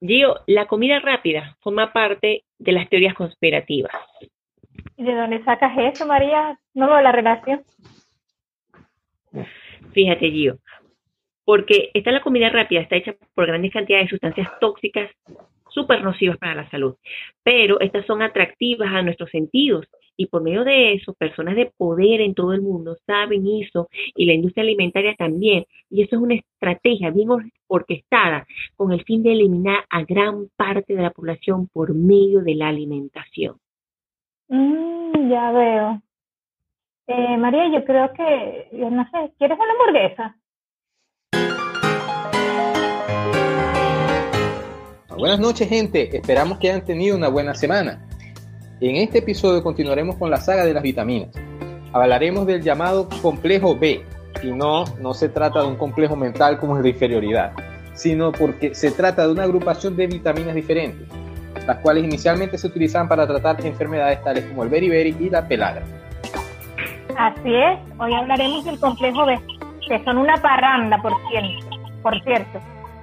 Gio, 0.00 0.40
la 0.46 0.66
comida 0.66 0.98
rápida 1.00 1.56
forma 1.60 1.92
parte 1.92 2.44
de 2.58 2.72
las 2.72 2.88
teorías 2.88 3.14
conspirativas. 3.14 3.92
¿Y 4.96 5.04
de 5.04 5.14
dónde 5.14 5.44
sacas 5.44 5.72
eso, 5.76 6.06
María? 6.06 6.58
No 6.74 6.88
veo 6.88 7.00
la 7.00 7.12
relación. 7.12 7.62
Fíjate, 9.92 10.30
Gio, 10.30 10.58
porque 11.44 11.90
está 11.94 12.12
la 12.12 12.22
comida 12.22 12.48
rápida, 12.48 12.80
está 12.80 12.96
hecha 12.96 13.14
por 13.34 13.46
grandes 13.46 13.72
cantidades 13.72 14.06
de 14.06 14.10
sustancias 14.10 14.48
tóxicas 14.60 15.10
súper 15.68 16.02
nocivas 16.02 16.38
para 16.38 16.54
la 16.54 16.70
salud, 16.70 16.96
pero 17.42 17.80
estas 17.80 18.06
son 18.06 18.22
atractivas 18.22 18.92
a 18.92 19.02
nuestros 19.02 19.30
sentidos 19.30 19.86
y 20.16 20.26
por 20.26 20.42
medio 20.42 20.64
de 20.64 20.94
eso, 20.94 21.14
personas 21.14 21.56
de 21.56 21.72
poder 21.76 22.20
en 22.20 22.34
todo 22.34 22.52
el 22.52 22.60
mundo 22.60 22.96
saben 23.06 23.46
eso 23.46 23.88
y 24.14 24.26
la 24.26 24.34
industria 24.34 24.62
alimentaria 24.62 25.14
también. 25.16 25.64
Y 25.88 26.02
eso 26.02 26.16
es 26.16 26.22
una 26.22 26.34
estrategia 26.34 27.10
bien 27.10 27.28
orquestada 27.66 28.46
con 28.76 28.92
el 28.92 29.02
fin 29.04 29.22
de 29.22 29.32
eliminar 29.32 29.84
a 29.88 30.02
gran 30.04 30.48
parte 30.56 30.94
de 30.94 31.02
la 31.02 31.10
población 31.10 31.68
por 31.68 31.94
medio 31.94 32.42
de 32.42 32.54
la 32.54 32.68
alimentación. 32.68 33.56
Mm, 34.48 35.30
ya 35.30 35.52
veo. 35.52 36.02
Eh, 37.06 37.36
María, 37.38 37.72
yo 37.72 37.84
creo 37.84 38.12
que, 38.12 38.68
no 38.72 39.04
sé, 39.10 39.32
¿quieres 39.38 39.58
una 39.58 39.72
hamburguesa? 39.72 40.36
Buenas 45.16 45.40
noches, 45.40 45.68
gente. 45.68 46.16
Esperamos 46.16 46.58
que 46.58 46.70
hayan 46.70 46.84
tenido 46.84 47.16
una 47.16 47.28
buena 47.28 47.54
semana. 47.54 48.09
En 48.80 48.96
este 48.96 49.18
episodio 49.18 49.62
continuaremos 49.62 50.16
con 50.16 50.30
la 50.30 50.38
saga 50.38 50.64
de 50.64 50.72
las 50.72 50.82
vitaminas. 50.82 51.28
Hablaremos 51.92 52.46
del 52.46 52.62
llamado 52.62 53.10
complejo 53.20 53.76
B, 53.76 54.06
y 54.42 54.52
no, 54.52 54.84
no 55.02 55.12
se 55.12 55.28
trata 55.28 55.60
de 55.60 55.68
un 55.68 55.76
complejo 55.76 56.16
mental 56.16 56.58
como 56.58 56.78
el 56.78 56.82
de 56.82 56.88
inferioridad, 56.88 57.52
sino 57.92 58.32
porque 58.32 58.74
se 58.74 58.90
trata 58.90 59.26
de 59.26 59.32
una 59.32 59.42
agrupación 59.42 59.96
de 59.96 60.06
vitaminas 60.06 60.54
diferentes, 60.54 61.06
las 61.66 61.76
cuales 61.80 62.04
inicialmente 62.04 62.56
se 62.56 62.68
utilizaban 62.68 63.06
para 63.06 63.26
tratar 63.26 63.62
enfermedades 63.66 64.24
tales 64.24 64.46
como 64.46 64.62
el 64.62 64.70
beriberi 64.70 65.14
y 65.20 65.28
la 65.28 65.46
pelagra. 65.46 65.82
Así 67.18 67.54
es, 67.54 67.78
hoy 67.98 68.14
hablaremos 68.14 68.64
del 68.64 68.80
complejo 68.80 69.26
B, 69.26 69.38
que 69.86 70.02
son 70.04 70.16
una 70.16 70.38
parranda, 70.38 70.96
por 71.02 71.12
cierto, 71.28 71.66
por 72.02 72.22
cierto 72.22 72.58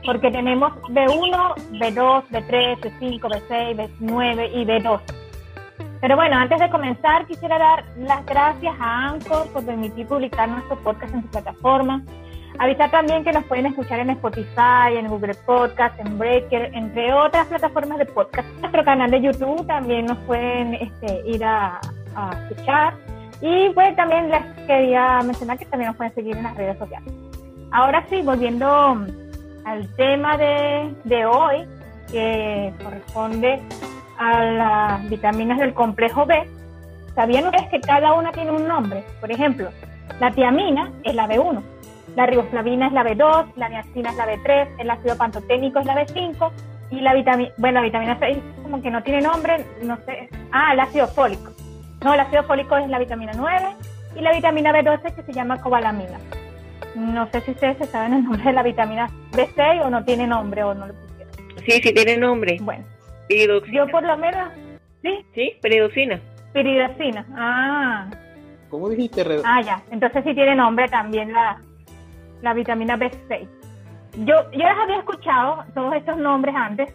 porque 0.05 0.31
tenemos 0.31 0.72
B1, 0.89 1.55
B2, 1.81 2.23
B3, 2.30 2.80
B5, 2.80 3.20
B6, 3.20 3.89
B9 4.00 4.50
y 4.53 4.64
B2 4.64 5.02
pero 6.00 6.16
bueno, 6.16 6.38
antes 6.38 6.59
de 6.59 6.70
comenzar, 6.70 7.26
quisiera 7.26 7.58
dar 7.58 7.84
las 7.98 8.26
gracias 8.26 8.76
a 8.80 9.08
Anchor 9.09 9.48
por 9.52 9.66
permitir 9.66 10.08
publicar 10.08 10.48
nuestro 10.48 10.78
podcast 10.84 11.14
en 11.14 11.23
su 11.23 11.28
plataforma. 11.30 12.04
Avisar 12.59 12.89
también 12.92 13.23
que 13.23 13.31
nos 13.31 13.44
pueden 13.45 13.67
escuchar 13.67 14.00
en 14.00 14.12
Spotify, 14.12 14.95
en 14.95 15.08
Google 15.08 15.36
Podcast, 15.45 16.00
en 16.00 16.17
Breaker, 16.17 16.72
entre 16.73 17.14
otras 17.14 17.48
plataformas 17.48 18.00
de 18.00 18.06
podcast. 18.06 18.48
Nuestro 18.59 18.84
canal 18.84 19.12
de 19.12 19.22
YouTube 19.22 19.66
también 19.67 20.06
nos 20.06 20.17
pueden 20.20 20.76
este, 20.76 21.22
ir 21.26 21.44
a, 21.44 21.80
escuchar. 22.50 22.94
Y 23.42 23.70
pues 23.70 23.95
también 23.95 24.30
les 24.32 24.44
quería 24.66 25.22
mencionar 25.23 25.58
que 25.59 25.66
también 25.66 25.89
nos 25.89 25.98
pueden 25.98 26.16
seguir 26.16 26.36
en 26.36 26.44
las 26.44 26.58
redes 26.58 26.78
sociales. 26.80 27.14
Ahora 27.72 28.04
sí, 28.09 28.22
volviendo 28.23 29.06
al 29.66 29.95
tema 29.95 30.38
de, 30.38 30.95
de 31.04 31.26
hoy, 31.26 31.66
que 32.11 32.73
corresponde 32.84 33.61
a 34.18 34.44
las 34.44 35.10
vitaminas 35.10 35.60
del 35.60 35.73
complejo 35.73 36.26
B, 36.26 36.48
¿sabían 37.16 37.46
ustedes 37.46 37.70
que 37.70 37.82
cada 37.82 38.14
una 38.14 38.32
tiene 38.32 38.52
un 38.52 38.68
nombre? 38.68 39.04
Por 39.20 39.32
ejemplo, 39.32 39.70
la 40.20 40.32
tiamina 40.32 40.92
es 41.04 41.16
la 41.16 41.28
B1, 41.28 41.62
la 42.16 42.26
riboflavina 42.26 42.88
es 42.88 42.94
la 42.94 43.04
B2, 43.04 43.54
la 43.56 43.70
niacina 43.70 44.10
es 44.10 44.16
la 44.16 44.26
B3, 44.26 44.68
el 44.80 44.90
ácido 44.90 45.18
pantoténico 45.18 45.80
es 45.80 45.86
la 45.86 45.95
B5 45.95 46.52
y 46.90 47.02
la 47.02 47.14
vitamina, 47.14 47.52
bueno, 47.58 47.80
la 47.80 47.86
vitamina 47.86 48.18
6 48.20 48.38
como 48.64 48.82
que 48.82 48.90
no 48.90 49.04
tiene 49.04 49.22
nombre, 49.22 49.66
no 49.84 49.98
sé, 50.06 50.30
ah, 50.52 50.73
el 50.73 50.80
ácido 50.80 51.08
fólico. 51.08 51.52
No, 52.04 52.14
el 52.14 52.20
ácido 52.20 52.44
fólico 52.44 52.78
es 52.78 52.90
la 52.90 53.00
vitamina 53.00 53.34
9 53.36 53.66
y 54.16 54.22
la 54.22 54.32
vitamina 54.32 54.72
B12 54.72 55.16
que 55.16 55.23
se 55.23 55.33
llama 55.33 55.61
cobalamina. 55.61 56.20
No 56.95 57.27
sé 57.27 57.42
si 57.42 57.52
ustedes 57.52 57.88
saben 57.89 58.14
el 58.14 58.23
nombre 58.23 58.44
de 58.44 58.54
la 58.54 58.64
vitamina 58.64 59.10
B6 59.32 59.86
o 59.86 59.89
no 59.89 60.04
tiene 60.04 60.26
nombre 60.26 60.64
o 60.64 60.73
no 60.73 60.88
lo 60.88 60.94
pusieron. 60.94 61.33
Sí, 61.66 61.82
sí 61.83 61.94
tiene 61.94 62.17
nombre. 62.17 62.58
Bueno, 62.61 62.83
yo 63.30 63.88
por 63.88 64.04
lo 64.04 64.17
menos, 64.17 64.54
¿sí? 65.02 65.26
Sí, 65.33 65.54
peridoxina. 65.61 66.20
Peridoxina, 66.54 67.26
ah. 67.36 68.10
¿Cómo 68.70 68.89
dijiste? 68.89 69.26
Ah, 69.45 69.61
ya. 69.61 69.82
Entonces 69.92 70.23
sí 70.26 70.33
tiene 70.33 70.55
nombre 70.55 70.88
también 70.89 71.32
la, 71.32 71.61
la 72.42 72.54
vitamina 72.54 72.98
B6. 72.98 73.48
Yo, 74.26 74.52
yo 74.52 74.60
las 74.60 74.77
había 74.77 74.98
escuchado, 74.98 75.64
todos 75.73 75.93
estos 75.95 76.17
nombres 76.17 76.55
antes, 76.55 76.93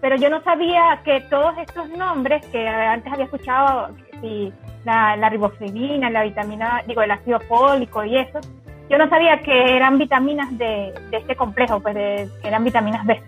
pero 0.00 0.16
yo 0.16 0.30
no 0.30 0.42
sabía 0.42 1.00
que 1.04 1.20
todos 1.30 1.56
estos 1.58 1.88
nombres 1.90 2.44
que 2.46 2.66
antes 2.66 3.12
había 3.12 3.26
escuchado, 3.26 3.94
si 4.20 4.52
la, 4.84 5.16
la 5.16 5.28
riboflavina, 5.28 6.10
la 6.10 6.24
vitamina, 6.24 6.82
digo, 6.86 7.02
el 7.02 7.10
ácido 7.10 7.38
fólico 7.40 8.04
y 8.04 8.16
eso, 8.16 8.40
yo 8.88 8.98
no 8.98 9.08
sabía 9.08 9.38
que 9.40 9.76
eran 9.76 9.98
vitaminas 9.98 10.56
de, 10.58 10.92
de 11.10 11.16
este 11.16 11.36
complejo, 11.36 11.80
pues 11.80 11.94
de, 11.94 12.28
que 12.40 12.48
eran 12.48 12.64
vitaminas 12.64 13.06
B 13.06 13.22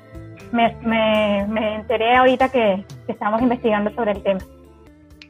me, 0.54 1.46
me, 1.48 1.74
enteré 1.74 2.14
ahorita 2.14 2.48
que, 2.48 2.84
estamos 3.08 3.42
investigando 3.42 3.92
sobre 3.94 4.12
el 4.12 4.22
tema. 4.22 4.40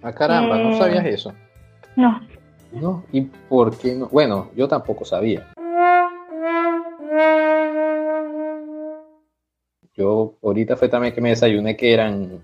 Ah, 0.03 0.13
caramba, 0.13 0.59
¿no 0.59 0.71
eh, 0.71 0.79
sabías 0.79 1.07
eso? 1.07 1.33
No. 1.97 2.21
No, 2.73 3.05
¿y 3.11 3.23
por 3.23 3.77
qué 3.79 3.95
no? 3.95 4.09
Bueno, 4.09 4.51
yo 4.55 4.69
tampoco 4.69 5.05
sabía. 5.05 5.47
Yo 9.97 10.35
ahorita 10.43 10.77
fue 10.77 10.89
también 10.89 11.15
que 11.15 11.21
me 11.21 11.31
desayuné 11.31 11.77
que 11.77 11.95
eran, 11.95 12.41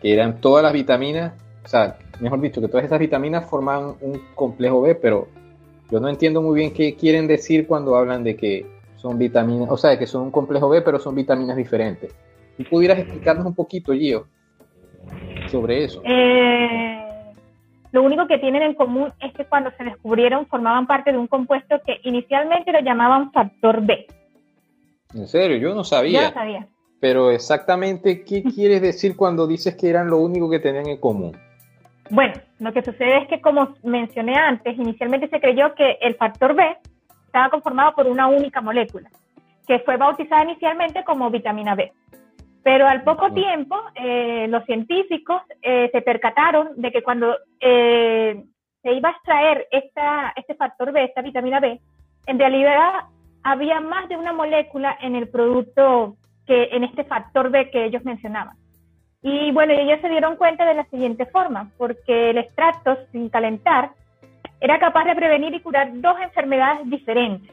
que 0.00 0.14
eran 0.14 0.40
todas 0.40 0.62
las 0.62 0.72
vitaminas, 0.72 1.34
o 1.64 1.68
sea, 1.68 1.98
mejor 2.20 2.40
dicho, 2.40 2.60
que 2.60 2.68
todas 2.68 2.84
estas 2.84 3.00
vitaminas 3.00 3.44
forman 3.44 3.96
un 4.00 4.22
complejo 4.34 4.80
B, 4.80 4.94
pero 4.94 5.28
yo 5.90 6.00
no 6.00 6.08
entiendo 6.08 6.40
muy 6.40 6.54
bien 6.54 6.72
qué 6.72 6.94
quieren 6.94 7.26
decir 7.26 7.66
cuando 7.66 7.96
hablan 7.96 8.24
de 8.24 8.36
que 8.36 8.66
son 9.02 9.18
vitaminas, 9.18 9.68
o 9.68 9.76
sea, 9.76 9.98
que 9.98 10.06
son 10.06 10.22
un 10.22 10.30
complejo 10.30 10.68
B, 10.68 10.80
pero 10.80 11.00
son 11.00 11.16
vitaminas 11.16 11.56
diferentes. 11.56 12.14
¿Y 12.56 12.64
pudieras 12.64 13.00
explicarnos 13.00 13.44
un 13.44 13.54
poquito, 13.54 13.92
Gio, 13.92 14.28
sobre 15.48 15.82
eso? 15.82 16.02
Eh, 16.04 17.04
lo 17.90 18.02
único 18.04 18.28
que 18.28 18.38
tienen 18.38 18.62
en 18.62 18.74
común 18.74 19.12
es 19.20 19.32
que 19.34 19.44
cuando 19.44 19.72
se 19.72 19.82
descubrieron 19.82 20.46
formaban 20.46 20.86
parte 20.86 21.10
de 21.10 21.18
un 21.18 21.26
compuesto 21.26 21.80
que 21.84 21.98
inicialmente 22.04 22.70
lo 22.70 22.80
llamaban 22.80 23.32
factor 23.32 23.84
B. 23.84 24.06
¿En 25.14 25.26
serio? 25.26 25.56
Yo 25.56 25.74
no 25.74 25.82
sabía. 25.82 26.20
Yo 26.20 26.28
no 26.28 26.34
sabía. 26.34 26.68
Pero 27.00 27.32
exactamente, 27.32 28.22
¿qué 28.22 28.44
quieres 28.44 28.80
decir 28.80 29.16
cuando 29.16 29.48
dices 29.48 29.74
que 29.74 29.90
eran 29.90 30.08
lo 30.08 30.18
único 30.18 30.48
que 30.48 30.60
tenían 30.60 30.86
en 30.86 30.98
común? 30.98 31.36
Bueno, 32.08 32.34
lo 32.60 32.72
que 32.72 32.82
sucede 32.82 33.22
es 33.22 33.28
que 33.28 33.40
como 33.40 33.74
mencioné 33.82 34.36
antes, 34.36 34.78
inicialmente 34.78 35.28
se 35.28 35.40
creyó 35.40 35.74
que 35.74 35.98
el 36.00 36.14
factor 36.14 36.54
B 36.54 36.62
estaba 37.32 37.48
conformado 37.48 37.94
por 37.94 38.06
una 38.06 38.26
única 38.26 38.60
molécula, 38.60 39.08
que 39.66 39.78
fue 39.78 39.96
bautizada 39.96 40.44
inicialmente 40.44 41.02
como 41.02 41.30
vitamina 41.30 41.74
B. 41.74 41.90
Pero 42.62 42.86
al 42.86 43.02
poco 43.04 43.32
tiempo, 43.32 43.74
eh, 43.94 44.46
los 44.50 44.62
científicos 44.66 45.40
eh, 45.62 45.88
se 45.90 46.02
percataron 46.02 46.68
de 46.76 46.92
que 46.92 47.02
cuando 47.02 47.34
eh, 47.58 48.44
se 48.82 48.92
iba 48.92 49.08
a 49.08 49.12
extraer 49.12 49.66
esta, 49.70 50.34
este 50.36 50.54
factor 50.54 50.92
B, 50.92 51.04
esta 51.04 51.22
vitamina 51.22 51.58
B, 51.58 51.80
en 52.26 52.38
realidad 52.38 53.06
había 53.42 53.80
más 53.80 54.10
de 54.10 54.18
una 54.18 54.34
molécula 54.34 54.98
en 55.00 55.16
el 55.16 55.30
producto 55.30 56.16
que 56.46 56.64
en 56.72 56.84
este 56.84 57.04
factor 57.04 57.50
B 57.50 57.70
que 57.70 57.86
ellos 57.86 58.04
mencionaban. 58.04 58.56
Y 59.22 59.52
bueno, 59.52 59.72
ellos 59.72 60.00
se 60.02 60.10
dieron 60.10 60.36
cuenta 60.36 60.66
de 60.66 60.74
la 60.74 60.84
siguiente 60.84 61.24
forma, 61.24 61.70
porque 61.78 62.28
el 62.30 62.38
extracto 62.38 62.98
sin 63.10 63.30
calentar 63.30 63.92
era 64.62 64.78
capaz 64.78 65.04
de 65.04 65.16
prevenir 65.16 65.52
y 65.52 65.60
curar 65.60 65.90
dos 65.94 66.16
enfermedades 66.20 66.88
diferentes. 66.88 67.52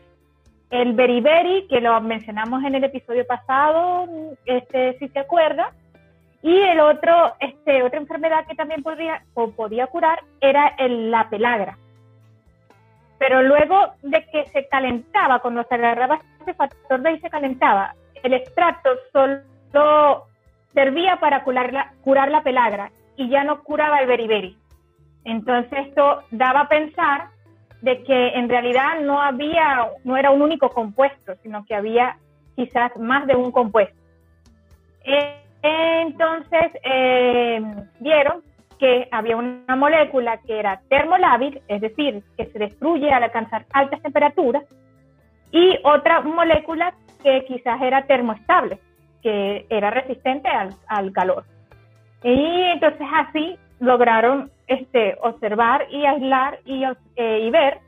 El 0.69 0.93
beriberi, 0.93 1.65
que 1.67 1.81
lo 1.81 1.99
mencionamos 2.01 2.63
en 2.63 2.75
el 2.75 2.83
episodio 2.83 3.25
pasado, 3.25 4.07
este, 4.45 4.95
si 4.99 5.07
se 5.07 5.17
acuerda, 5.17 5.73
y 6.43 6.55
el 6.55 6.79
otro, 6.79 7.33
este, 7.39 7.81
otra 7.81 7.99
enfermedad 7.99 8.45
que 8.47 8.53
también 8.53 8.83
podría, 8.83 9.23
o 9.33 9.49
podía 9.49 9.87
curar 9.87 10.19
era 10.39 10.75
la 10.77 11.27
pelagra. 11.31 11.79
Pero 13.17 13.41
luego 13.41 13.93
de 14.03 14.23
que 14.31 14.45
se 14.49 14.67
calentaba, 14.67 15.39
cuando 15.39 15.63
se 15.63 15.73
agarraba 15.73 16.19
ese 16.41 16.53
factor 16.53 17.01
de 17.01 17.09
ahí 17.09 17.19
se 17.21 17.29
calentaba, 17.31 17.95
el 18.21 18.33
extracto 18.33 18.91
solo 19.11 20.27
servía 20.75 21.15
para 21.19 21.43
curar 21.43 21.73
la, 21.73 21.91
curar 22.01 22.29
la 22.29 22.43
pelagra 22.43 22.91
y 23.17 23.29
ya 23.29 23.43
no 23.43 23.63
curaba 23.63 23.99
el 23.99 24.07
beriberi. 24.07 24.55
Entonces 25.23 25.87
esto 25.87 26.23
daba 26.31 26.61
a 26.61 26.69
pensar 26.69 27.29
de 27.81 28.03
que 28.03 28.29
en 28.29 28.49
realidad 28.49 28.99
no 29.01 29.21
había, 29.21 29.89
no 30.03 30.17
era 30.17 30.31
un 30.31 30.41
único 30.41 30.69
compuesto, 30.69 31.33
sino 31.43 31.65
que 31.65 31.75
había 31.75 32.17
quizás 32.55 32.95
más 32.97 33.25
de 33.27 33.35
un 33.35 33.51
compuesto. 33.51 33.97
entonces 35.61 36.71
eh, 36.83 37.61
vieron 37.99 38.43
que 38.79 39.07
había 39.11 39.35
una 39.35 39.75
molécula 39.75 40.37
que 40.37 40.57
era 40.57 40.81
termolábil, 40.89 41.61
es 41.67 41.81
decir, 41.81 42.23
que 42.37 42.45
se 42.47 42.59
destruye 42.59 43.11
al 43.11 43.23
alcanzar 43.23 43.65
altas 43.73 44.01
temperaturas, 44.01 44.63
y 45.51 45.77
otra 45.83 46.21
molécula 46.21 46.93
que 47.23 47.43
quizás 47.45 47.81
era 47.81 48.03
termoestable, 48.03 48.79
que 49.21 49.65
era 49.69 49.89
resistente 49.89 50.47
al, 50.87 51.11
calor. 51.11 51.43
Y 52.23 52.61
entonces 52.73 53.07
así 53.13 53.57
lograron 53.79 54.51
este, 54.69 55.17
observar 55.21 55.87
y 55.89 56.05
aislar 56.05 56.59
y, 56.63 56.83
eh, 57.15 57.49
ver 57.51 57.79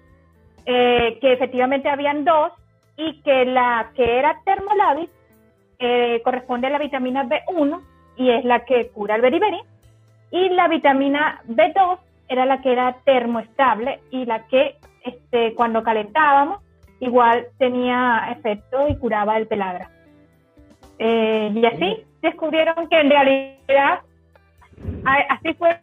eh, 0.65 1.19
que 1.21 1.33
efectivamente 1.33 1.89
habían 1.89 2.25
dos 2.25 2.51
y 2.97 3.21
que 3.21 3.45
la 3.45 3.91
que 3.95 4.17
era 4.17 4.41
termolabis 4.43 5.09
eh, 5.77 6.21
corresponde 6.23 6.67
a 6.67 6.71
la 6.71 6.79
vitamina 6.79 7.23
B1 7.23 7.81
y 8.17 8.31
es 8.31 8.43
la 8.45 8.65
que 8.65 8.89
cura 8.89 9.15
el 9.15 9.21
beriberi 9.21 9.59
y 10.31 10.49
la 10.49 10.67
vitamina 10.67 11.41
B2 11.47 11.99
era 12.27 12.45
la 12.45 12.61
que 12.61 12.71
era 12.71 12.97
termoestable 13.05 13.99
y 14.09 14.25
la 14.25 14.47
que 14.47 14.77
este, 15.03 15.53
cuando 15.53 15.83
calentábamos 15.83 16.63
igual 16.99 17.47
tenía 17.59 18.27
efecto 18.37 18.87
y 18.87 18.95
curaba 18.97 19.37
el 19.37 19.47
pelagra. 19.47 19.89
Eh, 20.97 21.51
y 21.53 21.65
así 21.65 22.05
descubrieron 22.21 22.87
que 22.87 22.99
en 22.99 23.09
realidad, 23.09 24.01
así 25.29 25.53
fue 25.55 25.79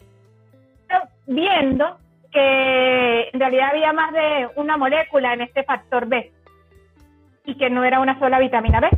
viendo 1.29 1.99
que 2.33 3.29
en 3.33 3.41
realidad 3.41 3.69
había 3.71 3.93
más 3.93 4.13
de 4.13 4.49
una 4.57 4.77
molécula 4.77 5.35
en 5.35 5.43
este 5.43 5.63
factor 5.63 6.07
B 6.09 6.33
y 7.45 7.55
que 7.55 7.71
no 7.71 7.85
era 7.85 8.01
una 8.01 8.19
sola 8.19 8.39
vitamina 8.41 8.81
B. 8.81 8.89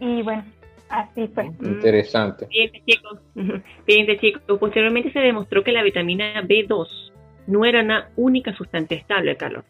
Y, 0.00 0.22
bueno, 0.22 0.44
así 0.88 1.28
fue. 1.28 1.46
Interesante. 1.62 2.46
Fíjense 2.46 2.82
chicos, 2.86 3.20
fíjense 3.84 4.18
chicos, 4.18 4.58
posteriormente 4.58 5.12
se 5.12 5.20
demostró 5.20 5.62
que 5.62 5.72
la 5.72 5.82
vitamina 5.82 6.42
B2 6.42 7.12
no 7.46 7.64
era 7.64 7.82
una 7.82 8.10
única 8.16 8.52
sustancia 8.54 8.96
estable 8.96 9.30
al 9.30 9.36
calor, 9.36 9.64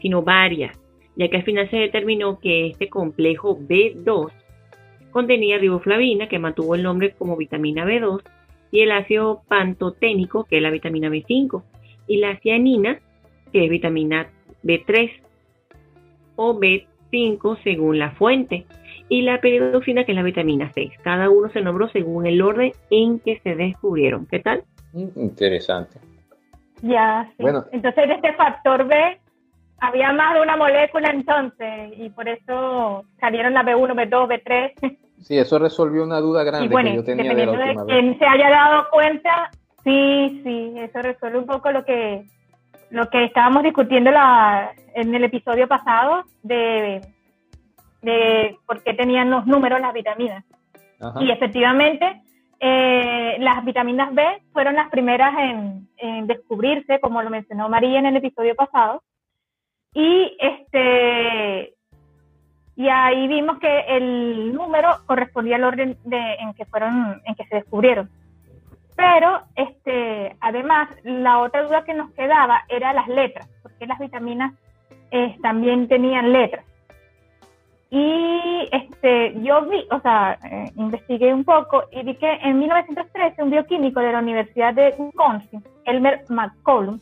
sino 0.00 0.22
varias, 0.22 0.78
ya 1.16 1.28
que 1.28 1.36
al 1.36 1.44
final 1.44 1.68
se 1.70 1.76
determinó 1.76 2.38
que 2.38 2.68
este 2.68 2.88
complejo 2.88 3.58
B2 3.58 4.30
contenía 5.10 5.58
riboflavina, 5.58 6.28
que 6.28 6.38
mantuvo 6.38 6.74
el 6.74 6.82
nombre 6.82 7.14
como 7.18 7.36
vitamina 7.36 7.84
B2, 7.84 8.22
y 8.72 8.80
el 8.80 8.90
ácido 8.90 9.42
pantoténico, 9.46 10.44
que 10.44 10.56
es 10.56 10.62
la 10.62 10.70
vitamina 10.70 11.08
B5, 11.08 11.62
y 12.08 12.16
la 12.16 12.36
cianina, 12.40 12.98
que 13.52 13.64
es 13.64 13.70
vitamina 13.70 14.28
B3 14.64 15.12
o 16.34 16.58
B5 16.58 17.62
según 17.62 17.98
la 17.98 18.10
fuente, 18.12 18.66
y 19.08 19.22
la 19.22 19.40
peridoxina, 19.40 20.04
que 20.04 20.12
es 20.12 20.16
la 20.16 20.22
vitamina 20.22 20.72
6. 20.74 20.90
Cada 21.02 21.28
uno 21.28 21.50
se 21.50 21.60
nombró 21.60 21.88
según 21.90 22.26
el 22.26 22.40
orden 22.40 22.72
en 22.90 23.20
que 23.20 23.38
se 23.40 23.54
descubrieron. 23.54 24.26
¿Qué 24.26 24.40
tal? 24.40 24.64
Mm, 24.94 25.20
interesante. 25.20 26.00
Ya, 26.80 27.30
sí. 27.36 27.42
Bueno. 27.42 27.66
Entonces, 27.72 28.04
este 28.08 28.32
factor 28.32 28.86
B 28.86 29.20
había 29.80 30.12
más 30.14 30.34
de 30.34 30.40
una 30.40 30.56
molécula 30.56 31.10
entonces, 31.10 31.92
y 31.98 32.08
por 32.08 32.26
eso 32.26 33.04
salieron 33.20 33.52
la 33.52 33.64
B1, 33.64 33.94
B2, 33.94 34.28
B3. 34.28 34.98
Sí, 35.22 35.38
eso 35.38 35.58
resolvió 35.58 36.02
una 36.02 36.18
duda 36.20 36.44
grande 36.44 36.74
que 36.74 36.94
yo 36.96 37.04
tenía 37.04 37.34
de 37.34 37.46
la 37.46 37.52
última 37.52 37.84
de 37.84 37.92
quien 37.92 38.18
se 38.18 38.26
haya 38.26 38.50
dado 38.50 38.88
cuenta, 38.90 39.50
sí, 39.84 40.40
sí, 40.44 40.74
eso 40.76 41.00
resuelve 41.00 41.38
un 41.38 41.46
poco 41.46 41.70
lo 41.70 41.84
que 41.84 42.24
lo 42.90 43.08
que 43.08 43.24
estábamos 43.24 43.62
discutiendo 43.62 44.10
la, 44.10 44.72
en 44.94 45.14
el 45.14 45.24
episodio 45.24 45.66
pasado 45.66 46.24
de, 46.42 47.00
de 48.02 48.58
por 48.66 48.82
qué 48.82 48.92
tenían 48.92 49.30
los 49.30 49.46
números 49.46 49.80
las 49.80 49.94
vitaminas. 49.94 50.44
Y 51.18 51.30
efectivamente, 51.30 52.22
eh, 52.60 53.36
las 53.40 53.64
vitaminas 53.64 54.14
B 54.14 54.22
fueron 54.52 54.74
las 54.74 54.90
primeras 54.90 55.34
en, 55.38 55.88
en, 55.96 56.26
descubrirse, 56.26 57.00
como 57.00 57.22
lo 57.22 57.30
mencionó 57.30 57.68
María 57.68 57.98
en 57.98 58.06
el 58.06 58.16
episodio 58.16 58.54
pasado. 58.54 59.02
Y 59.94 60.36
este 60.38 61.74
y 62.74 62.88
ahí 62.88 63.28
vimos 63.28 63.58
que 63.58 63.80
el 63.88 64.54
número 64.54 64.88
correspondía 65.06 65.56
al 65.56 65.64
orden 65.64 65.96
de, 66.04 66.34
en 66.34 66.54
que 66.54 66.64
fueron 66.64 67.20
en 67.24 67.34
que 67.34 67.44
se 67.46 67.56
descubrieron. 67.56 68.08
Pero 68.96 69.42
este 69.54 70.36
además 70.40 70.88
la 71.02 71.40
otra 71.40 71.62
duda 71.62 71.84
que 71.84 71.94
nos 71.94 72.10
quedaba 72.12 72.62
era 72.68 72.92
las 72.92 73.08
letras 73.08 73.48
porque 73.62 73.86
las 73.86 73.98
vitaminas 73.98 74.54
eh, 75.10 75.36
también 75.42 75.88
tenían 75.88 76.32
letras. 76.32 76.64
Y 77.90 78.68
este 78.72 79.34
yo 79.42 79.66
vi 79.66 79.86
o 79.90 80.00
sea 80.00 80.38
eh, 80.42 80.70
investigué 80.76 81.34
un 81.34 81.44
poco 81.44 81.84
y 81.92 82.02
vi 82.02 82.14
que 82.14 82.32
en 82.42 82.58
1913 82.58 83.42
un 83.42 83.50
bioquímico 83.50 84.00
de 84.00 84.12
la 84.12 84.20
Universidad 84.20 84.72
de 84.72 84.94
Wisconsin 84.96 85.62
Elmer 85.84 86.24
McCollum 86.30 86.98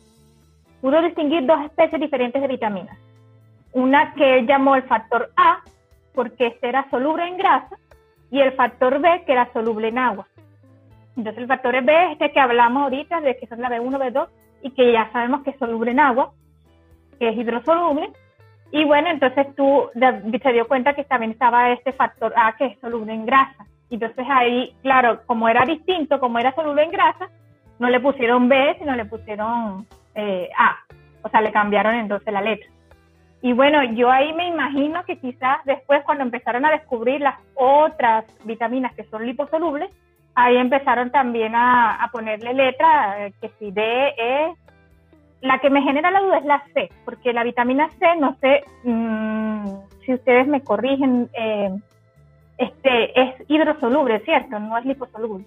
pudo 0.81 1.01
distinguir 1.01 1.45
dos 1.45 1.63
especies 1.63 2.01
diferentes 2.01 2.41
de 2.41 2.47
vitaminas 2.49 2.97
una 3.73 4.13
que 4.13 4.39
él 4.39 4.47
llamó 4.47 4.75
el 4.75 4.83
factor 4.83 5.31
A, 5.35 5.59
porque 6.13 6.47
este 6.47 6.69
era 6.69 6.89
soluble 6.89 7.27
en 7.27 7.37
grasa, 7.37 7.77
y 8.29 8.39
el 8.39 8.53
factor 8.53 8.99
B, 8.99 9.23
que 9.25 9.33
era 9.33 9.51
soluble 9.53 9.89
en 9.89 9.97
agua. 9.97 10.27
Entonces 11.17 11.41
el 11.41 11.47
factor 11.47 11.83
B 11.83 12.05
es 12.05 12.11
este 12.13 12.31
que 12.31 12.39
hablamos 12.39 12.83
ahorita, 12.83 13.21
de 13.21 13.37
que 13.37 13.47
son 13.47 13.61
la 13.61 13.69
B1, 13.69 13.97
B2, 13.97 14.27
y 14.63 14.71
que 14.71 14.91
ya 14.91 15.11
sabemos 15.11 15.43
que 15.43 15.51
es 15.51 15.59
soluble 15.59 15.91
en 15.91 15.99
agua, 15.99 16.31
que 17.19 17.29
es 17.29 17.37
hidrosoluble. 17.37 18.11
Y 18.71 18.85
bueno, 18.85 19.09
entonces 19.09 19.47
tú 19.55 19.89
te 19.93 20.53
dio 20.53 20.67
cuenta 20.67 20.93
que 20.93 21.03
también 21.03 21.31
estaba 21.31 21.71
este 21.71 21.91
factor 21.91 22.33
A, 22.35 22.55
que 22.55 22.65
es 22.67 22.79
soluble 22.79 23.13
en 23.13 23.25
grasa. 23.25 23.65
Entonces 23.89 24.25
ahí, 24.29 24.73
claro, 24.81 25.21
como 25.25 25.49
era 25.49 25.65
distinto, 25.65 26.19
como 26.19 26.39
era 26.39 26.55
soluble 26.55 26.83
en 26.83 26.91
grasa, 26.91 27.29
no 27.79 27.89
le 27.89 27.99
pusieron 27.99 28.47
B, 28.47 28.77
sino 28.79 28.95
le 28.95 29.05
pusieron 29.05 29.85
eh, 30.15 30.49
A. 30.57 30.77
O 31.23 31.29
sea, 31.29 31.41
le 31.41 31.51
cambiaron 31.51 31.95
entonces 31.95 32.31
la 32.31 32.41
letra. 32.41 32.69
Y 33.41 33.53
bueno, 33.53 33.83
yo 33.95 34.11
ahí 34.11 34.33
me 34.33 34.47
imagino 34.47 35.03
que 35.03 35.17
quizás 35.17 35.57
después 35.65 36.03
cuando 36.05 36.23
empezaron 36.23 36.63
a 36.65 36.71
descubrir 36.71 37.21
las 37.21 37.39
otras 37.55 38.25
vitaminas 38.43 38.93
que 38.93 39.03
son 39.05 39.25
liposolubles, 39.25 39.89
ahí 40.35 40.57
empezaron 40.57 41.11
también 41.11 41.53
a, 41.55 42.07
ponerle 42.11 42.53
letra, 42.53 43.25
eh, 43.25 43.33
que 43.41 43.49
si 43.59 43.71
D, 43.71 43.81
E. 43.81 44.53
La 45.41 45.57
que 45.57 45.71
me 45.71 45.81
genera 45.81 46.11
la 46.11 46.21
duda 46.21 46.37
es 46.37 46.45
la 46.45 46.63
C, 46.71 46.91
porque 47.03 47.33
la 47.33 47.43
vitamina 47.43 47.89
C, 47.97 48.15
no 48.19 48.37
sé 48.41 48.63
mm, 48.83 49.69
si 50.05 50.13
ustedes 50.13 50.47
me 50.47 50.61
corrigen, 50.61 51.31
eh, 51.33 51.71
este, 52.59 53.19
es 53.19 53.35
hidrosoluble, 53.47 54.19
¿cierto? 54.19 54.59
No 54.59 54.77
es 54.77 54.85
liposoluble. 54.85 55.45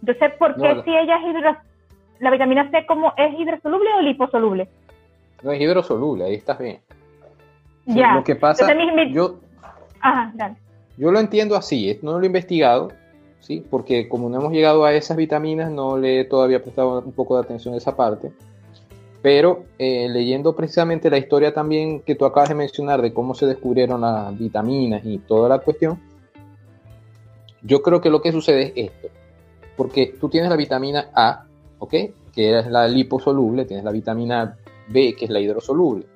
Entonces, 0.00 0.32
¿por 0.38 0.56
qué 0.56 0.82
si 0.84 0.94
ella 0.94 1.16
es 1.16 1.22
hidrosoluble? 1.22 1.70
La 2.18 2.30
vitamina 2.30 2.70
C, 2.70 2.84
¿cómo 2.84 3.14
es 3.16 3.32
hidrosoluble 3.40 3.88
o 3.96 4.02
liposoluble? 4.02 4.68
No 5.42 5.52
es 5.52 5.60
hidrosoluble, 5.62 6.24
ahí 6.24 6.34
estás 6.34 6.58
bien. 6.58 6.80
Lo 7.86 8.24
que 8.24 8.36
pasa, 8.36 8.66
yo, 9.10 9.40
yo 10.96 11.10
lo 11.10 11.18
entiendo 11.18 11.56
así, 11.56 11.98
no 12.02 12.12
lo 12.18 12.22
he 12.22 12.26
investigado, 12.26 12.92
¿sí? 13.40 13.64
porque 13.68 14.08
como 14.08 14.28
no 14.28 14.38
hemos 14.38 14.52
llegado 14.52 14.84
a 14.84 14.92
esas 14.92 15.16
vitaminas, 15.16 15.70
no 15.70 15.96
le 15.96 16.20
he 16.20 16.24
todavía 16.24 16.62
prestado 16.62 17.00
un 17.00 17.12
poco 17.12 17.36
de 17.36 17.42
atención 17.42 17.74
a 17.74 17.78
esa 17.78 17.96
parte. 17.96 18.32
Pero 19.22 19.64
eh, 19.78 20.08
leyendo 20.08 20.56
precisamente 20.56 21.10
la 21.10 21.18
historia 21.18 21.52
también 21.52 22.00
que 22.00 22.14
tú 22.14 22.24
acabas 22.24 22.48
de 22.48 22.54
mencionar 22.54 23.02
de 23.02 23.12
cómo 23.12 23.34
se 23.34 23.46
descubrieron 23.46 24.00
las 24.00 24.38
vitaminas 24.38 25.02
y 25.04 25.18
toda 25.18 25.48
la 25.48 25.58
cuestión, 25.58 26.00
yo 27.62 27.82
creo 27.82 28.00
que 28.00 28.08
lo 28.08 28.22
que 28.22 28.32
sucede 28.32 28.72
es 28.74 28.90
esto. 28.90 29.08
Porque 29.76 30.14
tú 30.18 30.28
tienes 30.28 30.48
la 30.48 30.56
vitamina 30.56 31.10
A, 31.14 31.44
¿ok? 31.78 31.94
Que 32.32 32.58
es 32.58 32.66
la 32.66 32.88
liposoluble, 32.88 33.66
tienes 33.66 33.84
la 33.84 33.92
vitamina 33.92 34.56
B, 34.88 35.14
que 35.14 35.26
es 35.26 35.30
la 35.30 35.40
hidrosoluble. 35.40 36.06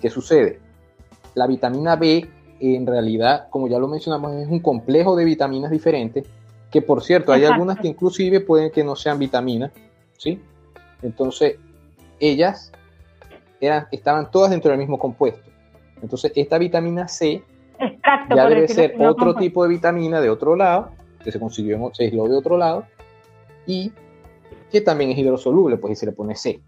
¿Qué 0.00 0.10
sucede? 0.10 0.60
La 1.34 1.46
vitamina 1.46 1.96
B, 1.96 2.28
en 2.60 2.86
realidad, 2.86 3.48
como 3.50 3.68
ya 3.68 3.78
lo 3.78 3.88
mencionamos, 3.88 4.34
es 4.34 4.48
un 4.48 4.60
complejo 4.60 5.16
de 5.16 5.24
vitaminas 5.24 5.70
diferentes, 5.70 6.26
que 6.70 6.82
por 6.82 7.02
cierto, 7.02 7.32
hay 7.32 7.44
algunas 7.44 7.78
que 7.78 7.88
inclusive 7.88 8.40
pueden 8.40 8.70
que 8.70 8.82
no 8.82 8.96
sean 8.96 9.18
vitaminas, 9.18 9.72
¿sí? 10.16 10.40
Entonces, 11.02 11.56
ellas 12.18 12.72
eran, 13.60 13.86
estaban 13.92 14.30
todas 14.30 14.50
dentro 14.50 14.70
del 14.70 14.78
mismo 14.78 14.98
compuesto. 14.98 15.50
Entonces, 16.02 16.32
esta 16.34 16.58
vitamina 16.58 17.08
C 17.08 17.42
ya 18.34 18.48
debe 18.48 18.68
ser 18.68 18.96
otro 18.98 19.34
tipo 19.34 19.62
de 19.62 19.68
vitamina 19.68 20.20
de 20.20 20.30
otro 20.30 20.56
lado, 20.56 20.90
que 21.22 21.32
se 21.32 21.40
consiguió, 21.40 21.90
se 21.92 22.04
aisló 22.04 22.28
de 22.28 22.36
otro 22.36 22.56
lado, 22.56 22.84
y 23.66 23.92
que 24.70 24.80
también 24.80 25.10
es 25.10 25.18
hidrosoluble, 25.18 25.76
pues 25.76 25.92
y 25.92 25.96
se 25.96 26.06
le 26.06 26.12
pone 26.12 26.34
C. 26.34 26.60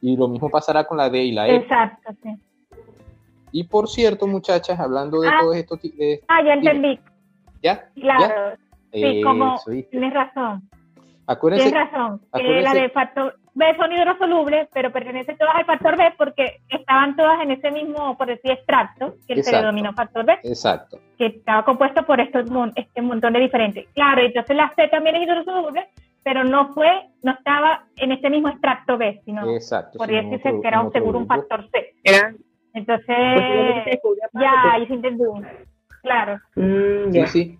Y 0.00 0.16
lo 0.16 0.28
mismo 0.28 0.50
pasará 0.50 0.84
con 0.84 0.96
la 0.96 1.08
D 1.08 1.22
y 1.22 1.32
la 1.32 1.48
E. 1.48 1.56
Exacto, 1.56 2.12
sí. 2.22 2.30
Y 3.52 3.64
por 3.64 3.88
cierto, 3.88 4.26
muchachas, 4.26 4.80
hablando 4.80 5.20
de 5.20 5.28
ah, 5.28 5.38
todo 5.40 5.52
esto... 5.52 5.78
ah, 6.28 6.42
ya 6.44 6.54
entendí. 6.54 6.98
¿Ya? 7.62 7.88
Claro. 7.94 8.56
Sí, 8.92 9.22
como 9.22 9.60
tienes 9.90 10.12
razón. 10.12 10.68
Acuérdense, 11.26 11.70
tienes 11.70 11.92
razón. 11.92 12.20
Que 12.34 12.60
la 12.62 12.74
de 12.74 12.90
factor 12.90 13.38
B 13.54 13.76
son 13.76 13.92
hidrosolubles, 13.92 14.68
pero 14.72 14.90
pertenecen 14.90 15.36
todas 15.36 15.54
al 15.54 15.64
factor 15.66 15.96
B 15.96 16.14
porque 16.16 16.62
estaban 16.68 17.16
todas 17.16 17.40
en 17.42 17.52
ese 17.52 17.70
mismo, 17.70 18.16
por 18.16 18.26
decir, 18.26 18.50
extracto, 18.50 19.16
que 19.26 19.42
se 19.42 19.54
denominó 19.54 19.92
factor 19.92 20.24
B. 20.24 20.38
Exacto. 20.42 20.98
Que 21.18 21.26
estaba 21.26 21.64
compuesto 21.64 22.04
por 22.04 22.20
estos, 22.20 22.44
este 22.74 23.02
montón 23.02 23.34
de 23.34 23.40
diferentes. 23.40 23.86
Claro, 23.94 24.22
entonces 24.22 24.56
la 24.56 24.72
C 24.74 24.88
también 24.88 25.16
es 25.16 25.22
hidrosoluble, 25.22 25.88
pero 26.24 26.44
no 26.44 26.72
fue, 26.72 27.10
no 27.22 27.32
estaba 27.32 27.84
en 27.96 28.12
ese 28.12 28.30
mismo 28.30 28.48
extracto 28.48 28.96
B, 28.96 29.20
sino 29.24 29.48
Exacto, 29.54 29.98
podría 29.98 30.22
decirse 30.22 30.60
que 30.60 30.68
era 30.68 30.80
un, 30.80 30.92
seguro 30.92 31.18
un 31.18 31.26
factor 31.26 31.68
C. 31.70 31.94
Entonces, 32.74 33.06
ya, 34.34 34.72
ahí 34.72 34.86
se 34.86 34.94
entendió. 34.94 35.34
Claro. 36.02 36.40
Mm, 36.56 37.12
sí, 37.12 37.26
sí. 37.26 37.58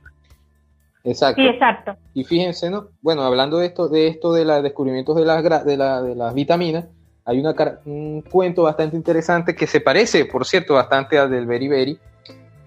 Exacto. 1.05 1.43
Sí, 1.43 1.49
exacto. 1.49 1.97
Y 2.15 2.25
fíjense, 2.25 2.71
¿no? 2.71 2.89
Bueno, 3.01 3.23
hablando 3.23 3.59
de 3.59 3.67
esto, 3.67 3.89
de 3.89 4.07
esto 4.07 4.33
de 4.33 4.45
los 4.45 4.63
descubrimientos 4.63 5.17
de 5.17 5.25
las, 5.25 5.65
de, 5.65 5.77
la, 5.77 6.03
de 6.03 6.15
las 6.15 6.35
vitaminas, 6.35 6.87
hay 7.25 7.41
una, 7.41 7.55
un 7.85 8.23
cuento 8.23 8.63
bastante 8.63 8.97
interesante 8.97 9.55
que 9.55 9.67
se 9.67 9.81
parece, 9.81 10.25
por 10.25 10.45
cierto, 10.45 10.75
bastante 10.75 11.19
al 11.19 11.31
del 11.31 11.47
Beriberi, 11.47 11.99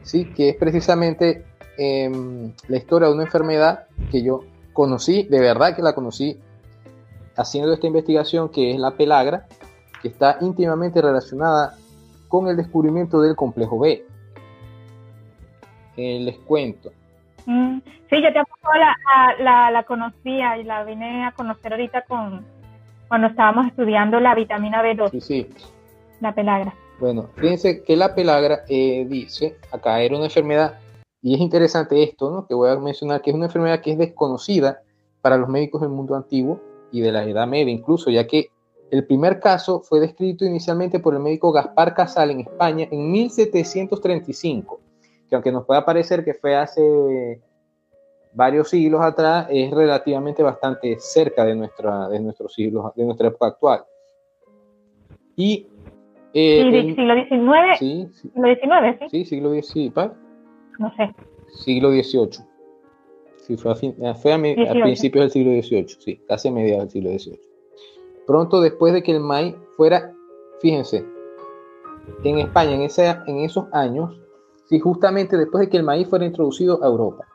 ¿sí? 0.04 0.26
que 0.34 0.50
es 0.50 0.56
precisamente 0.56 1.46
em, 1.78 2.54
la 2.68 2.78
historia 2.78 3.08
de 3.08 3.14
una 3.14 3.24
enfermedad 3.24 3.86
que 4.12 4.24
yo 4.24 4.42
conocí, 4.74 5.24
de 5.24 5.40
verdad 5.40 5.76
que 5.76 5.82
la 5.82 5.94
conocí 5.94 6.40
haciendo 7.36 7.74
esta 7.74 7.88
investigación, 7.88 8.50
que 8.50 8.72
es 8.72 8.80
la 8.80 8.92
pelagra, 8.92 9.48
que 10.02 10.10
está 10.10 10.38
íntimamente 10.42 11.02
relacionada 11.02 11.76
con 12.40 12.50
el 12.50 12.58
descubrimiento 12.58 13.22
del 13.22 13.36
complejo 13.36 13.80
B. 13.80 14.06
Eh, 15.98 16.20
les 16.20 16.38
cuento. 16.40 16.92
Mm, 17.46 17.78
sí, 18.10 18.22
yo 18.22 18.34
tampoco 18.34 18.74
la, 18.78 18.96
la, 19.40 19.72
la, 19.72 19.84
conocía 19.84 20.58
y 20.58 20.64
la 20.64 20.84
vine 20.84 21.26
a 21.26 21.32
conocer 21.32 21.72
ahorita 21.72 22.02
con 22.02 22.44
cuando 23.08 23.28
estábamos 23.28 23.68
estudiando 23.68 24.20
la 24.20 24.36
vitamina 24.36 24.84
B2. 24.84 25.12
Sí, 25.12 25.22
sí. 25.22 25.50
La 26.20 26.34
pelagra. 26.34 26.74
Bueno, 27.00 27.30
fíjense 27.36 27.84
que 27.84 27.96
la 27.96 28.16
pelagra 28.16 28.64
eh, 28.68 29.06
dice, 29.08 29.58
acá 29.72 30.02
era 30.02 30.16
una 30.16 30.26
enfermedad, 30.26 30.80
y 31.22 31.36
es 31.36 31.40
interesante 31.40 32.04
esto, 32.04 32.32
¿no? 32.32 32.48
Que 32.48 32.54
voy 32.54 32.70
a 32.70 32.76
mencionar 32.76 33.22
que 33.22 33.30
es 33.30 33.36
una 33.36 33.46
enfermedad 33.46 33.82
que 33.82 33.92
es 33.92 33.98
desconocida 33.98 34.82
para 35.22 35.38
los 35.38 35.48
médicos 35.48 35.82
del 35.82 35.90
mundo 35.90 36.16
antiguo 36.16 36.60
y 36.92 37.02
de 37.02 37.12
la 37.12 37.24
Edad 37.24 37.48
Media 37.48 37.72
incluso, 37.72 38.10
ya 38.10 38.28
que 38.28 38.50
el 38.92 39.06
primer 39.06 39.40
caso 39.40 39.82
fue 39.82 40.00
descrito 40.00 40.46
inicialmente 40.46 41.00
por 41.00 41.14
el 41.14 41.20
médico 41.20 41.52
Gaspar 41.52 41.94
Casal 41.94 42.32
en 42.32 42.42
España 42.42 42.88
en 42.92 43.12
1735 43.12 44.80
que 45.30 45.36
aunque 45.36 45.52
nos 45.52 45.66
pueda 45.66 45.86
parecer 45.86 46.24
que 46.24 46.34
fue 46.34 46.56
hace 46.56 47.42
varios 48.34 48.70
siglos 48.70 49.02
atrás, 49.02 49.48
es 49.50 49.72
relativamente 49.72 50.44
bastante 50.44 50.98
cerca 51.00 51.46
de, 51.46 51.56
nuestra, 51.56 52.10
de 52.10 52.20
nuestros 52.20 52.54
siglos, 52.54 52.94
de 52.96 53.06
nuestra 53.06 53.30
época 53.30 53.48
actual. 53.48 53.84
Y 55.38 55.68
eh, 56.34 56.94
siglo 56.96 57.16
XIX. 57.16 57.80
Sí, 57.80 58.08
siglo 58.14 58.48
XIX, 58.48 59.00
sí. 59.00 59.10
Sí, 59.10 59.26
siglo 59.26 59.54
XIX. 59.54 60.12
No 60.80 60.94
sé. 60.96 61.16
Siglo 61.48 61.90
XVIII. 61.92 62.46
Sí, 63.38 63.58
fue, 63.58 63.72
a, 63.72 64.16
fue 64.16 64.34
a, 64.34 64.38
principios 64.84 65.24
del 65.24 65.32
siglo 65.32 65.52
XVIII, 65.52 65.88
sí, 65.88 66.20
casi 66.28 66.48
a 66.48 66.52
mediados 66.52 66.86
del 66.86 66.92
siglo 66.92 67.10
XVIII. 67.12 67.55
Pronto 68.28 68.62
después 68.62 68.94
de 68.94 69.04
que 69.04 69.12
el 69.12 69.20
maíz 69.20 69.56
fuera, 69.78 70.14
fíjense, 70.62 71.06
en 72.24 72.40
España 72.40 72.76
en, 72.76 72.82
ese, 72.82 73.08
en 73.28 73.40
esos 73.40 73.66
años 73.72 74.20
¿sí? 74.66 74.80
justamente 74.80 75.38
después 75.38 75.62
de 75.62 75.70
que 75.70 75.78
el 75.78 75.84
maíz 75.84 76.08
fuera 76.08 76.26
introducido 76.26 76.84
a 76.84 76.88
Europa. 76.88 77.26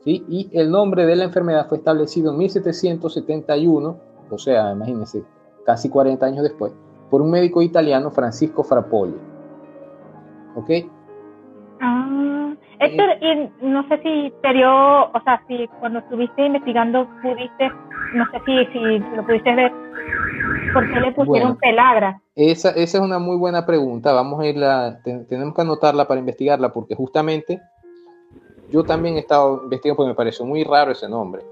¿sí? 0.00 0.24
Y 0.28 0.50
el 0.58 0.70
nombre 0.70 1.06
de 1.06 1.16
la 1.16 1.24
enfermedad 1.24 1.68
fue 1.68 1.78
establecido 1.78 2.32
en 2.32 2.38
1771, 2.38 3.96
o 4.30 4.38
sea, 4.38 4.72
imagínense, 4.72 5.24
casi 5.64 5.88
40 5.88 6.24
años 6.26 6.42
después, 6.42 6.72
por 7.10 7.22
un 7.22 7.30
médico 7.30 7.62
italiano, 7.62 8.10
Francisco 8.10 8.64
Frappoli. 8.64 9.14
¿Ok? 10.56 10.70
Ah, 11.80 12.54
Héctor, 12.78 13.10
y 13.20 13.66
no 13.66 13.86
sé 13.88 13.98
si 14.02 14.32
te 14.42 14.52
dio, 14.52 15.04
o 15.04 15.20
sea, 15.24 15.42
si 15.48 15.68
cuando 15.80 16.00
estuviste 16.00 16.46
investigando 16.46 17.08
pudiste, 17.22 17.70
no 18.14 18.24
sé 18.30 18.40
si, 18.46 18.66
si 18.72 18.98
lo 19.16 19.26
pudiste 19.26 19.54
ver, 19.54 19.72
¿por 20.72 20.92
qué 20.92 21.00
le 21.00 21.12
pusieron 21.12 21.56
pelagra? 21.56 22.20
Esa, 22.34 22.70
esa, 22.70 22.98
es 22.98 23.04
una 23.04 23.18
muy 23.18 23.36
buena 23.36 23.66
pregunta. 23.66 24.12
Vamos 24.12 24.40
a 24.40 24.46
irla, 24.46 25.00
tenemos 25.04 25.54
que 25.54 25.62
anotarla 25.62 26.06
para 26.06 26.20
investigarla 26.20 26.72
porque 26.72 26.94
justamente 26.94 27.60
yo 28.70 28.84
también 28.84 29.16
he 29.16 29.20
estado 29.20 29.62
investigando 29.64 29.96
porque 29.96 30.08
me 30.08 30.14
pareció 30.14 30.44
muy 30.44 30.64
raro 30.64 30.92
ese 30.92 31.08
nombre. 31.08 31.42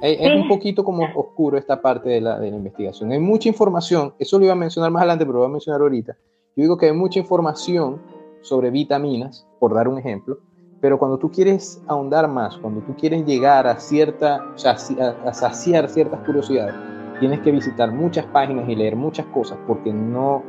Es, 0.00 0.34
un 0.34 0.48
poquito 0.48 0.82
como 0.82 1.04
oscuro 1.14 1.56
esta 1.56 1.80
parte 1.80 2.08
de 2.08 2.20
la, 2.20 2.36
de 2.40 2.50
la, 2.50 2.56
investigación. 2.56 3.12
Hay 3.12 3.20
mucha 3.20 3.48
información, 3.48 4.14
eso 4.18 4.36
lo 4.36 4.44
iba 4.44 4.52
a 4.52 4.56
mencionar 4.56 4.90
más 4.90 5.02
adelante, 5.02 5.24
pero 5.24 5.34
lo 5.34 5.38
voy 5.40 5.48
a 5.48 5.52
mencionar 5.52 5.80
ahorita. 5.80 6.16
Yo 6.56 6.62
digo 6.62 6.76
que 6.76 6.86
hay 6.86 6.92
mucha 6.92 7.20
información 7.20 8.02
sobre 8.40 8.70
vitaminas, 8.70 9.46
por 9.60 9.74
dar 9.74 9.86
un 9.86 9.98
ejemplo, 9.98 10.38
pero 10.82 10.98
cuando 10.98 11.16
tú 11.16 11.30
quieres 11.30 11.80
ahondar 11.86 12.26
más, 12.26 12.58
cuando 12.58 12.80
tú 12.80 12.96
quieres 12.96 13.24
llegar 13.24 13.68
a 13.68 13.78
cierta, 13.78 14.44
a 14.52 15.32
saciar 15.32 15.88
ciertas 15.88 16.18
curiosidades, 16.26 16.74
tienes 17.20 17.38
que 17.40 17.52
visitar 17.52 17.92
muchas 17.92 18.26
páginas 18.26 18.68
y 18.68 18.74
leer 18.74 18.96
muchas 18.96 19.24
cosas 19.26 19.56
porque 19.68 19.92
no, 19.92 20.42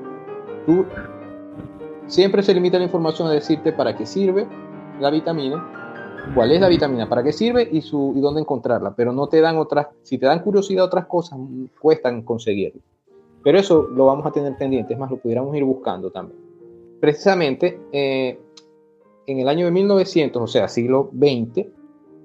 tú 0.66 0.88
siempre 2.08 2.42
se 2.42 2.52
limita 2.56 2.80
la 2.80 2.86
información 2.86 3.28
a 3.28 3.32
decirte 3.32 3.74
para 3.74 3.96
qué 3.96 4.08
sirve 4.08 4.48
la 5.00 5.12
vitamina, 5.12 5.64
cuál 6.34 6.52
es 6.52 6.60
la 6.60 6.68
vitamina, 6.68 7.08
para 7.08 7.22
qué 7.22 7.32
sirve 7.32 7.70
y, 7.72 7.82
su, 7.82 8.14
y 8.16 8.20
dónde 8.20 8.42
encontrarla, 8.42 8.96
pero 8.96 9.14
no 9.14 9.28
te 9.28 9.40
dan 9.40 9.58
otras, 9.58 9.90
si 10.02 10.18
te 10.18 10.26
dan 10.26 10.40
curiosidad 10.40 10.86
otras 10.86 11.06
cosas, 11.06 11.38
cuestan 11.80 12.24
conseguirlo. 12.24 12.82
Pero 13.44 13.60
eso 13.60 13.84
lo 13.84 14.08
vamos 14.08 14.26
a 14.26 14.32
tener 14.32 14.58
pendiente, 14.58 14.94
es 14.94 15.00
más, 15.00 15.12
lo 15.12 15.18
pudiéramos 15.18 15.56
ir 15.56 15.64
buscando 15.64 16.10
también. 16.10 16.40
Precisamente, 17.00 17.80
eh, 17.92 18.40
en 19.28 19.40
el 19.40 19.48
año 19.48 19.66
de 19.66 19.72
1900, 19.72 20.42
o 20.42 20.48
sea, 20.48 20.68
siglo 20.68 21.12
XX, 21.14 21.68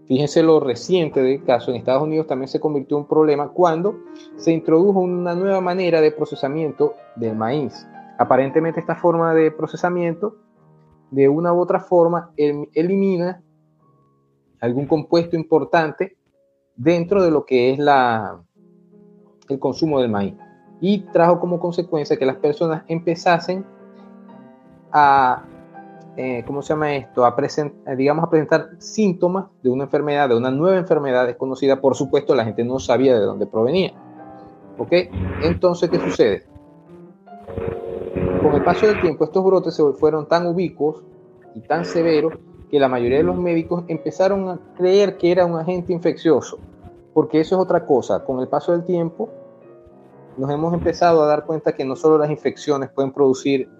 Fíjense 0.08 0.42
lo 0.42 0.58
reciente 0.58 1.22
del 1.22 1.44
caso, 1.44 1.70
en 1.70 1.76
Estados 1.76 2.02
Unidos 2.02 2.26
también 2.26 2.48
se 2.48 2.58
convirtió 2.58 2.96
en 2.96 3.02
un 3.02 3.08
problema 3.08 3.50
cuando 3.50 4.04
se 4.36 4.52
introdujo 4.52 5.00
una 5.00 5.34
nueva 5.34 5.60
manera 5.60 6.00
de 6.00 6.10
procesamiento 6.10 6.94
del 7.14 7.36
maíz. 7.36 7.86
Aparentemente 8.18 8.80
esta 8.80 8.96
forma 8.96 9.34
de 9.34 9.50
procesamiento, 9.50 10.36
de 11.10 11.28
una 11.28 11.52
u 11.52 11.60
otra 11.60 11.78
forma, 11.78 12.32
elimina 12.38 13.42
algún 14.60 14.86
compuesto 14.86 15.36
importante 15.36 16.16
dentro 16.74 17.22
de 17.22 17.30
lo 17.30 17.44
que 17.44 17.72
es 17.72 17.78
la, 17.78 18.42
el 19.50 19.58
consumo 19.58 20.00
del 20.00 20.10
maíz. 20.10 20.34
Y 20.80 21.00
trajo 21.12 21.38
como 21.38 21.60
consecuencia 21.60 22.16
que 22.16 22.24
las 22.24 22.36
personas 22.36 22.82
empezasen 22.88 23.66
a 24.90 25.44
eh, 26.20 26.42
¿cómo 26.44 26.62
se 26.62 26.70
llama 26.70 26.96
esto? 26.96 27.24
A 27.24 27.36
presentar, 27.36 27.96
digamos, 27.96 28.24
a 28.24 28.28
presentar 28.28 28.70
síntomas 28.78 29.46
de 29.62 29.70
una 29.70 29.84
enfermedad, 29.84 30.28
de 30.28 30.36
una 30.36 30.50
nueva 30.50 30.76
enfermedad 30.76 31.24
desconocida. 31.24 31.80
Por 31.80 31.94
supuesto, 31.94 32.34
la 32.34 32.44
gente 32.44 32.64
no 32.64 32.80
sabía 32.80 33.14
de 33.14 33.24
dónde 33.24 33.46
provenía. 33.46 33.92
¿Ok? 34.78 34.92
Entonces, 35.44 35.88
¿qué 35.88 36.00
sucede? 36.00 36.44
Con 38.42 38.52
el 38.52 38.64
paso 38.64 38.86
del 38.86 39.00
tiempo, 39.00 39.26
estos 39.26 39.44
brotes 39.44 39.76
se 39.76 39.92
fueron 39.92 40.26
tan 40.26 40.48
ubicuos 40.48 41.04
y 41.54 41.60
tan 41.60 41.84
severos 41.84 42.32
que 42.68 42.80
la 42.80 42.88
mayoría 42.88 43.18
de 43.18 43.22
los 43.24 43.36
médicos 43.36 43.84
empezaron 43.86 44.48
a 44.48 44.58
creer 44.76 45.18
que 45.18 45.30
era 45.30 45.46
un 45.46 45.56
agente 45.56 45.92
infeccioso. 45.92 46.58
Porque 47.14 47.38
eso 47.38 47.54
es 47.54 47.62
otra 47.62 47.86
cosa. 47.86 48.24
Con 48.24 48.40
el 48.40 48.48
paso 48.48 48.72
del 48.72 48.84
tiempo, 48.84 49.28
nos 50.36 50.50
hemos 50.50 50.74
empezado 50.74 51.22
a 51.22 51.28
dar 51.28 51.44
cuenta 51.46 51.76
que 51.76 51.84
no 51.84 51.94
solo 51.94 52.18
las 52.18 52.28
infecciones 52.28 52.90
pueden 52.90 53.12
producir 53.12 53.70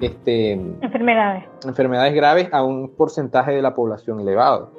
este, 0.00 0.52
enfermedades. 0.52 1.44
enfermedades 1.64 2.14
graves 2.14 2.48
a 2.52 2.62
un 2.62 2.94
porcentaje 2.96 3.52
de 3.52 3.62
la 3.62 3.74
población 3.74 4.20
elevado. 4.20 4.72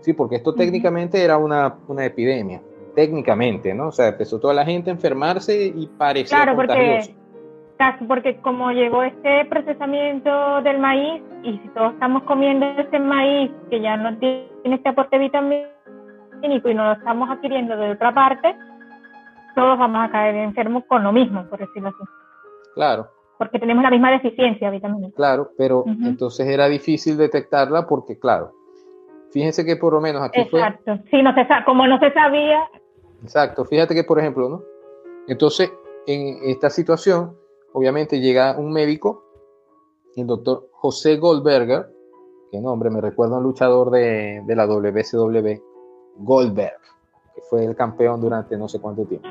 Sí, 0.00 0.12
porque 0.12 0.36
esto 0.36 0.54
técnicamente 0.54 1.22
era 1.22 1.36
una, 1.36 1.78
una, 1.88 2.04
epidemia, 2.04 2.60
técnicamente, 2.94 3.74
¿no? 3.74 3.88
O 3.88 3.92
sea, 3.92 4.08
empezó 4.08 4.38
toda 4.38 4.54
la 4.54 4.64
gente 4.64 4.90
a 4.90 4.92
enfermarse 4.92 5.72
y 5.74 5.86
parecía 5.98 6.44
claro, 6.44 6.56
Porque, 6.56 7.14
porque 8.06 8.36
como 8.40 8.70
llegó 8.70 9.02
este 9.02 9.44
procesamiento 9.46 10.62
del 10.62 10.78
maíz 10.78 11.22
y 11.42 11.58
si 11.58 11.68
todos 11.70 11.94
estamos 11.94 12.22
comiendo 12.22 12.66
ese 12.66 12.98
maíz 12.98 13.50
que 13.68 13.80
ya 13.80 13.96
no 13.96 14.16
tiene 14.18 14.48
este 14.64 14.88
aporte 14.88 15.18
vitamínico 15.18 16.68
y 16.68 16.74
no 16.74 16.84
lo 16.84 16.92
estamos 16.92 17.28
adquiriendo 17.28 17.76
de 17.76 17.92
otra 17.92 18.14
parte, 18.14 18.54
todos 19.56 19.78
vamos 19.78 20.08
a 20.08 20.12
caer 20.12 20.36
enfermos 20.36 20.84
con 20.86 21.02
lo 21.02 21.12
mismo, 21.12 21.44
por 21.48 21.58
decirlo 21.58 21.88
así. 21.88 22.04
Claro 22.74 23.15
porque 23.38 23.58
tenemos 23.58 23.82
la 23.82 23.90
misma 23.90 24.10
deficiencia 24.10 24.70
vitamina. 24.70 25.08
Claro, 25.14 25.50
pero 25.56 25.84
entonces 25.86 26.46
era 26.46 26.68
difícil 26.68 27.16
detectarla 27.16 27.86
porque, 27.86 28.18
claro, 28.18 28.52
fíjense 29.32 29.64
que 29.64 29.76
por 29.76 29.92
lo 29.92 30.00
menos 30.00 30.22
aquí 30.22 30.40
Exacto. 30.40 30.98
sí, 31.10 31.22
no 31.22 31.34
se 31.34 31.46
como 31.64 31.86
no 31.86 31.98
se 31.98 32.12
sabía. 32.12 32.68
Exacto, 33.22 33.64
fíjate 33.64 33.94
que, 33.94 34.04
por 34.04 34.18
ejemplo, 34.18 34.48
¿no? 34.48 34.62
Entonces, 35.28 35.72
en 36.06 36.38
esta 36.44 36.70
situación, 36.70 37.36
obviamente 37.72 38.20
llega 38.20 38.56
un 38.56 38.72
médico, 38.72 39.24
el 40.14 40.26
doctor 40.26 40.68
José 40.72 41.16
Goldberger, 41.16 41.86
que 42.50 42.60
nombre, 42.60 42.90
me 42.90 43.00
recuerda 43.00 43.34
a 43.34 43.38
un 43.38 43.44
luchador 43.44 43.90
de, 43.90 44.42
de 44.46 44.56
la 44.56 44.66
WCW, 44.66 45.60
Goldberg, 46.18 46.78
que 47.34 47.42
fue 47.42 47.64
el 47.64 47.74
campeón 47.74 48.20
durante 48.20 48.56
no 48.56 48.68
sé 48.68 48.80
cuánto 48.80 49.04
tiempo. 49.04 49.28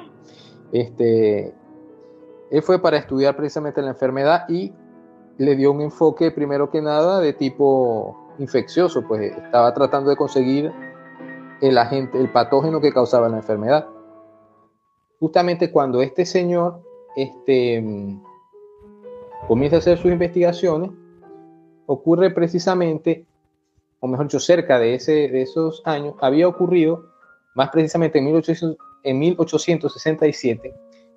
Este, 0.71 1.53
él 2.51 2.61
fue 2.61 2.81
para 2.81 2.97
estudiar 2.97 3.35
precisamente 3.35 3.81
la 3.81 3.89
enfermedad 3.89 4.47
y 4.49 4.73
le 5.37 5.55
dio 5.55 5.71
un 5.71 5.81
enfoque 5.81 6.31
primero 6.31 6.69
que 6.69 6.81
nada 6.81 7.19
de 7.19 7.33
tipo 7.33 8.33
infeccioso, 8.39 9.05
pues 9.07 9.31
estaba 9.35 9.73
tratando 9.73 10.09
de 10.09 10.15
conseguir 10.15 10.71
el 11.61 11.77
agente, 11.77 12.19
el 12.19 12.31
patógeno 12.31 12.81
que 12.81 12.91
causaba 12.91 13.29
la 13.29 13.37
enfermedad. 13.37 13.87
Justamente 15.19 15.71
cuando 15.71 16.01
este 16.01 16.25
señor 16.25 16.81
este, 17.15 17.83
comienza 19.47 19.77
a 19.77 19.79
hacer 19.79 19.97
sus 19.97 20.11
investigaciones, 20.11 20.91
ocurre 21.85 22.31
precisamente 22.31 23.25
o 24.05 24.07
mejor 24.07 24.27
dicho, 24.27 24.39
cerca 24.39 24.77
de, 24.77 24.93
ese, 24.93 25.29
de 25.29 25.41
esos 25.41 25.81
años, 25.85 26.13
había 26.21 26.47
ocurrido, 26.47 27.09
más 27.55 27.69
precisamente 27.69 28.19
en, 28.19 28.25
1800, 28.25 28.77
en 29.03 29.19
1867, 29.19 30.75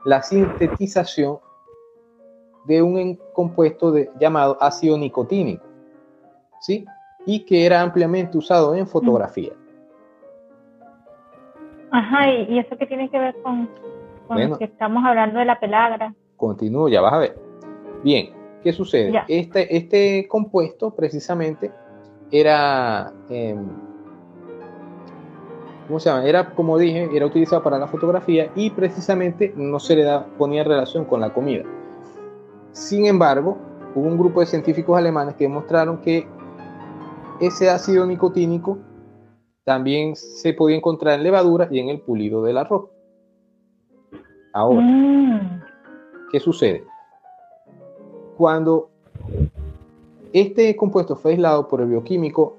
la 0.08 0.22
sintetización 0.22 1.38
de 2.64 2.80
un 2.80 3.18
compuesto 3.34 3.92
de, 3.92 4.10
llamado 4.18 4.56
ácido 4.58 4.96
nicotínico, 4.96 5.66
¿sí? 6.60 6.86
Y 7.26 7.44
que 7.44 7.66
era 7.66 7.82
ampliamente 7.82 8.38
usado 8.38 8.74
en 8.74 8.86
fotografía. 8.86 9.52
Ajá, 11.90 12.30
¿y 12.30 12.58
eso 12.58 12.74
qué 12.78 12.86
tiene 12.86 13.10
que 13.10 13.18
ver 13.18 13.36
con, 13.42 13.68
lo 14.30 14.56
que 14.56 14.64
estamos 14.64 15.04
hablando 15.04 15.40
de 15.40 15.44
la 15.44 15.60
pelagra? 15.60 16.14
Continúo, 16.36 16.88
ya 16.88 17.02
vas 17.02 17.12
a 17.12 17.18
ver. 17.18 17.38
Bien, 18.02 18.30
¿qué 18.62 18.72
sucede? 18.72 19.12
Este, 19.28 19.76
este 19.76 20.26
compuesto 20.26 20.94
precisamente 20.94 21.70
era, 22.30 23.12
em, 23.28 23.68
¿cómo 25.88 25.98
se 25.98 26.10
llama? 26.10 26.24
Era, 26.24 26.54
como 26.54 26.78
dije, 26.78 27.08
era 27.12 27.26
utilizado 27.26 27.62
para 27.62 27.78
la 27.78 27.88
fotografía 27.88 28.52
y 28.54 28.70
precisamente 28.70 29.52
no 29.56 29.80
se 29.80 29.96
le 29.96 30.04
da, 30.04 30.26
ponía 30.36 30.62
relación 30.62 31.06
con 31.06 31.20
la 31.20 31.32
comida. 31.32 31.64
Sin 32.72 33.06
embargo, 33.06 33.56
hubo 33.94 34.06
un 34.06 34.18
grupo 34.18 34.40
de 34.40 34.46
científicos 34.46 34.96
alemanes 34.96 35.34
que 35.34 35.44
demostraron 35.44 35.98
que 35.98 36.28
ese 37.40 37.70
ácido 37.70 38.06
nicotínico 38.06 38.78
también 39.64 40.14
se 40.14 40.52
podía 40.52 40.76
encontrar 40.76 41.14
en 41.14 41.24
levadura 41.24 41.68
y 41.70 41.80
en 41.80 41.88
el 41.88 42.00
pulido 42.00 42.42
del 42.42 42.58
arroz. 42.58 42.90
Ahora, 44.52 44.80
mm. 44.82 45.62
¿qué 46.30 46.40
sucede? 46.40 46.84
Cuando 48.36 48.90
este 50.32 50.76
compuesto 50.76 51.16
fue 51.16 51.32
aislado 51.32 51.66
por 51.68 51.80
el 51.80 51.88
bioquímico 51.88 52.56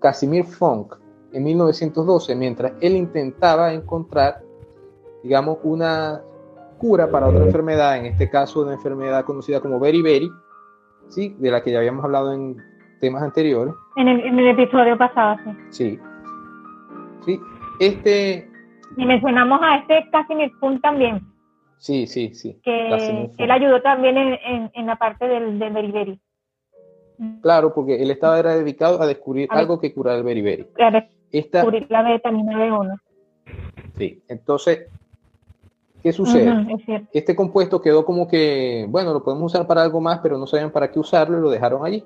Casimir 0.00 0.44
Funk 0.44 1.01
en 1.32 1.44
1912, 1.44 2.34
mientras 2.36 2.72
él 2.80 2.96
intentaba 2.96 3.72
encontrar, 3.72 4.42
digamos, 5.22 5.58
una 5.62 6.22
cura 6.78 7.10
para 7.10 7.28
otra 7.28 7.44
enfermedad, 7.44 7.96
en 7.96 8.06
este 8.06 8.28
caso 8.28 8.62
una 8.62 8.74
enfermedad 8.74 9.24
conocida 9.24 9.60
como 9.60 9.78
beriberi, 9.78 10.28
¿sí? 11.08 11.34
de 11.38 11.50
la 11.50 11.62
que 11.62 11.70
ya 11.70 11.78
habíamos 11.78 12.04
hablado 12.04 12.32
en 12.32 12.56
temas 13.00 13.22
anteriores. 13.22 13.74
En 13.96 14.08
el, 14.08 14.48
episodio 14.48 14.98
pasado, 14.98 15.36
sí. 15.44 15.50
Sí. 15.70 16.00
Sí, 17.24 17.40
este... 17.78 18.50
Y 18.96 19.06
mencionamos 19.06 19.60
a 19.62 19.76
este 19.76 20.10
Casimir 20.10 20.50
Funk 20.60 20.82
también. 20.82 21.20
Sí, 21.78 22.06
sí, 22.06 22.34
sí. 22.34 22.60
Que 22.62 22.88
él 23.38 23.50
ayudó 23.50 23.80
también 23.80 24.16
en, 24.16 24.70
en, 24.74 24.86
la 24.86 24.96
parte 24.96 25.26
del, 25.26 25.58
del 25.58 25.72
beriberi. 25.72 26.20
Claro, 27.40 27.72
porque 27.72 28.02
él 28.02 28.10
estaba 28.10 28.38
era 28.38 28.54
dedicado 28.54 29.00
a 29.00 29.06
descubrir 29.06 29.48
algo 29.50 29.80
que 29.80 29.92
curara 29.94 30.18
el 30.18 30.24
beriberi. 30.24 30.66
Claro, 31.32 31.70
descubrir 31.70 31.86
la 31.90 32.02
vitamina 32.12 32.52
B1. 32.58 33.00
Sí, 33.96 34.22
entonces, 34.28 34.86
¿qué 36.02 36.12
sucede? 36.12 36.52
este 37.12 37.34
compuesto 37.34 37.80
quedó 37.80 38.04
como 38.04 38.28
que, 38.28 38.86
bueno, 38.88 39.12
lo 39.12 39.24
podemos 39.24 39.52
usar 39.52 39.66
para 39.66 39.82
algo 39.82 40.00
más, 40.00 40.20
pero 40.22 40.36
no 40.36 40.46
sabían 40.46 40.70
para 40.70 40.90
qué 40.90 40.98
usarlo 40.98 41.38
y 41.38 41.40
lo 41.40 41.50
dejaron 41.50 41.84
allí. 41.84 42.04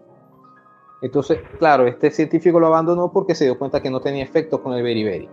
Entonces, 1.02 1.40
claro, 1.58 1.86
este 1.86 2.10
científico 2.10 2.58
lo 2.58 2.68
abandonó 2.68 3.12
porque 3.12 3.34
se 3.34 3.44
dio 3.44 3.58
cuenta 3.58 3.82
que 3.82 3.90
no 3.90 4.00
tenía 4.00 4.22
efecto 4.22 4.62
con 4.62 4.72
el 4.74 4.82
beriberi. 4.82 5.28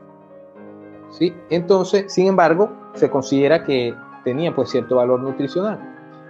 ¿Sí? 1.12 1.33
Entonces, 1.50 2.12
sin 2.12 2.27
embargo, 2.27 2.71
se 2.95 3.09
considera 3.09 3.63
que 3.63 3.93
tenía 4.23 4.53
pues 4.55 4.71
cierto 4.71 4.95
valor 4.95 5.19
nutricional. 5.21 5.79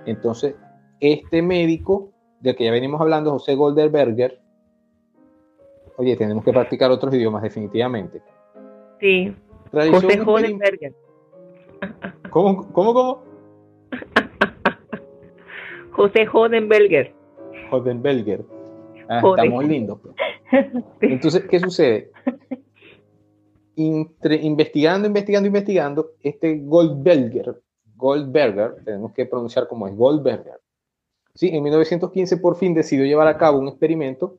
Entonces, 0.06 0.56
este 1.00 1.42
médico 1.42 2.10
del 2.42 2.56
que 2.56 2.66
ya 2.66 2.72
venimos 2.72 3.00
hablando, 3.00 3.32
José 3.32 3.56
Golderberger, 3.56 4.43
oye, 5.98 6.16
tenemos 6.16 6.44
que 6.44 6.52
practicar 6.52 6.92
otros 6.92 7.14
idiomas 7.14 7.44
definitivamente. 7.44 8.22
Sí. 9.00 9.36
José 9.72 10.20
Golderberger. 10.20 10.94
¿Cómo, 12.30 12.72
cómo, 12.72 12.94
cómo? 12.94 13.24
José 15.92 16.26
Jodenberger. 16.26 17.14
Jodenberger. 17.70 18.46
Ah, 19.10 19.22
estamos 19.24 19.66
lindos. 19.66 20.00
Pues. 20.52 21.12
Entonces, 21.12 21.46
¿qué 21.50 21.60
sucede? 21.60 22.12
investigando, 23.76 25.08
investigando, 25.08 25.48
investigando, 25.48 26.12
este 26.22 26.60
Goldberger, 26.60 27.62
Goldberger, 27.96 28.76
tenemos 28.86 29.14
que 29.14 29.26
pronunciar 29.26 29.68
como 29.68 29.88
es 29.88 29.96
Goldberger, 29.96 30.60
¿sí? 31.34 31.50
En 31.50 31.64
1915 31.64 32.38
por 32.38 32.56
fin 32.56 32.74
decidió 32.74 33.06
llevar 33.06 33.28
a 33.28 33.38
cabo 33.38 33.60
un 33.60 33.68
experimento 33.68 34.38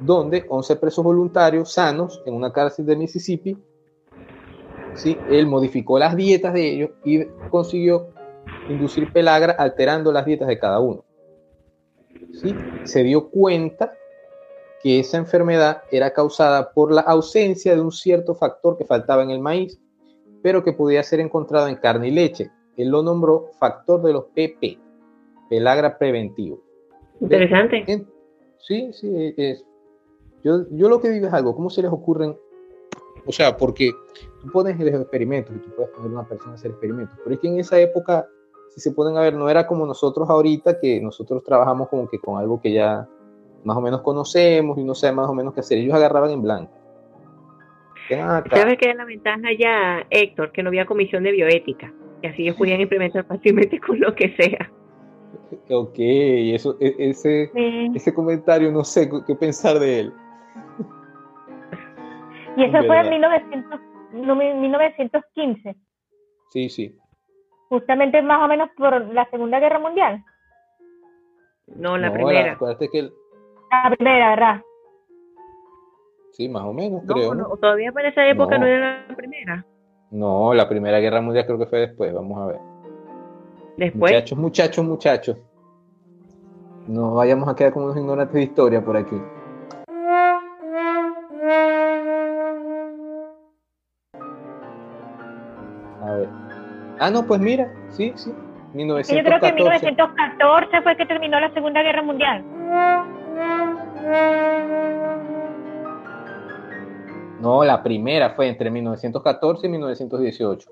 donde 0.00 0.44
11 0.48 0.76
presos 0.76 1.04
voluntarios 1.04 1.72
sanos 1.72 2.22
en 2.26 2.34
una 2.34 2.52
cárcel 2.52 2.86
de 2.86 2.96
Mississippi, 2.96 3.56
¿sí? 4.94 5.16
él 5.30 5.46
modificó 5.46 5.98
las 5.98 6.16
dietas 6.16 6.54
de 6.54 6.72
ellos 6.72 6.90
y 7.04 7.24
consiguió 7.50 8.08
inducir 8.68 9.12
pelagra 9.12 9.52
alterando 9.52 10.12
las 10.12 10.24
dietas 10.24 10.48
de 10.48 10.58
cada 10.58 10.80
uno. 10.80 11.04
¿sí? 12.32 12.54
Se 12.84 13.02
dio 13.02 13.28
cuenta 13.30 13.94
que 14.82 14.98
esa 14.98 15.16
enfermedad 15.16 15.82
era 15.90 16.12
causada 16.12 16.72
por 16.72 16.92
la 16.92 17.02
ausencia 17.02 17.74
de 17.74 17.80
un 17.80 17.92
cierto 17.92 18.34
factor 18.34 18.76
que 18.76 18.84
faltaba 18.84 19.22
en 19.22 19.30
el 19.30 19.38
maíz, 19.38 19.80
pero 20.42 20.64
que 20.64 20.72
podía 20.72 21.02
ser 21.04 21.20
encontrado 21.20 21.68
en 21.68 21.76
carne 21.76 22.08
y 22.08 22.10
leche. 22.10 22.50
Él 22.76 22.88
lo 22.88 23.02
nombró 23.02 23.50
factor 23.60 24.02
de 24.02 24.12
los 24.12 24.24
PP, 24.34 24.78
pelagra 25.48 25.98
preventivo. 25.98 26.62
Interesante. 27.20 28.06
sí, 28.58 28.92
sí, 28.92 29.34
es. 29.36 29.64
Yo, 30.44 30.66
yo 30.70 30.88
lo 30.88 31.00
que 31.00 31.10
digo 31.10 31.26
es 31.26 31.32
algo, 31.32 31.54
¿cómo 31.54 31.70
se 31.70 31.82
les 31.82 31.90
ocurren? 31.90 32.36
O 33.26 33.32
sea, 33.32 33.56
porque 33.56 33.92
tú 34.40 34.50
pones 34.50 34.78
los 34.78 35.00
experimentos 35.00 35.54
y 35.54 35.58
tú 35.60 35.70
puedes 35.76 35.90
poner 35.92 36.10
a 36.10 36.14
una 36.14 36.28
persona 36.28 36.52
a 36.52 36.54
hacer 36.54 36.72
experimentos, 36.72 37.16
pero 37.22 37.34
es 37.34 37.40
que 37.40 37.48
en 37.48 37.60
esa 37.60 37.78
época, 37.78 38.26
si 38.70 38.80
se 38.80 38.90
pueden 38.92 39.14
ver, 39.14 39.34
no 39.34 39.48
era 39.48 39.66
como 39.66 39.86
nosotros 39.86 40.28
ahorita, 40.28 40.80
que 40.80 41.00
nosotros 41.00 41.44
trabajamos 41.44 41.88
como 41.88 42.08
que 42.08 42.18
con 42.18 42.38
algo 42.38 42.60
que 42.60 42.72
ya 42.72 43.08
más 43.64 43.76
o 43.76 43.80
menos 43.80 44.00
conocemos 44.02 44.76
y 44.78 44.84
no 44.84 44.94
sé 44.94 45.12
más 45.12 45.28
o 45.28 45.34
menos 45.34 45.54
qué 45.54 45.60
hacer. 45.60 45.78
Ellos 45.78 45.94
agarraban 45.94 46.30
en 46.30 46.42
blanco. 46.42 46.72
¿Sabes 48.08 48.78
qué 48.78 48.90
es 48.90 48.96
la 48.96 49.04
ventaja 49.04 49.52
ya, 49.58 50.06
Héctor? 50.10 50.52
Que 50.52 50.62
no 50.62 50.68
había 50.68 50.86
comisión 50.86 51.22
de 51.22 51.32
bioética. 51.32 51.92
Y 52.22 52.26
así 52.26 52.42
ellos 52.42 52.56
podían 52.56 52.80
implementar 52.80 53.24
fácilmente 53.26 53.80
con 53.86 54.00
lo 54.00 54.14
que 54.14 54.34
sea. 54.36 54.70
Ok, 55.70 55.94
eso, 55.98 56.76
e, 56.80 56.94
ese, 56.98 57.50
ese 57.94 58.14
comentario 58.14 58.70
no 58.70 58.84
sé 58.84 59.08
qué 59.26 59.34
pensar 59.34 59.78
de 59.78 60.00
él. 60.00 60.12
Y 62.56 62.64
eso 62.64 62.82
fue 62.86 63.00
en 63.00 63.08
1915. 64.60 65.76
Sí, 66.50 66.68
sí. 66.68 66.94
Justamente 67.68 68.20
más 68.20 68.42
o 68.44 68.48
menos 68.48 68.68
por 68.76 69.06
la 69.14 69.24
Segunda 69.30 69.58
Guerra 69.58 69.78
Mundial. 69.78 70.22
No, 71.76 71.96
la 71.96 72.12
primera. 72.12 72.58
que 72.58 73.10
La 73.70 73.90
primera, 73.96 74.30
¿verdad? 74.30 74.60
Sí, 76.32 76.48
más 76.48 76.64
o 76.64 76.72
menos, 76.72 77.02
creo. 77.06 77.34
No, 77.34 77.56
todavía 77.56 77.92
para 77.92 78.08
esa 78.08 78.26
época 78.26 78.58
no. 78.58 78.66
era 78.66 79.06
la 79.08 79.16
primera. 79.16 79.64
No, 80.10 80.52
la 80.52 80.68
Primera 80.68 80.98
Guerra 80.98 81.22
Mundial 81.22 81.46
creo 81.46 81.58
que 81.58 81.66
fue 81.66 81.78
después, 81.80 82.12
vamos 82.12 82.38
a 82.38 82.46
ver. 82.46 82.60
Después. 83.78 84.12
Muchachos, 84.12 84.38
muchachos, 84.38 84.84
muchachos. 84.84 85.38
No 86.86 87.14
vayamos 87.14 87.48
a 87.48 87.54
quedar 87.54 87.72
como 87.72 87.86
unos 87.86 87.96
ignorantes 87.96 88.34
de 88.34 88.42
historia 88.42 88.84
por 88.84 88.96
aquí. 88.96 89.16
Ah, 97.02 97.10
no, 97.10 97.26
pues 97.26 97.40
mira, 97.40 97.68
sí, 97.88 98.12
sí. 98.14 98.32
1914. 98.74 99.16
Yo 99.16 99.24
creo 99.24 99.40
que 99.40 99.48
en 99.48 99.54
1914 99.56 100.82
fue 100.82 100.96
que 100.96 101.04
terminó 101.04 101.40
la 101.40 101.52
Segunda 101.52 101.82
Guerra 101.82 102.00
Mundial. 102.00 102.44
No, 107.40 107.64
la 107.64 107.82
primera 107.82 108.30
fue 108.30 108.46
entre 108.46 108.70
1914 108.70 109.66
y 109.66 109.70
1918. 109.70 110.70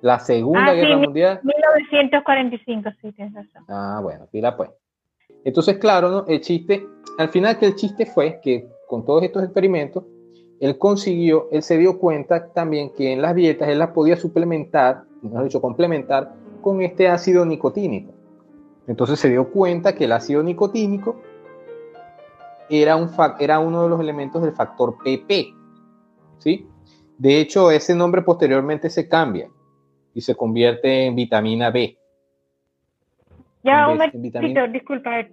La 0.00 0.18
Segunda 0.18 0.72
ah, 0.72 0.74
Guerra 0.74 0.96
Mundial. 0.96 1.40
1945, 1.44 2.90
sí, 3.00 3.12
tienes 3.12 3.34
razón. 3.34 3.64
Ah, 3.68 4.00
bueno, 4.02 4.26
pila 4.32 4.56
pues. 4.56 4.70
Entonces, 5.44 5.78
claro, 5.78 6.10
¿no? 6.10 6.24
el 6.26 6.40
chiste, 6.40 6.84
al 7.18 7.28
final 7.28 7.56
que 7.56 7.66
el 7.66 7.76
chiste 7.76 8.04
fue 8.04 8.40
que 8.42 8.66
con 8.88 9.04
todos 9.04 9.22
estos 9.22 9.44
experimentos, 9.44 10.02
él 10.58 10.76
consiguió, 10.76 11.46
él 11.52 11.62
se 11.62 11.78
dio 11.78 12.00
cuenta 12.00 12.52
también 12.52 12.90
que 12.96 13.12
en 13.12 13.22
las 13.22 13.36
dietas 13.36 13.68
él 13.68 13.78
las 13.78 13.90
podía 13.90 14.16
suplementar, 14.16 15.04
mejor 15.22 15.44
dicho, 15.44 15.60
complementar 15.60 16.34
con 16.60 16.82
este 16.82 17.08
ácido 17.08 17.44
nicotínico. 17.44 18.12
Entonces 18.86 19.20
se 19.20 19.28
dio 19.28 19.50
cuenta 19.50 19.94
que 19.94 20.04
el 20.04 20.12
ácido 20.12 20.42
nicotínico 20.42 21.20
era, 22.70 22.96
un, 22.96 23.10
era 23.38 23.58
uno 23.58 23.82
de 23.82 23.88
los 23.88 24.00
elementos 24.00 24.42
del 24.42 24.52
factor 24.52 24.96
PP. 25.02 25.54
¿sí? 26.38 26.66
De 27.18 27.40
hecho, 27.40 27.70
ese 27.70 27.94
nombre 27.94 28.22
posteriormente 28.22 28.90
se 28.90 29.08
cambia 29.08 29.48
y 30.14 30.20
se 30.20 30.34
convierte 30.34 31.06
en 31.06 31.16
vitamina 31.16 31.70
B. 31.70 31.96
Ya, 33.64 33.88
un 33.88 33.98
disculpa, 34.72 35.20
eh, 35.20 35.30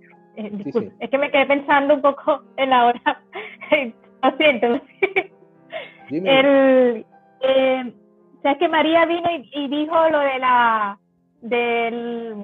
es 0.99 1.09
que 1.09 1.17
me 1.17 1.31
quedé 1.31 1.45
pensando 1.45 1.93
un 1.93 2.01
poco 2.01 2.43
en 2.57 2.69
la 2.69 2.87
hora, 2.87 3.23
Lo 4.23 4.37
siento. 4.37 4.81
el, 6.09 7.05
eh, 7.41 7.93
¿Sabes 8.45 8.59
que 8.59 8.69
María 8.69 9.07
vino 9.07 9.27
y, 9.53 9.67
dijo 9.69 9.95
lo 10.11 10.19
de 10.19 10.37
la. 10.37 10.99
del. 11.41 12.35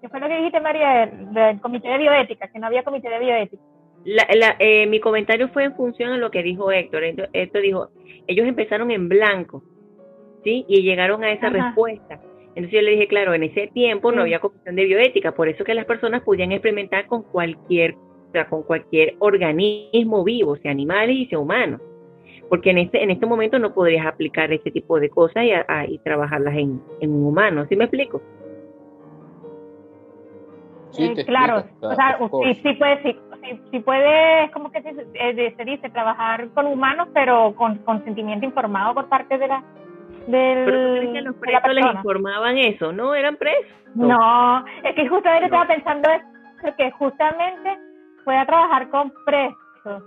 ¿Qué 0.00 0.08
fue 0.08 0.20
lo 0.20 0.26
que 0.26 0.36
dijiste, 0.38 0.58
María? 0.58 1.04
Del, 1.06 1.60
comité 1.60 1.86
de 1.86 1.98
bioética, 1.98 2.48
que 2.48 2.58
no 2.58 2.66
había 2.66 2.82
comité 2.82 3.10
de 3.10 3.18
bioética. 3.18 3.62
Eh, 4.58 4.86
mi 4.86 5.00
comentario 5.00 5.50
fue 5.50 5.64
en 5.64 5.76
función 5.76 6.12
a 6.12 6.16
lo 6.16 6.30
que 6.30 6.42
dijo 6.42 6.72
Héctor. 6.72 7.04
Héctor 7.04 7.60
dijo: 7.60 7.90
ellos 8.26 8.46
empezaron 8.46 8.90
en 8.90 9.10
blanco, 9.10 9.62
¿sí? 10.44 10.64
Y 10.66 10.80
llegaron 10.80 11.22
a 11.22 11.30
esa 11.30 11.50
respuesta. 11.50 12.18
Entonces 12.54 12.70
yo 12.70 12.80
le 12.80 12.92
dije, 12.92 13.06
claro, 13.06 13.34
en 13.34 13.42
ese 13.42 13.66
tiempo 13.66 14.10
no 14.12 14.22
había 14.22 14.40
comisión 14.40 14.76
de 14.76 14.84
bioética, 14.86 15.32
por 15.32 15.50
eso 15.50 15.62
que 15.62 15.74
las 15.74 15.84
personas 15.84 16.22
podían 16.22 16.52
experimentar 16.52 17.04
con 17.04 17.22
cualquier, 17.22 17.96
o 17.96 18.32
sea, 18.32 18.48
con 18.48 18.62
cualquier 18.62 19.16
organismo 19.18 20.24
vivo, 20.24 20.56
sea 20.56 20.70
animales 20.70 21.16
y 21.16 21.26
sea 21.26 21.38
humanos 21.38 21.82
porque 22.48 22.70
en 22.70 22.78
este, 22.78 23.02
en 23.02 23.10
este 23.10 23.26
momento 23.26 23.58
no 23.58 23.74
podrías 23.74 24.06
aplicar 24.06 24.52
este 24.52 24.70
tipo 24.70 24.98
de 24.98 25.10
cosas 25.10 25.44
y, 25.88 25.98
trabajarlas 25.98 26.54
en, 26.54 26.80
en, 27.00 27.10
un 27.10 27.26
humano, 27.26 27.66
¿sí 27.68 27.76
me 27.76 27.84
explico? 27.84 28.22
Sí, 30.90 31.12
eh, 31.16 31.24
claro, 31.24 31.64
o 31.80 31.94
sea, 31.94 32.18
sí, 32.18 32.54
sí 32.62 32.72
puedes, 32.74 33.02
sí, 33.02 33.16
sí, 33.70 33.80
puede, 33.80 34.50
como 34.52 34.72
que 34.72 34.82
se, 34.82 34.90
eh, 35.14 35.54
se, 35.56 35.64
dice, 35.64 35.90
trabajar 35.90 36.48
con 36.54 36.66
humanos, 36.66 37.08
pero 37.12 37.54
con 37.54 37.76
consentimiento 37.78 38.46
informado 38.46 38.94
por 38.94 39.08
parte 39.08 39.36
de 39.36 39.48
la 39.48 39.62
del, 40.26 40.64
pero 40.64 41.12
que 41.12 41.20
los 41.22 41.36
presos 41.36 41.74
les 41.74 41.94
informaban 41.94 42.58
eso, 42.58 42.92
¿no? 42.92 43.14
¿Eran 43.14 43.36
presos? 43.36 43.66
No, 43.94 44.64
es 44.84 44.94
que 44.94 45.08
justamente 45.08 45.46
estaba 45.46 45.66
pensando 45.66 46.08
eso, 46.10 46.76
que 46.76 46.90
justamente 46.92 47.78
fue 48.24 48.36
a 48.36 48.44
trabajar 48.44 48.88
con 48.90 49.12
presos, 49.24 50.02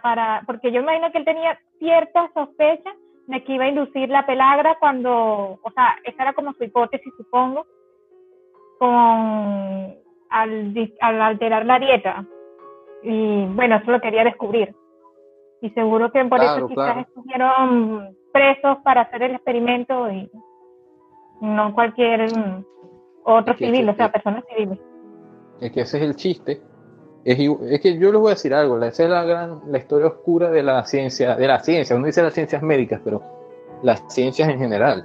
para, 0.00 0.42
porque 0.46 0.72
yo 0.72 0.80
imagino 0.80 1.10
que 1.12 1.18
él 1.18 1.24
tenía 1.24 1.58
cierta 1.78 2.30
sospecha 2.34 2.90
de 3.26 3.42
que 3.44 3.52
iba 3.52 3.64
a 3.64 3.68
inducir 3.68 4.08
la 4.08 4.24
pelagra 4.24 4.76
cuando, 4.78 5.58
o 5.62 5.70
sea, 5.74 5.96
esa 6.04 6.22
era 6.22 6.32
como 6.32 6.52
su 6.54 6.64
hipótesis, 6.64 7.12
supongo, 7.16 7.66
con 8.78 9.96
al, 10.30 10.90
alterar 11.00 11.66
la 11.66 11.78
dieta. 11.78 12.24
Y 13.02 13.46
bueno, 13.46 13.76
eso 13.76 13.90
lo 13.90 14.00
quería 14.00 14.24
descubrir. 14.24 14.74
Y 15.60 15.70
seguro 15.70 16.12
que 16.12 16.24
por 16.24 16.42
eso 16.42 16.68
quizás 16.68 17.06
estuvieron 17.06 18.16
presos 18.32 18.78
para 18.84 19.02
hacer 19.02 19.22
el 19.22 19.34
experimento 19.34 20.10
y 20.10 20.30
no 21.40 21.74
cualquier 21.74 22.28
otro 23.24 23.54
civil, 23.54 23.88
o 23.88 23.94
sea, 23.94 24.12
personas 24.12 24.44
civiles. 24.48 24.78
Es 25.60 25.72
que 25.72 25.80
ese 25.80 25.96
es 25.98 26.02
el 26.02 26.16
chiste, 26.16 26.60
es, 27.26 27.80
que 27.80 27.98
yo 27.98 28.12
les 28.12 28.20
voy 28.20 28.30
a 28.30 28.34
decir 28.34 28.54
algo, 28.54 28.80
esa 28.82 29.02
es 29.02 29.10
la 29.10 29.24
gran, 29.24 29.60
la 29.68 29.78
historia 29.78 30.06
oscura 30.06 30.48
de 30.50 30.62
la 30.62 30.84
ciencia, 30.84 31.34
de 31.34 31.48
la 31.48 31.58
ciencia, 31.58 31.96
uno 31.96 32.06
dice 32.06 32.22
las 32.22 32.34
ciencias 32.34 32.62
médicas, 32.62 33.00
pero 33.02 33.20
las 33.82 34.02
ciencias 34.08 34.48
en 34.48 34.58
general. 34.58 35.04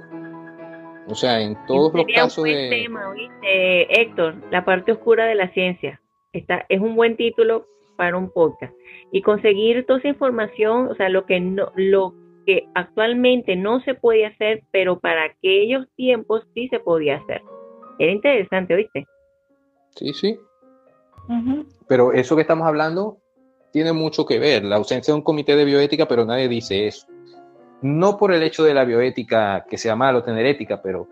O 1.08 1.16
sea, 1.16 1.40
en 1.40 1.56
todos 1.66 1.92
los 1.94 2.06
casos 2.14 2.38
un 2.38 2.44
tema, 2.44 3.12
Héctor, 3.42 4.36
la 4.52 4.64
parte 4.64 4.92
oscura 4.92 5.26
de 5.26 5.34
la 5.34 5.48
ciencia. 5.48 6.00
Está, 6.32 6.64
es 6.68 6.80
un 6.80 6.94
buen 6.94 7.16
título 7.16 7.66
para 7.96 8.16
un 8.16 8.30
podcast. 8.30 8.72
Y 9.10 9.20
conseguir 9.22 9.84
toda 9.84 9.98
esa 9.98 10.08
información, 10.08 10.88
o 10.88 10.94
sea, 10.94 11.08
lo 11.08 11.26
que 11.26 11.40
no, 11.40 11.72
lo 11.74 12.14
que 12.46 12.68
actualmente 12.74 13.56
no 13.56 13.80
se 13.80 13.94
puede 13.94 14.26
hacer, 14.26 14.62
pero 14.70 15.00
para 15.00 15.24
aquellos 15.24 15.88
tiempos 15.96 16.46
sí 16.54 16.68
se 16.68 16.78
podía 16.78 17.16
hacer. 17.16 17.42
Era 17.98 18.12
interesante, 18.12 18.74
¿oíste? 18.74 19.06
Sí, 19.96 20.12
sí. 20.14 20.38
Pero 21.86 22.12
eso 22.12 22.36
que 22.36 22.42
estamos 22.42 22.66
hablando 22.66 23.18
tiene 23.72 23.92
mucho 23.92 24.26
que 24.26 24.38
ver, 24.38 24.64
la 24.64 24.76
ausencia 24.76 25.12
de 25.12 25.18
un 25.18 25.24
comité 25.24 25.56
de 25.56 25.64
bioética, 25.64 26.06
pero 26.06 26.24
nadie 26.24 26.48
dice 26.48 26.86
eso. 26.86 27.06
No 27.80 28.18
por 28.18 28.32
el 28.32 28.42
hecho 28.42 28.62
de 28.62 28.74
la 28.74 28.84
bioética 28.84 29.64
que 29.68 29.78
sea 29.78 29.96
malo 29.96 30.22
tener 30.22 30.46
ética, 30.46 30.80
pero 30.82 31.08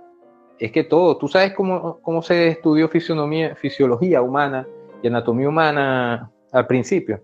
es 0.59 0.71
que 0.71 0.85
todo, 0.85 1.17
tú 1.17 1.27
sabes 1.27 1.55
cómo, 1.55 1.99
cómo 2.03 2.23
se 2.23 2.49
estudió 2.49 2.89
fisionomía, 2.89 3.57
fisiología 3.57 4.21
humana 4.21 4.67
y 5.03 5.09
anatomía 5.09 5.49
humana 5.49 6.31
al 6.53 6.67
principio. 6.67 7.23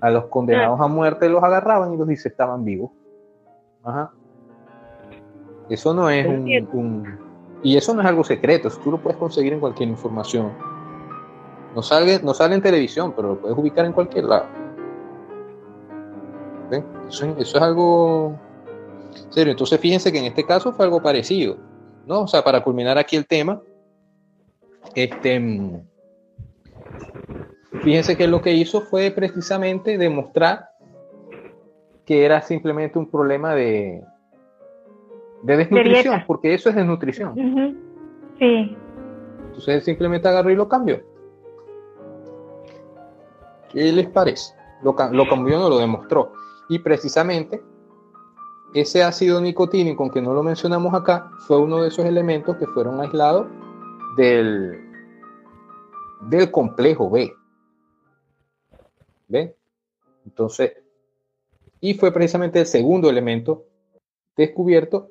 A 0.00 0.10
los 0.10 0.26
condenados 0.26 0.78
a 0.80 0.86
muerte 0.86 1.28
los 1.28 1.42
agarraban 1.42 1.94
y 1.94 1.96
los 1.96 2.06
disectaban 2.06 2.64
vivos. 2.64 2.90
Ajá. 3.82 4.12
Eso 5.70 5.94
no 5.94 6.10
es 6.10 6.26
un, 6.26 6.68
un, 6.72 7.18
Y 7.62 7.78
eso 7.78 7.94
no 7.94 8.02
es 8.02 8.06
algo 8.06 8.22
secreto, 8.22 8.68
tú 8.82 8.90
lo 8.90 8.98
puedes 8.98 9.18
conseguir 9.18 9.54
en 9.54 9.60
cualquier 9.60 9.88
información 9.88 10.52
no 11.74 11.82
sale, 11.82 12.20
no 12.22 12.34
sale 12.34 12.54
en 12.54 12.62
televisión, 12.62 13.12
pero 13.14 13.28
lo 13.28 13.40
puedes 13.40 13.58
ubicar 13.58 13.84
en 13.84 13.92
cualquier 13.92 14.24
lado. 14.24 14.46
Eso, 17.08 17.36
es 17.38 17.54
algo 17.56 18.38
serio. 19.30 19.52
Entonces 19.52 19.78
fíjense 19.80 20.10
que 20.10 20.18
en 20.18 20.24
este 20.26 20.44
caso 20.44 20.72
fue 20.72 20.84
algo 20.84 21.02
parecido. 21.02 21.56
¿no? 22.06 22.22
O 22.22 22.26
sea, 22.26 22.42
para 22.42 22.62
culminar 22.62 22.98
aquí 22.98 23.16
el 23.16 23.26
tema, 23.26 23.60
este, 24.94 25.82
fíjense 27.82 28.16
que 28.16 28.26
lo 28.26 28.42
que 28.42 28.52
hizo 28.52 28.82
fue 28.82 29.10
precisamente 29.10 29.98
demostrar 29.98 30.70
que 32.04 32.24
era 32.24 32.42
simplemente 32.42 32.98
un 32.98 33.10
problema 33.10 33.54
de, 33.54 34.02
de 35.42 35.56
desnutrición, 35.56 36.22
porque 36.26 36.52
eso 36.54 36.68
es 36.68 36.76
desnutrición. 36.76 37.34
Sí. 38.38 38.76
Entonces 39.46 39.84
simplemente 39.84 40.28
agarró 40.28 40.50
y 40.50 40.56
lo 40.56 40.68
cambió. 40.68 41.00
¿Qué 43.74 43.92
les 43.92 44.08
parece? 44.08 44.54
Lo, 44.82 44.94
cambió, 44.94 45.58
no 45.58 45.68
lo 45.68 45.78
demostró. 45.78 46.32
Y 46.68 46.78
precisamente 46.78 47.60
ese 48.72 49.02
ácido 49.02 49.40
nicotínico, 49.40 50.04
aunque 50.04 50.22
no 50.22 50.32
lo 50.32 50.44
mencionamos 50.44 50.94
acá, 50.94 51.30
fue 51.46 51.58
uno 51.58 51.82
de 51.82 51.88
esos 51.88 52.04
elementos 52.04 52.56
que 52.56 52.68
fueron 52.68 53.00
aislados 53.00 53.48
del, 54.16 54.80
del 56.28 56.50
complejo 56.52 57.10
B. 57.10 57.32
¿Ven? 59.26 59.54
Entonces, 60.24 60.72
y 61.80 61.94
fue 61.94 62.12
precisamente 62.12 62.60
el 62.60 62.66
segundo 62.66 63.10
elemento 63.10 63.64
descubierto 64.36 65.10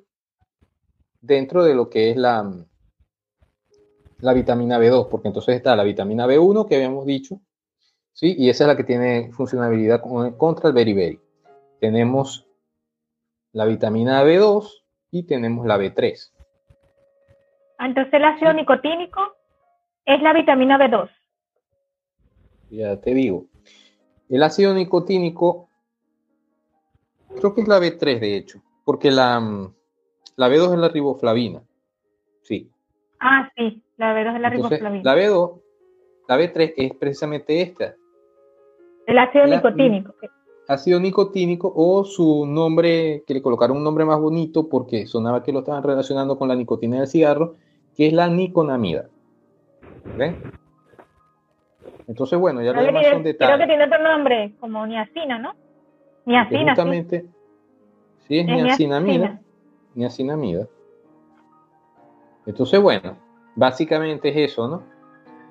dentro 1.19 1.65
de 1.65 1.75
lo 1.75 1.89
que 1.89 2.11
es 2.11 2.17
la, 2.17 2.49
la 4.19 4.33
vitamina 4.33 4.79
B2, 4.79 5.09
porque 5.09 5.27
entonces 5.27 5.57
está 5.57 5.75
la 5.75 5.83
vitamina 5.83 6.25
B1 6.27 6.67
que 6.67 6.75
habíamos 6.75 7.05
dicho, 7.05 7.41
¿sí? 8.13 8.35
Y 8.37 8.49
esa 8.49 8.63
es 8.63 8.67
la 8.69 8.77
que 8.77 8.83
tiene 8.83 9.31
funcionalidad 9.33 10.01
contra 10.37 10.69
el 10.69 10.75
beriberi. 10.75 11.19
Tenemos 11.79 12.47
la 13.51 13.65
vitamina 13.65 14.23
B2 14.23 14.69
y 15.11 15.23
tenemos 15.23 15.65
la 15.65 15.77
B3. 15.77 16.31
Entonces 17.79 18.13
el 18.13 18.23
ácido 18.23 18.53
nicotínico 18.53 19.21
es 20.05 20.21
la 20.21 20.33
vitamina 20.33 20.77
B2. 20.77 21.09
Ya 22.69 22.99
te 22.99 23.13
digo. 23.13 23.45
El 24.29 24.41
ácido 24.41 24.73
nicotínico 24.73 25.69
creo 27.35 27.53
que 27.53 27.61
es 27.61 27.67
la 27.67 27.79
B3 27.79 28.19
de 28.19 28.37
hecho, 28.37 28.63
porque 28.85 29.11
la, 29.11 29.39
la 30.35 30.49
B2 30.49 30.73
es 30.73 30.79
la 30.79 30.87
riboflavina. 30.87 31.61
Sí. 32.43 32.69
Ah, 33.19 33.51
sí, 33.55 33.83
la 33.97 34.15
B2 34.15 34.35
es 34.35 34.41
la 34.41 34.49
riboflavina. 34.49 35.03
La 35.03 35.15
B2, 35.15 35.61
la 36.27 36.37
B3 36.37 36.73
es 36.77 36.93
precisamente 36.95 37.61
esta, 37.61 37.95
el 39.07 39.17
ácido 39.17 39.45
nicotínico. 39.45 40.13
Ácido 40.67 40.99
nicotínico 40.99 41.71
o 41.75 42.05
su 42.05 42.45
nombre, 42.45 43.23
que 43.27 43.33
le 43.33 43.41
colocaron 43.41 43.77
un 43.77 43.83
nombre 43.83 44.05
más 44.05 44.19
bonito 44.19 44.69
porque 44.69 45.07
sonaba 45.07 45.43
que 45.43 45.51
lo 45.51 45.59
estaban 45.59 45.83
relacionando 45.83 46.37
con 46.37 46.47
la 46.47 46.55
nicotina 46.55 46.97
del 46.97 47.07
cigarro, 47.07 47.55
que 47.95 48.07
es 48.07 48.13
la 48.13 48.29
niconamida. 48.29 49.09
¿Ven? 50.17 50.37
Entonces, 52.07 52.39
bueno, 52.39 52.61
ya 52.61 52.73
lo 52.73 52.81
demás 52.81 53.05
son 53.11 53.23
detalles. 53.23 53.55
Creo 53.55 53.59
que 53.59 53.67
tiene 53.67 53.85
otro 53.85 54.03
nombre, 54.03 54.53
como 54.59 54.85
niacina, 54.85 55.39
¿no? 55.39 55.53
Niacina. 56.25 56.71
Justamente, 56.71 57.25
sí, 58.27 58.39
es, 58.39 58.45
niacinamida. 58.45 59.41
Niacinamida. 59.95 60.67
Entonces, 62.45 62.81
bueno, 62.81 63.17
básicamente 63.55 64.29
es 64.29 64.51
eso, 64.51 64.67
¿no? 64.67 64.92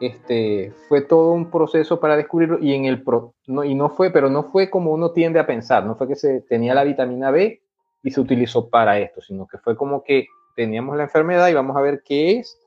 Este, 0.07 0.73
fue 0.89 1.03
todo 1.03 1.33
un 1.33 1.51
proceso 1.51 2.01
para 2.01 2.17
descubrirlo 2.17 2.59
y 2.61 2.75
en 2.75 2.85
el 2.85 3.05
no, 3.47 3.65
y 3.65 3.75
no 3.75 3.89
fue, 3.91 4.11
pero 4.11 4.29
no 4.29 4.45
fue 4.45 4.71
como 4.71 4.93
uno 4.93 5.13
tiende 5.13 5.39
a 5.39 5.47
pensar, 5.47 5.87
no 5.87 5.97
fue 5.97 6.09
que 6.09 6.17
se 6.17 6.41
tenía 6.43 6.75
la 6.75 6.85
vitamina 6.85 7.31
B 7.31 7.63
y 8.03 8.11
se 8.11 8.21
utilizó 8.21 8.69
para 8.69 8.99
esto, 8.99 9.21
sino 9.21 9.47
que 9.47 9.59
fue 9.59 9.77
como 9.77 10.03
que 10.03 10.27
teníamos 10.57 10.97
la 10.97 11.05
enfermedad 11.05 11.49
y 11.49 11.55
vamos 11.55 11.77
a 11.77 11.81
ver 11.81 12.03
qué 12.05 12.39
es 12.39 12.59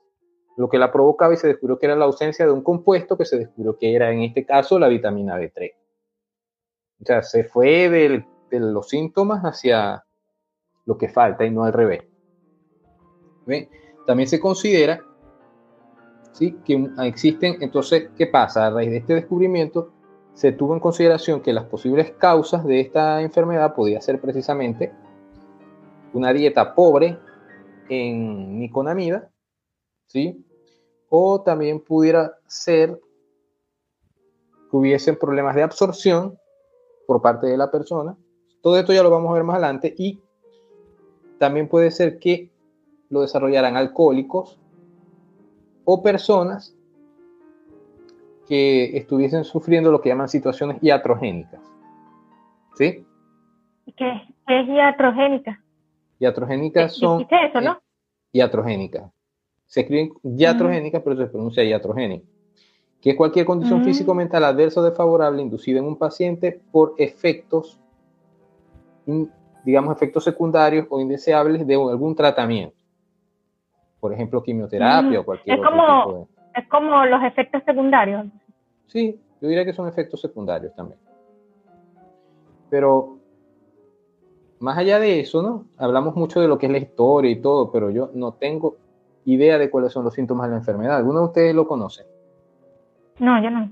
lo 0.56 0.68
que 0.68 0.78
la 0.78 0.90
provocaba 0.90 1.34
y 1.34 1.36
se 1.36 1.48
descubrió 1.48 1.78
que 1.78 1.86
era 1.86 1.96
la 1.96 2.06
ausencia 2.06 2.46
de 2.46 2.52
un 2.52 2.62
compuesto 2.62 3.16
que 3.16 3.26
se 3.26 3.38
descubrió 3.38 3.76
que 3.76 3.94
era 3.94 4.10
en 4.10 4.22
este 4.22 4.46
caso 4.46 4.78
la 4.78 4.88
vitamina 4.88 5.38
B3. 5.38 5.72
O 7.02 7.04
sea, 7.04 7.22
se 7.22 7.44
fue 7.44 7.90
de 7.90 8.24
los 8.50 8.88
síntomas 8.88 9.42
hacia 9.42 10.04
lo 10.86 10.96
que 10.96 11.08
falta 11.08 11.44
y 11.44 11.50
no 11.50 11.64
al 11.64 11.74
revés. 11.74 12.04
También 14.06 14.28
se 14.28 14.40
considera 14.40 15.00
¿sí? 16.36 16.52
que 16.64 16.90
existen, 17.02 17.56
entonces, 17.60 18.10
¿qué 18.16 18.26
pasa? 18.26 18.66
A 18.66 18.70
raíz 18.70 18.90
de 18.90 18.98
este 18.98 19.14
descubrimiento, 19.14 19.90
se 20.34 20.52
tuvo 20.52 20.74
en 20.74 20.80
consideración 20.80 21.40
que 21.40 21.54
las 21.54 21.64
posibles 21.64 22.12
causas 22.12 22.62
de 22.64 22.80
esta 22.80 23.22
enfermedad 23.22 23.74
podía 23.74 24.02
ser 24.02 24.20
precisamente 24.20 24.92
una 26.12 26.32
dieta 26.34 26.74
pobre 26.74 27.18
en 27.88 28.58
niconamida, 28.58 29.30
¿sí? 30.06 30.44
O 31.08 31.40
también 31.40 31.80
pudiera 31.80 32.34
ser 32.46 33.00
que 34.70 34.76
hubiesen 34.76 35.16
problemas 35.16 35.54
de 35.54 35.62
absorción 35.62 36.38
por 37.06 37.22
parte 37.22 37.46
de 37.46 37.56
la 37.56 37.70
persona. 37.70 38.14
Todo 38.60 38.78
esto 38.78 38.92
ya 38.92 39.02
lo 39.02 39.10
vamos 39.10 39.30
a 39.30 39.34
ver 39.34 39.44
más 39.44 39.54
adelante 39.54 39.94
y 39.96 40.20
también 41.38 41.66
puede 41.68 41.90
ser 41.90 42.18
que 42.18 42.50
lo 43.08 43.22
desarrollaran 43.22 43.76
alcohólicos 43.76 44.60
o 45.86 46.02
personas 46.02 46.76
que 48.46 48.96
estuviesen 48.96 49.44
sufriendo 49.44 49.90
lo 49.90 50.02
que 50.02 50.10
llaman 50.10 50.28
situaciones 50.28 50.76
iatrogénicas. 50.82 51.60
¿Sí? 52.74 53.06
¿Qué, 53.96 54.12
es 54.48 54.68
iatrogénica? 54.68 55.62
Iatrogénicas 56.18 56.94
son... 56.94 57.26
¿Qué 57.26 57.46
eso, 57.46 57.60
no? 57.62 57.80
iatrogénicas. 58.36 59.10
Se 59.66 59.80
escriben 59.80 60.12
iatrogénicas, 60.22 61.02
pero 61.02 61.16
se 61.16 61.26
pronuncia 61.26 61.64
iatrogénica. 61.64 62.26
Que 63.00 63.10
es 63.10 63.16
cualquier 63.16 63.46
condición 63.46 63.84
físico-mental 63.84 64.44
adversa 64.44 64.80
o 64.80 64.84
desfavorable 64.84 65.42
inducida 65.42 65.78
en 65.78 65.86
un 65.86 65.96
paciente 65.96 66.60
por 66.70 66.94
efectos, 66.98 67.78
digamos, 69.64 69.94
efectos 69.94 70.24
secundarios 70.24 70.86
o 70.90 71.00
indeseables 71.00 71.66
de 71.66 71.74
algún 71.74 72.14
tratamiento. 72.14 72.75
Por 74.06 74.12
ejemplo, 74.12 74.40
quimioterapia 74.40 75.18
o 75.18 75.24
cualquier 75.24 75.58
es 75.58 75.64
como, 75.64 76.28
Es 76.54 76.68
como 76.68 77.04
los 77.06 77.24
efectos 77.24 77.60
secundarios. 77.66 78.26
Sí, 78.86 79.18
yo 79.40 79.48
diría 79.48 79.64
que 79.64 79.72
son 79.72 79.88
efectos 79.88 80.20
secundarios 80.20 80.72
también. 80.76 81.00
Pero 82.70 83.16
más 84.60 84.78
allá 84.78 85.00
de 85.00 85.18
eso, 85.18 85.42
¿no? 85.42 85.64
Hablamos 85.76 86.14
mucho 86.14 86.40
de 86.40 86.46
lo 86.46 86.56
que 86.56 86.66
es 86.66 86.72
la 86.72 86.78
historia 86.78 87.32
y 87.32 87.42
todo, 87.42 87.72
pero 87.72 87.90
yo 87.90 88.10
no 88.14 88.34
tengo 88.34 88.76
idea 89.24 89.58
de 89.58 89.70
cuáles 89.70 89.92
son 89.92 90.04
los 90.04 90.14
síntomas 90.14 90.46
de 90.46 90.52
la 90.52 90.58
enfermedad. 90.58 90.98
¿Alguno 90.98 91.18
de 91.18 91.26
ustedes 91.26 91.52
lo 91.52 91.66
conoce? 91.66 92.04
No, 93.18 93.42
yo 93.42 93.50
no. 93.50 93.68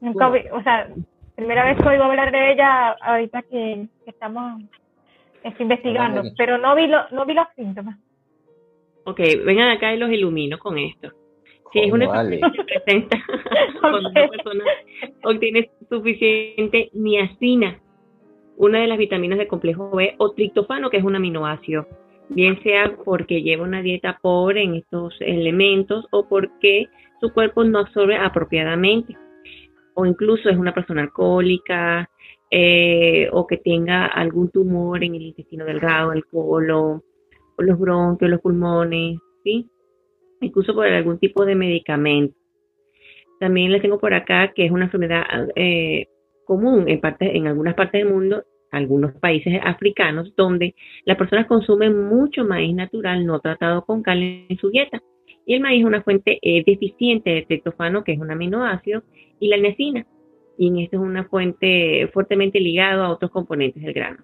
Nunca 0.00 0.28
o 0.28 0.62
sea, 0.62 0.88
primera 1.34 1.64
vez 1.64 1.78
que 1.82 1.88
oigo 1.88 2.04
hablar 2.04 2.30
de 2.30 2.52
ella 2.52 2.92
ahorita 2.92 3.42
que, 3.42 3.88
estamos 4.06 4.62
investigando, 5.58 6.22
pero 6.38 6.58
no 6.58 6.76
vi, 6.76 6.86
no 6.86 7.26
vi 7.26 7.34
los 7.34 7.48
síntomas. 7.56 7.98
Ok, 9.04 9.20
vengan 9.44 9.70
acá 9.70 9.94
y 9.94 9.98
los 9.98 10.10
ilumino 10.10 10.58
con 10.58 10.78
esto. 10.78 11.10
Si 11.72 11.80
es 11.80 11.92
una 11.92 12.04
enfermedad 12.04 12.52
que 12.52 12.58
se 12.58 12.64
presenta 12.64 13.24
cuando 13.80 14.10
una 14.10 14.28
persona 14.28 14.64
obtiene 15.24 15.70
suficiente 15.88 16.90
niacina 16.92 17.80
una 18.56 18.80
de 18.80 18.86
las 18.86 18.98
vitaminas 18.98 19.38
del 19.38 19.48
complejo 19.48 19.90
B 19.90 20.14
o 20.18 20.32
triptofano, 20.32 20.90
que 20.90 20.98
es 20.98 21.04
un 21.04 21.16
aminoácido, 21.16 21.86
bien 22.28 22.62
sea 22.62 22.96
porque 23.04 23.42
lleva 23.42 23.64
una 23.64 23.82
dieta 23.82 24.18
pobre 24.20 24.62
en 24.62 24.76
estos 24.76 25.14
elementos 25.20 26.06
o 26.10 26.28
porque 26.28 26.86
su 27.20 27.32
cuerpo 27.32 27.64
no 27.64 27.78
absorbe 27.78 28.16
apropiadamente, 28.16 29.16
o 29.94 30.06
incluso 30.06 30.48
es 30.48 30.56
una 30.56 30.74
persona 30.74 31.02
alcohólica 31.02 32.08
eh, 32.50 33.28
o 33.32 33.46
que 33.46 33.56
tenga 33.56 34.06
algún 34.06 34.50
tumor 34.50 35.02
en 35.02 35.14
el 35.14 35.22
intestino 35.22 35.64
delgado, 35.64 36.12
el 36.12 36.24
colon, 36.26 37.02
los 37.58 37.78
bronquios, 37.78 38.30
los 38.30 38.40
pulmones, 38.40 39.18
¿sí? 39.44 39.68
incluso 40.42 40.74
por 40.74 40.86
algún 40.86 41.18
tipo 41.18 41.44
de 41.44 41.54
medicamento. 41.54 42.34
También 43.40 43.72
les 43.72 43.82
tengo 43.82 43.98
por 43.98 44.14
acá 44.14 44.52
que 44.54 44.66
es 44.66 44.70
una 44.70 44.84
enfermedad 44.84 45.24
eh, 45.56 46.06
común 46.44 46.88
en, 46.88 47.00
parte, 47.00 47.36
en 47.36 47.46
algunas 47.46 47.74
partes 47.74 48.02
del 48.02 48.12
mundo, 48.12 48.44
algunos 48.70 49.12
países 49.14 49.60
africanos, 49.62 50.34
donde 50.36 50.74
las 51.04 51.16
personas 51.16 51.46
consumen 51.46 52.08
mucho 52.08 52.44
maíz 52.44 52.74
natural 52.74 53.26
no 53.26 53.40
tratado 53.40 53.84
con 53.84 54.02
cal 54.02 54.22
en 54.22 54.56
su 54.58 54.70
dieta. 54.70 55.02
Y 55.44 55.54
el 55.54 55.60
maíz 55.60 55.80
es 55.80 55.86
una 55.86 56.02
fuente 56.02 56.38
eh, 56.40 56.62
deficiente 56.64 57.30
de 57.30 57.42
triptofano, 57.42 58.04
que 58.04 58.12
es 58.12 58.18
un 58.18 58.30
aminoácido, 58.30 59.02
y 59.40 59.48
la 59.48 59.56
nesina. 59.56 60.06
Y 60.56 60.68
en 60.68 60.78
esto 60.78 60.96
es 60.96 61.02
una 61.02 61.24
fuente 61.24 62.08
fuertemente 62.12 62.60
ligada 62.60 63.06
a 63.06 63.10
otros 63.10 63.30
componentes 63.32 63.82
del 63.82 63.92
grano. 63.92 64.22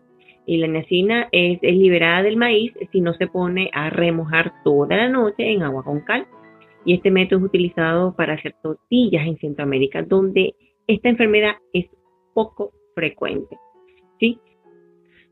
Y 0.48 0.56
la 0.56 0.66
nesina 0.66 1.28
es, 1.30 1.58
es 1.60 1.76
liberada 1.76 2.22
del 2.22 2.38
maíz 2.38 2.72
si 2.90 3.02
no 3.02 3.12
se 3.12 3.26
pone 3.26 3.68
a 3.74 3.90
remojar 3.90 4.54
toda 4.64 4.96
la 4.96 5.10
noche 5.10 5.52
en 5.52 5.62
agua 5.62 5.84
con 5.84 6.00
cal. 6.00 6.26
Y 6.86 6.94
este 6.94 7.10
método 7.10 7.40
es 7.40 7.44
utilizado 7.44 8.16
para 8.16 8.32
hacer 8.32 8.54
tortillas 8.62 9.26
en 9.26 9.36
Centroamérica, 9.36 10.02
donde 10.02 10.54
esta 10.86 11.10
enfermedad 11.10 11.56
es 11.74 11.84
poco 12.32 12.72
frecuente. 12.94 13.58
¿sí? 14.18 14.38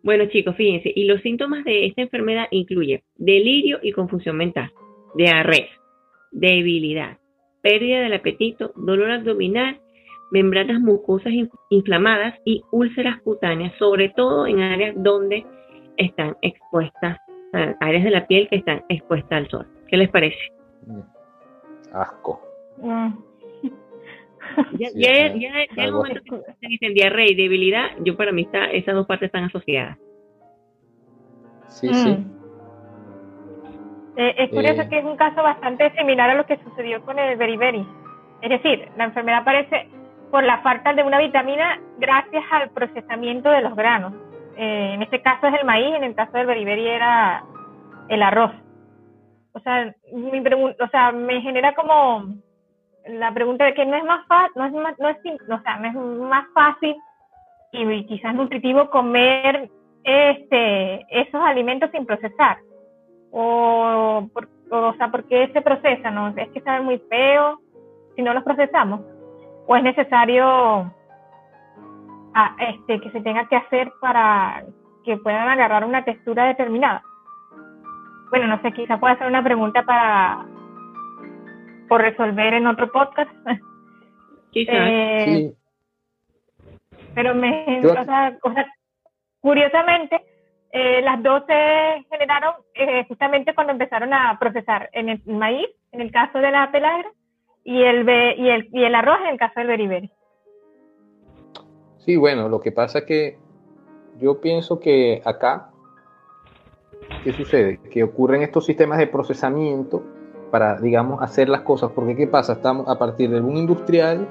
Bueno, 0.03 0.27
chicos, 0.27 0.55
fíjense, 0.55 0.93
y 0.95 1.05
los 1.05 1.23
síntomas 1.23 1.65
de 1.65 1.87
esta 1.87 2.03
enfermedad 2.03 2.49
incluyen 2.51 3.01
delirio 3.17 3.79
y 3.83 3.93
confusión 3.93 4.37
mental, 4.37 4.71
diarrea, 5.15 5.71
debilidad, 6.31 7.17
pérdida 7.63 8.01
del 8.01 8.13
apetito, 8.13 8.75
dolor 8.77 9.11
abdominal, 9.13 9.81
membranas 10.31 10.81
mucosas 10.81 11.33
inflamadas 11.71 12.35
y 12.45 12.63
úlceras 12.71 13.21
cutáneas, 13.23 13.73
sobre 13.79 14.09
todo 14.11 14.47
en 14.47 14.61
áreas 14.61 14.95
donde 14.97 15.47
están 15.97 16.37
expuestas, 16.43 17.19
áreas 17.81 18.05
de 18.05 18.11
la 18.11 18.27
piel 18.27 18.49
que 18.49 18.57
están 18.57 18.85
expuestas 18.89 19.33
al 19.33 19.49
sol. 19.49 19.67
¿Qué 19.89 19.97
les 19.97 20.09
parece? 20.11 20.39
Asco. 21.93 22.41
Mm. 22.79 23.09
Ya, 24.79 24.89
ya, 24.95 25.35
ya, 25.35 25.51
ya 25.75 25.85
el 25.85 25.93
momento 25.93 26.21
que 26.23 26.53
se 26.61 26.69
dicen 26.69 26.95
diarrea 26.95 27.27
y 27.31 27.35
debilidad, 27.35 27.91
yo 28.05 28.17
para 28.17 28.33
mí 28.33 28.43
está, 28.43 28.67
esas 28.67 28.95
dos 28.95 29.07
partes 29.07 29.27
están 29.27 29.45
asociadas. 29.45 29.99
Sí, 31.69 31.93
sí. 31.93 32.11
Mm. 32.11 32.37
Eh, 34.17 34.35
es 34.39 34.51
curioso 34.51 34.83
eh. 34.83 34.89
que 34.89 34.99
es 34.99 35.05
un 35.05 35.17
caso 35.17 35.43
bastante 35.43 35.91
similar 35.97 36.31
a 36.31 36.35
lo 36.37 36.47
que 36.47 36.57
sucedió 36.59 37.03
con 37.03 37.19
el 37.19 37.37
beriberi. 37.37 37.87
Es 38.41 38.51
decir, 38.51 38.89
la 38.97 39.05
enfermedad 39.05 39.41
aparece 39.41 39.89
por 40.31 40.45
la 40.45 40.59
falta 40.59 40.93
de 40.93 41.03
una 41.03 41.19
vitamina 41.19 41.81
gracias 41.99 42.45
al 42.51 42.71
procesamiento 42.71 43.51
de 43.51 43.63
los 43.63 43.75
granos. 43.75 44.13
Eh, 44.57 44.93
en 44.95 45.03
este 45.03 45.23
caso 45.23 45.47
es 45.47 45.55
el 45.55 45.67
maíz, 45.67 45.95
en 45.95 46.05
el 46.05 46.15
caso 46.15 46.33
del 46.33 46.47
beriberi 46.47 46.89
era 46.89 47.45
el 48.09 48.23
arroz. 48.23 48.53
O 49.53 49.61
sea, 49.61 49.95
o 50.13 50.89
sea, 50.89 51.13
me 51.13 51.41
genera 51.41 51.75
como 51.75 52.35
la 53.07 53.33
pregunta 53.33 53.65
de 53.65 53.75
que 53.75 53.87
no 53.87 53.97
es 53.97 54.05
más 54.05 54.27
fácil, 54.27 54.53
no 54.57 54.65
es 54.67 54.73
más, 54.73 54.99
no 54.99 55.09
es, 55.09 55.17
o 55.49 55.63
sea, 55.63 55.77
no 55.79 55.89
es 55.89 55.95
más 55.95 56.45
fácil 56.55 56.97
y 57.73 58.05
quizás 58.07 58.35
nutritivo 58.35 58.91
comer 58.91 59.71
este 60.05 61.05
esos 61.11 61.41
alimentos 61.43 61.91
sin 61.91 62.07
procesar 62.07 62.59
o, 63.33 64.29
o 64.71 64.95
sea, 64.95 65.11
¿por 65.11 65.25
qué 65.25 65.51
se 65.53 65.61
procesa? 65.61 66.11
¿No? 66.11 66.29
Es 66.29 66.49
que 66.51 66.61
sabe 66.63 66.81
muy 66.81 66.99
feo 67.11 67.61
si 68.15 68.23
no 68.23 68.33
los 68.33 68.45
procesamos 68.45 69.01
o 69.67 69.77
es 69.77 69.83
necesario 69.83 70.47
ah, 72.35 72.57
este 72.59 73.01
que 73.01 73.11
se 73.11 73.21
tenga 73.21 73.49
que 73.49 73.57
hacer 73.57 73.93
para 74.01 74.65
que 75.05 75.17
puedan 75.19 75.49
agarrar 75.49 75.85
una 75.85 76.05
textura 76.05 76.47
determinada. 76.47 77.03
Bueno, 78.31 78.49
no 78.49 78.61
sé, 78.63 78.73
quizá 78.73 78.99
pueda 78.99 79.17
ser 79.19 79.29
una 79.29 79.43
pregunta 79.43 79.83
para 79.85 80.45
por 81.89 82.01
resolver 82.01 82.55
en 82.55 82.67
otro 82.67 82.91
podcast. 82.91 83.31
Eh, 84.59 85.53
pero 87.15 87.35
me, 87.35 87.83
o 87.85 88.05
sea, 88.05 88.39
curiosamente, 89.41 90.19
eh, 90.73 91.03
las 91.03 91.23
dos 91.23 91.43
se 91.47 92.07
generaron 92.11 92.55
eh, 92.73 93.05
justamente 93.07 93.55
cuando 93.55 93.75
empezaron 93.75 94.15
a 94.15 94.39
procesar 94.39 94.89
en 94.95 95.11
el 95.11 95.23
maíz, 95.27 95.69
en 95.93 96.01
el 96.01 96.11
caso 96.11 96.39
de 96.39 96.51
la 96.51 96.71
pelagra, 96.73 97.11
y 97.67 97.83
el, 97.83 98.09
y 98.39 98.49
el, 98.49 98.69
y 98.73 98.85
el 98.85 98.95
arroz 98.95 99.19
en 99.23 99.33
el 99.33 99.39
caso 99.39 99.59
del 99.59 99.67
beriberi. 99.67 100.13
Sí, 101.99 102.17
bueno, 102.17 102.49
lo 102.49 102.61
que 102.61 102.71
pasa 102.71 103.05
que 103.05 103.39
yo 104.21 104.41
pienso 104.41 104.79
que 104.79 105.21
acá, 105.25 105.71
¿qué 107.25 107.33
sucede? 107.33 107.81
Que 107.91 108.05
ocurren 108.05 108.43
estos 108.43 108.67
sistemas 108.67 108.99
de 108.99 109.09
procesamiento 109.09 110.05
para, 110.53 110.81
digamos, 110.81 111.21
hacer 111.21 111.49
las 111.49 111.63
cosas. 111.63 111.91
Porque 111.91 112.15
¿qué 112.15 112.29
pasa? 112.29 112.53
Estamos 112.53 112.89
a 112.89 113.01
partir 113.01 113.31
del 113.31 113.43
boom 113.43 113.57
industrial, 113.57 114.29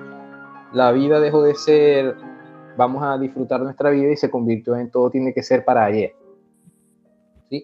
la 0.72 0.94
vida 0.94 1.20
dejó 1.20 1.44
de 1.44 1.56
ser, 1.56 2.16
vamos 2.78 3.04
a 3.04 3.18
disfrutar 3.18 3.60
nuestra 3.60 3.90
vida 3.90 4.14
y 4.14 4.16
se 4.16 4.32
convirtió 4.32 4.78
en 4.78 4.90
todo 4.90 5.10
tiene 5.10 5.34
que 5.34 5.44
ser 5.44 5.66
para 5.66 5.84
ayer. 5.84 6.16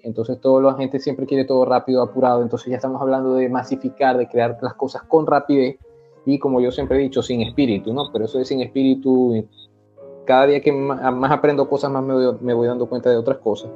Entonces 0.04 0.40
toda 0.40 0.62
la 0.62 0.78
gente 0.78 1.00
siempre 1.00 1.26
quiere 1.26 1.46
todo 1.46 1.66
rápido, 1.66 2.02
apurado. 2.02 2.42
Entonces 2.42 2.70
ya 2.70 2.76
estamos 2.78 3.02
hablando 3.02 3.36
de 3.36 3.50
masificar, 3.50 4.18
de 4.18 4.28
crear 4.28 4.58
las 4.62 4.76
cosas 4.76 5.04
con 5.04 5.28
rapidez 5.28 5.78
y 6.26 6.40
como 6.40 6.62
yo 6.62 6.72
siempre 6.72 6.98
he 6.98 7.02
dicho, 7.02 7.22
sin 7.22 7.42
espíritu, 7.42 7.94
¿no? 7.94 8.12
Pero 8.14 8.26
eso 8.26 8.38
de 8.38 8.46
sin 8.46 8.62
espíritu, 8.62 9.48
cada 10.26 10.46
día 10.46 10.62
que 10.62 10.72
más, 10.72 11.32
aprendo 11.32 11.68
cosas, 11.68 11.92
más 11.92 12.04
me 12.04 12.14
me 12.42 12.54
voy 12.54 12.68
dando 12.68 12.88
cuenta 12.88 13.10
de 13.10 13.18
otras 13.18 13.40
cosas 13.40 13.72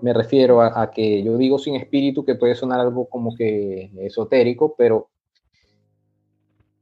me 0.00 0.12
refiero 0.12 0.62
a, 0.62 0.90
que 0.90 1.22
yo 1.22 1.36
digo 1.36 1.58
sin 1.58 1.74
espíritu, 1.74 2.24
que 2.24 2.34
puede 2.34 2.54
sonar 2.54 2.80
algo 2.80 3.08
como 3.08 3.34
que 3.34 3.90
esotérico, 3.98 4.74
pero 4.76 5.10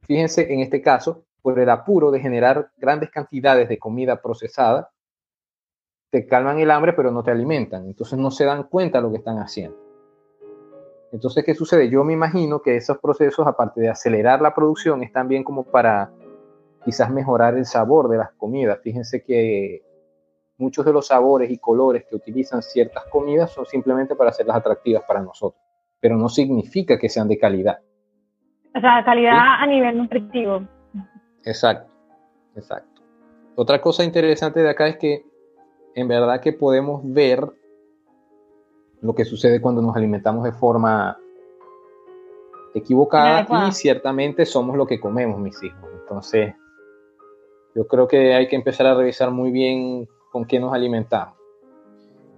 fíjense 0.01 0.53
en 0.53 0.59
este 0.59 0.81
caso, 0.81 1.23
por 1.41 1.59
el 1.59 1.69
apuro 1.69 2.11
de 2.11 2.19
generar 2.19 2.71
grandes 2.77 3.09
cantidades 3.09 3.69
de 3.69 3.79
comida 3.79 4.21
procesada, 4.21 4.91
te 6.09 6.25
calman 6.25 6.59
el 6.59 6.71
hambre 6.71 6.93
pero 6.93 7.11
no 7.11 7.23
te 7.23 7.31
alimentan. 7.31 7.85
Entonces 7.85 8.17
no 8.17 8.31
se 8.31 8.45
dan 8.45 8.63
cuenta 8.63 8.99
de 8.99 9.03
lo 9.03 9.11
que 9.11 9.17
están 9.17 9.39
haciendo. 9.39 9.77
Entonces, 11.11 11.43
¿qué 11.45 11.55
sucede? 11.55 11.89
Yo 11.89 12.03
me 12.03 12.13
imagino 12.13 12.61
que 12.61 12.75
esos 12.75 12.97
procesos, 12.97 13.47
aparte 13.47 13.79
de 13.79 13.89
acelerar 13.89 14.41
la 14.41 14.53
producción, 14.53 15.03
están 15.03 15.27
bien 15.27 15.43
como 15.43 15.63
para 15.63 16.11
quizás 16.83 17.09
mejorar 17.09 17.55
el 17.55 17.65
sabor 17.65 18.09
de 18.09 18.17
las 18.17 18.31
comidas. 18.33 18.79
Fíjense 18.81 19.23
que 19.23 19.83
muchos 20.57 20.85
de 20.85 20.91
los 20.93 21.07
sabores 21.07 21.49
y 21.49 21.59
colores 21.59 22.05
que 22.09 22.15
utilizan 22.15 22.61
ciertas 22.61 23.05
comidas 23.05 23.51
son 23.51 23.65
simplemente 23.65 24.15
para 24.15 24.31
hacerlas 24.31 24.57
atractivas 24.57 25.03
para 25.07 25.21
nosotros, 25.21 25.61
pero 25.99 26.17
no 26.17 26.29
significa 26.29 26.97
que 26.97 27.09
sean 27.09 27.27
de 27.27 27.37
calidad. 27.37 27.79
O 28.75 28.79
sea, 28.79 29.03
calidad 29.03 29.61
a 29.61 29.65
nivel 29.65 29.97
nutritivo. 29.97 30.67
Exacto, 31.43 31.91
exacto. 32.55 33.01
Otra 33.55 33.81
cosa 33.81 34.03
interesante 34.03 34.59
de 34.59 34.69
acá 34.69 34.87
es 34.87 34.97
que 34.97 35.25
en 35.97 36.07
verdad 36.07 36.39
que 36.39 36.53
podemos 36.53 37.01
ver 37.03 37.43
lo 39.01 39.15
que 39.15 39.25
sucede 39.25 39.59
cuando 39.59 39.81
nos 39.81 39.95
alimentamos 39.95 40.43
de 40.43 40.51
forma 40.51 41.17
equivocada 42.75 43.47
y 43.67 43.71
ciertamente 43.71 44.45
somos 44.45 44.77
lo 44.77 44.85
que 44.85 44.99
comemos, 44.99 45.39
mis 45.39 45.61
hijos. 45.63 45.89
Entonces, 45.99 46.53
yo 47.73 47.87
creo 47.87 48.07
que 48.07 48.35
hay 48.35 48.47
que 48.47 48.55
empezar 48.55 48.85
a 48.85 48.93
revisar 48.93 49.31
muy 49.31 49.49
bien 49.49 50.07
con 50.31 50.45
qué 50.45 50.59
nos 50.59 50.71
alimentamos. 50.71 51.35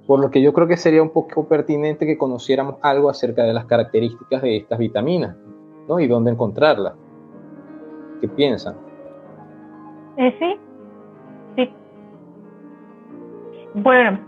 Por 0.08 0.22
lo 0.22 0.32
que 0.32 0.42
yo 0.42 0.54
creo 0.54 0.68
que 0.68 0.78
sería 0.78 1.04
un 1.04 1.10
poco 1.10 1.46
pertinente 1.50 2.06
que 2.06 2.18
conociéramos 2.18 2.76
algo 2.82 3.10
acerca 3.10 3.44
de 3.44 3.52
las 3.52 3.66
características 3.66 4.42
de 4.42 4.56
estas 4.56 4.80
vitaminas, 4.80 5.36
¿no? 5.86 6.00
Y 6.00 6.08
dónde 6.08 6.32
encontrarlas. 6.32 6.94
¿Qué 8.22 8.30
piensan? 8.30 8.78
Eh, 10.16 10.34
sí. 10.40 10.69
Bueno, 13.74 14.20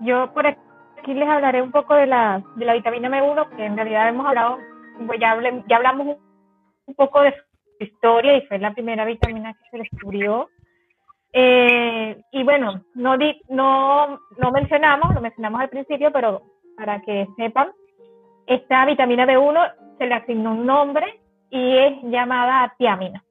yo 0.00 0.32
por 0.32 0.46
aquí 0.46 1.14
les 1.14 1.28
hablaré 1.28 1.62
un 1.62 1.72
poco 1.72 1.94
de 1.94 2.06
la, 2.06 2.42
de 2.56 2.64
la 2.64 2.74
vitamina 2.74 3.08
B1, 3.08 3.56
que 3.56 3.64
en 3.64 3.76
realidad 3.76 4.08
hemos 4.08 4.26
hablado, 4.26 4.58
pues 5.06 5.20
ya, 5.20 5.36
ya 5.68 5.76
hablamos 5.76 6.18
un 6.86 6.94
poco 6.94 7.20
de 7.22 7.32
su 7.78 7.84
historia 7.84 8.36
y 8.36 8.46
fue 8.46 8.58
la 8.58 8.72
primera 8.72 9.04
vitamina 9.04 9.52
que 9.54 9.70
se 9.70 9.78
descubrió 9.78 10.48
eh, 11.38 12.18
y 12.32 12.42
bueno, 12.44 12.82
no, 12.94 13.18
di, 13.18 13.42
no, 13.50 14.18
no 14.38 14.50
mencionamos, 14.52 15.14
lo 15.14 15.20
mencionamos 15.20 15.60
al 15.60 15.68
principio, 15.68 16.10
pero 16.10 16.40
para 16.78 17.02
que 17.02 17.26
sepan, 17.36 17.68
esta 18.46 18.86
vitamina 18.86 19.26
B1 19.26 19.98
se 19.98 20.06
le 20.06 20.14
asignó 20.14 20.52
un 20.52 20.64
nombre 20.64 21.20
y 21.50 21.76
es 21.76 22.02
llamada 22.04 22.74
tiamina. 22.78 23.22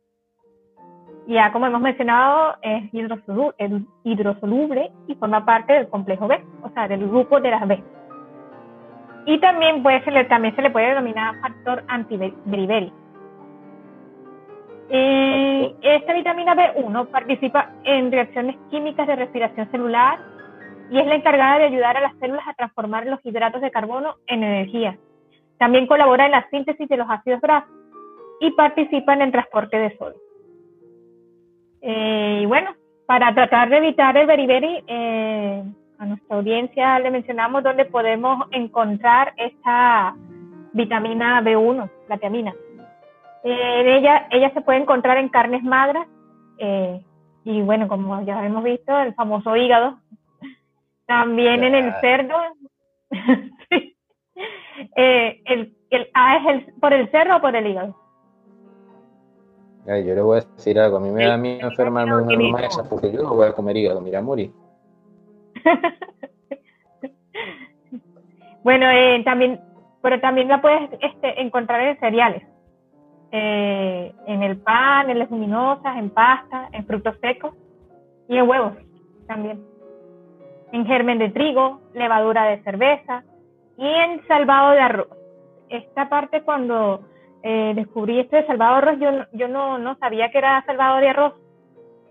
Ya 1.27 1.51
como 1.51 1.65
hemos 1.65 1.81
mencionado, 1.81 2.55
es 2.61 2.83
hidrosoluble, 2.93 4.91
y 5.07 5.15
forma 5.15 5.43
parte 5.43 5.73
del 5.73 5.89
complejo 5.89 6.27
B, 6.27 6.39
o 6.61 6.69
sea, 6.69 6.87
del 6.87 7.07
grupo 7.07 7.39
de 7.39 7.51
las 7.51 7.67
B. 7.67 7.83
Y 9.25 9.39
también, 9.39 9.81
puede, 9.81 10.03
se 10.03 10.11
le, 10.11 10.25
también 10.25 10.55
se 10.55 10.61
le 10.61 10.69
puede 10.69 10.89
denominar 10.89 11.39
factor 11.41 11.83
antiberibérico. 11.87 12.95
Eh, 14.89 15.75
esta 15.81 16.13
vitamina 16.13 16.55
B1 16.55 17.07
participa 17.07 17.71
en 17.83 18.11
reacciones 18.11 18.55
químicas 18.69 19.07
de 19.07 19.15
respiración 19.15 19.69
celular 19.71 20.19
y 20.91 20.99
es 20.99 21.07
la 21.07 21.15
encargada 21.15 21.57
de 21.57 21.65
ayudar 21.65 21.97
a 21.97 22.01
las 22.01 22.15
células 22.19 22.47
a 22.47 22.53
transformar 22.53 23.07
los 23.07 23.19
hidratos 23.25 23.61
de 23.61 23.71
carbono 23.71 24.17
en 24.27 24.43
energía. 24.43 24.97
También 25.57 25.87
colabora 25.87 26.25
en 26.25 26.31
la 26.33 26.47
síntesis 26.49 26.87
de 26.87 26.97
los 26.97 27.09
ácidos 27.09 27.41
grasos 27.41 27.69
y 28.39 28.51
participa 28.51 29.13
en 29.13 29.23
el 29.23 29.31
transporte 29.31 29.77
de 29.77 29.97
sodio. 29.97 30.24
Eh, 31.87 32.39
y 32.41 32.45
bueno, 32.47 32.75
para 33.05 33.31
tratar 33.35 33.69
de 33.69 33.77
evitar 33.77 34.17
el 34.17 34.25
beriberi, 34.25 34.83
eh, 34.87 35.63
a 35.99 36.05
nuestra 36.07 36.35
audiencia 36.35 36.97
le 36.97 37.11
mencionamos 37.11 37.61
dónde 37.61 37.85
podemos 37.85 38.47
encontrar 38.49 39.33
esta 39.37 40.15
vitamina 40.73 41.41
B1, 41.41 41.87
la 42.09 42.17
tiamina. 42.17 42.55
Eh, 43.43 43.97
ella, 43.97 44.27
ella 44.31 44.51
se 44.55 44.61
puede 44.61 44.79
encontrar 44.79 45.19
en 45.19 45.29
carnes 45.29 45.63
magras 45.63 46.07
eh, 46.57 47.03
y 47.43 47.61
bueno, 47.61 47.87
como 47.87 48.19
ya 48.23 48.43
hemos 48.43 48.63
visto, 48.63 48.97
el 48.99 49.13
famoso 49.13 49.55
hígado. 49.55 49.99
También 51.05 51.63
en 51.63 51.75
el 51.75 51.93
cerdo. 52.01 52.35
el, 54.95 55.75
el, 55.91 56.09
ah, 56.15 56.37
¿Es 56.37 56.47
el, 56.47 56.73
por 56.81 56.93
el 56.93 57.11
cerdo 57.11 57.35
o 57.35 57.41
por 57.41 57.55
el 57.55 57.67
hígado? 57.67 58.04
Ay, 59.87 60.05
yo 60.05 60.15
le 60.15 60.21
voy 60.21 60.39
a 60.39 60.41
decir 60.41 60.79
algo. 60.79 60.97
A 60.97 60.99
mí 60.99 61.11
me 61.11 61.25
da 61.25 61.37
miedo 61.37 61.69
enfermarme 61.69 62.15
de 62.15 62.23
una 62.23 62.35
broma 62.35 62.65
esa 62.65 62.83
porque 62.83 63.11
yo 63.11 63.21
no 63.21 63.35
voy 63.35 63.47
a 63.47 63.53
comer 63.53 63.77
hígado. 63.77 64.01
Mira, 64.01 64.21
morir. 64.21 64.51
bueno, 68.63 68.89
eh, 68.89 69.21
también, 69.23 69.59
pero 70.01 70.19
también 70.19 70.47
la 70.47 70.61
puedes 70.61 70.89
este, 71.01 71.41
encontrar 71.41 71.81
en 71.81 71.99
cereales. 71.99 72.43
Eh, 73.31 74.13
en 74.27 74.43
el 74.43 74.57
pan, 74.57 75.09
en 75.09 75.19
leguminosas, 75.19 75.97
en 75.97 76.09
pasta, 76.09 76.69
en 76.71 76.85
frutos 76.85 77.15
secos 77.21 77.53
y 78.27 78.37
en 78.37 78.49
huevos 78.49 78.73
también. 79.27 79.63
En 80.71 80.85
germen 80.85 81.19
de 81.19 81.29
trigo, 81.29 81.81
levadura 81.93 82.45
de 82.45 82.63
cerveza 82.63 83.23
y 83.77 83.87
en 83.87 84.25
salvado 84.27 84.71
de 84.71 84.79
arroz. 84.79 85.07
Esta 85.69 86.09
parte 86.09 86.43
cuando 86.43 87.01
eh, 87.47 87.73
descubrí 87.75 88.19
esto 88.19 88.35
de 88.35 88.47
salvado 88.47 88.73
de 88.73 88.77
arroz, 88.79 88.99
yo, 88.99 89.09
yo 89.33 89.47
no, 89.47 89.77
no 89.77 89.95
sabía 89.97 90.31
que 90.31 90.39
era 90.39 90.65
salvado 90.65 90.99
de 90.99 91.09
arroz 91.09 91.33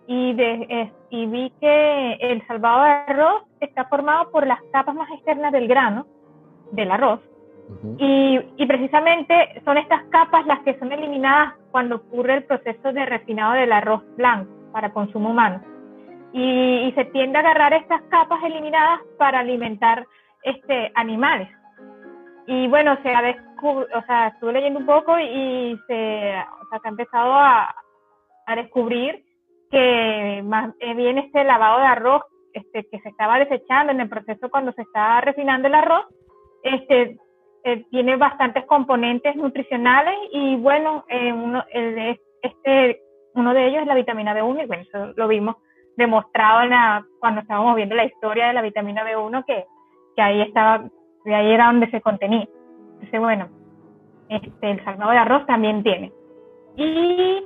y, 0.06 0.32
de, 0.34 0.92
y 1.10 1.26
vi 1.26 1.52
que 1.60 2.12
el 2.20 2.46
salvado 2.46 2.84
de 2.84 2.90
arroz 2.90 3.42
está 3.58 3.86
formado 3.86 4.30
por 4.30 4.46
las 4.46 4.62
capas 4.72 4.94
más 4.94 5.10
externas 5.10 5.50
del 5.50 5.66
grano, 5.66 6.06
del 6.70 6.92
arroz, 6.92 7.20
y, 7.98 8.66
precisamente 8.66 9.60
son 9.64 9.76
estas 9.78 10.04
capas 10.04 10.46
las 10.46 10.60
que 10.60 10.78
son 10.78 10.92
eliminadas 10.92 11.54
cuando 11.70 11.96
ocurre 11.96 12.34
el 12.34 12.44
proceso 12.44 12.92
de 12.92 13.06
refinado 13.06 13.54
del 13.54 13.72
arroz 13.72 14.02
blanco 14.16 14.50
para 14.72 14.92
consumo 14.92 15.30
humano. 15.30 15.60
Y, 16.32 16.92
se 16.94 17.06
tiende 17.06 17.38
a 17.38 17.40
agarrar 17.40 17.72
estas 17.72 18.02
capas 18.02 18.42
eliminadas 18.44 19.00
para 19.18 19.40
alimentar 19.40 20.06
este, 20.42 20.92
animales. 20.94 21.48
Y 22.46 22.68
bueno, 22.68 22.96
se 23.02 23.10
ha 23.14 23.22
o 23.62 24.02
sea, 24.06 24.28
estuve 24.28 24.52
leyendo 24.52 24.80
un 24.80 24.86
poco 24.86 25.18
y 25.18 25.78
se, 25.86 26.34
o 26.36 26.68
sea, 26.68 26.78
se 26.80 26.88
ha 26.88 26.90
empezado 26.90 27.32
a, 27.32 27.74
a 28.46 28.56
descubrir 28.56 29.24
que 29.70 30.42
más 30.44 30.74
bien 30.78 31.18
este 31.18 31.44
lavado 31.44 31.80
de 31.80 31.86
arroz 31.86 32.22
este, 32.52 32.86
que 32.88 33.00
se 33.00 33.08
estaba 33.08 33.38
desechando 33.38 33.92
en 33.92 34.00
el 34.00 34.08
proceso 34.08 34.48
cuando 34.50 34.72
se 34.72 34.82
estaba 34.82 35.20
refinando 35.20 35.68
el 35.68 35.74
arroz, 35.74 36.06
este, 36.62 37.18
eh, 37.64 37.84
tiene 37.90 38.16
bastantes 38.16 38.64
componentes 38.66 39.34
nutricionales 39.36 40.14
y 40.32 40.56
bueno, 40.56 41.04
eh, 41.08 41.32
uno, 41.32 41.64
el, 41.72 42.18
este, 42.42 43.00
uno 43.34 43.54
de 43.54 43.66
ellos 43.66 43.82
es 43.82 43.88
la 43.88 43.94
vitamina 43.94 44.34
B1 44.34 44.62
y 44.62 44.66
bueno, 44.66 44.82
eso 44.82 45.12
lo 45.16 45.26
vimos 45.26 45.56
demostrado 45.96 46.62
en 46.62 46.70
la, 46.70 47.04
cuando 47.18 47.40
estábamos 47.40 47.74
viendo 47.74 47.94
la 47.94 48.04
historia 48.04 48.48
de 48.48 48.52
la 48.52 48.62
vitamina 48.62 49.04
B1 49.04 49.44
que, 49.44 49.64
que 50.14 50.22
ahí 50.22 50.42
estaba, 50.42 50.84
de 51.24 51.34
ahí 51.34 51.52
era 51.52 51.66
donde 51.66 51.90
se 51.90 52.00
contenía. 52.00 52.46
Entonces 52.94 53.20
bueno, 53.20 53.48
este, 54.28 54.70
el 54.70 54.84
salmón 54.84 55.10
de 55.10 55.18
arroz 55.18 55.46
también 55.46 55.82
tiene. 55.82 56.12
Y 56.76 57.44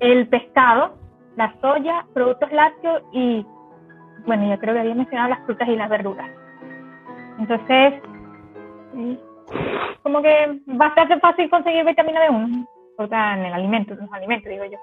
el 0.00 0.28
pescado, 0.28 0.94
la 1.36 1.54
soya, 1.60 2.06
productos 2.14 2.52
lácteos 2.52 3.02
y 3.12 3.44
bueno, 4.26 4.48
yo 4.48 4.58
creo 4.58 4.74
que 4.74 4.80
había 4.80 4.94
mencionado 4.94 5.30
las 5.30 5.44
frutas 5.46 5.68
y 5.68 5.76
las 5.76 5.88
verduras. 5.88 6.30
Entonces, 7.38 7.94
como 10.02 10.22
que 10.22 10.60
bastante 10.66 11.18
fácil 11.20 11.48
conseguir 11.48 11.84
vitamina 11.84 12.26
B1, 12.26 12.66
o 12.98 13.06
sea, 13.06 13.38
en 13.38 13.46
el 13.46 13.52
alimento, 13.52 13.94
en 13.94 14.00
los 14.00 14.12
alimentos, 14.12 14.50
digo 14.50 14.64
yo. 14.64 14.78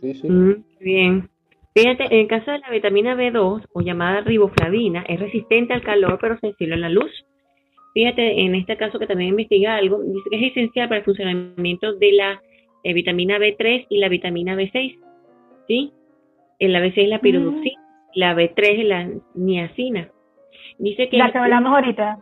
Sí, 0.00 0.14
sí. 0.14 0.30
Mm, 0.30 0.64
bien. 0.80 1.28
Fíjate, 1.74 2.04
en 2.04 2.20
el 2.20 2.28
caso 2.28 2.52
de 2.52 2.60
la 2.60 2.70
vitamina 2.70 3.16
B2, 3.16 3.66
o 3.72 3.80
llamada 3.80 4.20
riboflavina, 4.20 5.04
es 5.08 5.18
resistente 5.18 5.72
al 5.72 5.82
calor 5.82 6.18
pero 6.20 6.38
sensible 6.38 6.74
a 6.74 6.78
la 6.78 6.88
luz. 6.88 7.10
Fíjate, 7.94 8.42
en 8.42 8.54
este 8.54 8.76
caso 8.76 8.98
que 8.98 9.08
también 9.08 9.30
investiga 9.30 9.76
algo, 9.76 10.00
dice 10.00 10.30
que 10.30 10.36
es 10.36 10.52
esencial 10.52 10.88
para 10.88 11.00
el 11.00 11.04
funcionamiento 11.04 11.94
de 11.94 12.12
la 12.12 12.42
eh, 12.84 12.92
vitamina 12.94 13.38
B3 13.38 13.86
y 13.88 13.98
la 13.98 14.08
vitamina 14.08 14.54
B6. 14.54 14.98
¿Sí? 15.66 15.92
En 16.60 16.72
la 16.72 16.80
B6 16.80 16.94
es 16.96 17.08
la 17.08 17.20
pirodoxina, 17.20 17.82
la 18.14 18.34
B3 18.36 18.54
es 18.56 18.84
la 18.84 19.10
niacina. 19.34 20.10
Dice 20.78 21.08
que... 21.08 21.16
La 21.16 21.32
que 21.32 21.38
hablamos 21.38 21.72
ahorita. 21.72 22.18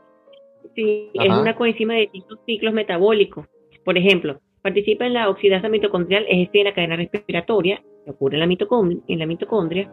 Sí, 0.74 1.10
es 1.12 1.28
una 1.28 1.54
coenzima 1.56 1.94
de 1.94 2.00
distintos 2.00 2.38
ciclos 2.46 2.72
metabólicos. 2.72 3.46
Por 3.84 3.98
ejemplo, 3.98 4.40
participa 4.62 5.06
en 5.06 5.14
la 5.14 5.28
oxidasa 5.28 5.68
mitocondrial, 5.68 6.24
es 6.28 6.38
decir, 6.46 6.60
en 6.60 6.64
la 6.64 6.74
cadena 6.74 6.96
respiratoria, 6.96 7.82
que 8.04 8.10
ocurre 8.10 8.34
en 8.36 8.40
la, 8.40 8.46
mitocondria, 8.46 9.00
en 9.08 9.18
la 9.18 9.26
mitocondria, 9.26 9.90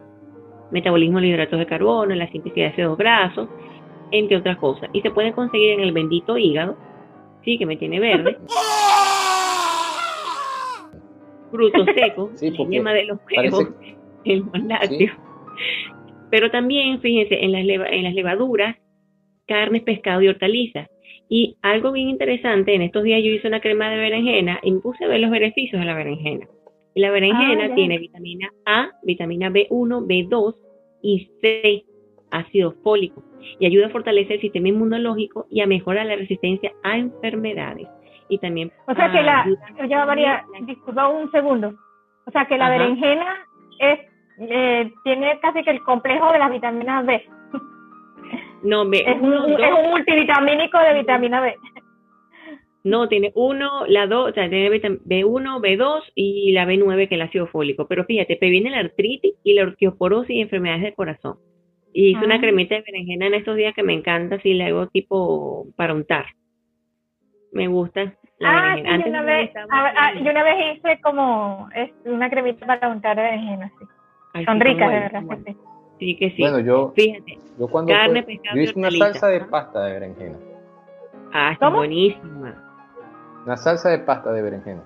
metabolismo 0.70 1.20
de 1.20 1.28
hidratos 1.28 1.58
de 1.58 1.66
carbono, 1.66 2.12
en 2.12 2.18
la 2.18 2.30
síntesis 2.30 2.54
de 2.54 2.66
ácidos 2.66 2.96
grasos, 2.98 3.48
entre 4.12 4.36
otras 4.36 4.56
cosas. 4.58 4.88
Y 4.92 5.00
se 5.00 5.10
puede 5.10 5.32
conseguir 5.32 5.70
en 5.72 5.80
el 5.80 5.92
bendito 5.92 6.36
hígado, 6.38 6.76
sí, 7.44 7.58
que 7.58 7.66
me 7.66 7.76
tiene 7.76 8.00
verde. 8.00 8.36
frutos 11.50 11.86
secos, 11.94 12.30
Sí, 12.38 12.50
porque 12.56 12.72
yema 12.76 12.92
de 12.92 13.04
los 13.04 13.18
parece- 13.20 13.56
huevos, 13.56 13.74
el 14.24 14.44
lácteo. 14.68 15.12
Pero 16.30 16.50
también, 16.50 17.00
fíjense, 17.00 17.42
en 17.44 17.52
las, 17.52 17.64
leva- 17.64 17.88
en 17.88 18.04
las 18.04 18.14
levaduras, 18.14 18.76
carnes, 19.46 19.82
pescado 19.82 20.22
y 20.22 20.28
hortalizas. 20.28 20.88
Y 21.28 21.56
algo 21.62 21.90
bien 21.92 22.08
interesante, 22.08 22.74
en 22.74 22.82
estos 22.82 23.02
días 23.02 23.20
yo 23.22 23.30
hice 23.30 23.48
una 23.48 23.60
crema 23.60 23.90
de 23.90 23.96
berenjena 23.98 24.60
y 24.62 24.70
me 24.72 24.80
puse 24.80 25.04
a 25.04 25.08
ver 25.08 25.20
los 25.20 25.30
beneficios 25.30 25.80
de 25.80 25.86
la 25.86 25.94
berenjena. 25.94 26.46
Y 26.94 27.00
la 27.00 27.10
berenjena 27.10 27.66
Ah, 27.66 27.74
tiene 27.74 27.98
vitamina 27.98 28.50
A, 28.66 28.90
vitamina 29.02 29.48
B1, 29.50 30.06
B2 30.06 30.54
y 31.02 31.30
C, 31.40 31.84
ácido 32.30 32.74
fólico, 32.82 33.22
y 33.58 33.66
ayuda 33.66 33.86
a 33.86 33.90
fortalecer 33.90 34.32
el 34.36 34.40
sistema 34.40 34.68
inmunológico 34.68 35.46
y 35.50 35.60
a 35.60 35.66
mejorar 35.66 36.06
la 36.06 36.16
resistencia 36.16 36.72
a 36.82 36.96
enfermedades. 36.96 37.88
Y 38.28 38.38
también 38.38 38.72
O 38.86 38.94
sea 38.94 39.10
que 39.10 39.22
la, 39.22 39.46
ya 39.88 40.06
María, 40.06 40.44
disculpa 40.62 41.08
un 41.08 41.30
segundo. 41.32 41.74
O 42.26 42.30
sea 42.30 42.44
que 42.44 42.56
la 42.58 42.66
Ajá. 42.66 42.78
berenjena 42.78 43.46
es 43.78 43.98
eh, 44.40 44.90
tiene 45.04 45.38
casi 45.40 45.62
que 45.62 45.70
el 45.70 45.82
complejo 45.82 46.32
de 46.32 46.38
las 46.38 46.50
vitaminas 46.50 47.04
B. 47.04 47.22
no, 48.62 48.88
B, 48.88 49.04
Es 49.06 49.20
un, 49.20 49.32
es 49.60 49.72
un 49.72 49.90
multivitamínico 49.90 50.78
de 50.78 50.94
vitamina 50.94 51.40
B. 51.40 51.56
No, 52.82 53.08
tiene 53.08 53.30
uno, 53.34 53.86
la 53.86 54.06
dos, 54.06 54.30
o 54.30 54.34
sea, 54.34 54.48
tiene 54.48 54.70
vitam- 54.70 55.00
B1, 55.04 55.60
B2 55.60 56.00
y 56.14 56.52
la 56.52 56.64
B9 56.66 56.96
que 57.08 57.14
es 57.16 57.20
el 57.20 57.22
ácido 57.22 57.46
fólico. 57.46 57.86
Pero 57.86 58.04
fíjate, 58.04 58.36
previene 58.36 58.70
la 58.70 58.78
artritis 58.78 59.34
y 59.44 59.52
la 59.54 59.64
osteoporosis 59.68 60.30
y 60.36 60.40
enfermedades 60.40 60.82
del 60.84 60.94
corazón. 60.94 61.36
Y 61.92 62.10
hice 62.12 62.20
Ah. 62.22 62.24
una 62.26 62.40
cremita 62.40 62.76
de 62.76 62.82
berenjena 62.82 63.26
en 63.26 63.34
estos 63.34 63.56
días 63.56 63.74
que 63.74 63.82
me 63.82 63.92
encanta, 63.92 64.40
si 64.40 64.54
le 64.54 64.64
hago 64.64 64.86
tipo 64.86 65.66
para 65.76 65.92
untar. 65.92 66.24
Me 67.52 67.66
gusta 67.66 68.14
la 68.38 68.72
Ah, 68.72 68.74
sí, 68.76 68.82
berenjena. 68.82 69.04
yo 69.04 69.10
una, 69.10 69.18
no 69.20 69.26
me 69.26 69.36
vez, 69.36 69.50
ah, 69.56 69.92
ah, 69.96 70.12
yo 70.14 70.30
una 70.30 70.42
vez 70.44 70.76
hice 70.76 71.00
como 71.02 71.68
es, 71.74 71.90
una 72.06 72.30
cremita 72.30 72.64
para 72.66 72.88
untar 72.88 73.16
de 73.16 73.22
berenjena. 73.24 73.72
Sí. 73.78 73.84
Ay, 74.32 74.44
Son 74.44 74.58
sí, 74.58 74.64
ricas, 74.64 74.90
de 74.90 75.00
verdad. 75.00 75.22
buenas. 75.22 75.44
sí. 75.44 75.56
Sí, 75.98 76.16
que 76.16 76.30
sí. 76.30 76.40
Bueno, 76.40 76.60
yo, 76.60 76.92
Fíjate, 76.96 77.38
yo 77.58 77.68
cuando 77.68 77.92
Carne, 77.92 78.22
fue- 78.22 78.34
pescado 78.36 78.56
yo 78.56 78.62
hice 78.62 78.78
una 78.78 78.90
salsa 78.90 79.26
de 79.28 79.40
pasta 79.40 79.84
de 79.84 79.92
berenjena. 79.92 80.38
ah, 81.34 81.50
está 81.52 81.66
¿Cómo? 81.66 81.78
buenísima. 81.78 82.69
Una 83.44 83.56
salsa 83.56 83.90
de 83.90 83.98
pasta 84.00 84.32
de 84.32 84.42
berenjena. 84.42 84.82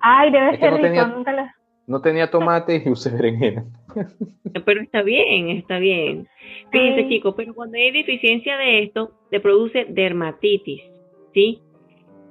Ay, 0.00 0.30
debe 0.30 0.54
Es 0.54 0.60
ser 0.60 0.70
no 0.70 0.76
rico. 0.76 0.88
tenía- 0.88 1.06
Nunca 1.06 1.32
la... 1.32 1.54
No 1.86 2.00
tenía 2.00 2.30
tomate 2.30 2.82
y 2.84 2.88
usé 2.88 3.10
berenjena. 3.10 3.64
Pero 4.64 4.80
está 4.80 5.02
bien, 5.02 5.48
está 5.50 5.78
bien. 5.78 6.28
Fíjense, 6.70 7.08
chicos, 7.08 7.34
pero 7.36 7.52
cuando 7.54 7.76
hay 7.76 7.90
deficiencia 7.90 8.56
de 8.56 8.84
esto, 8.84 9.12
se 9.30 9.40
produce 9.40 9.86
dermatitis, 9.88 10.82
¿sí? 11.34 11.60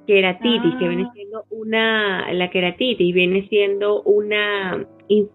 Queratitis, 0.06 0.74
que 0.78 0.88
viene 0.88 1.04
Ah. 1.08 1.12
siendo 1.14 1.44
una, 1.50 2.32
la 2.32 2.48
queratitis 2.50 3.14
viene 3.14 3.46
siendo 3.48 4.02
una, 4.02 4.86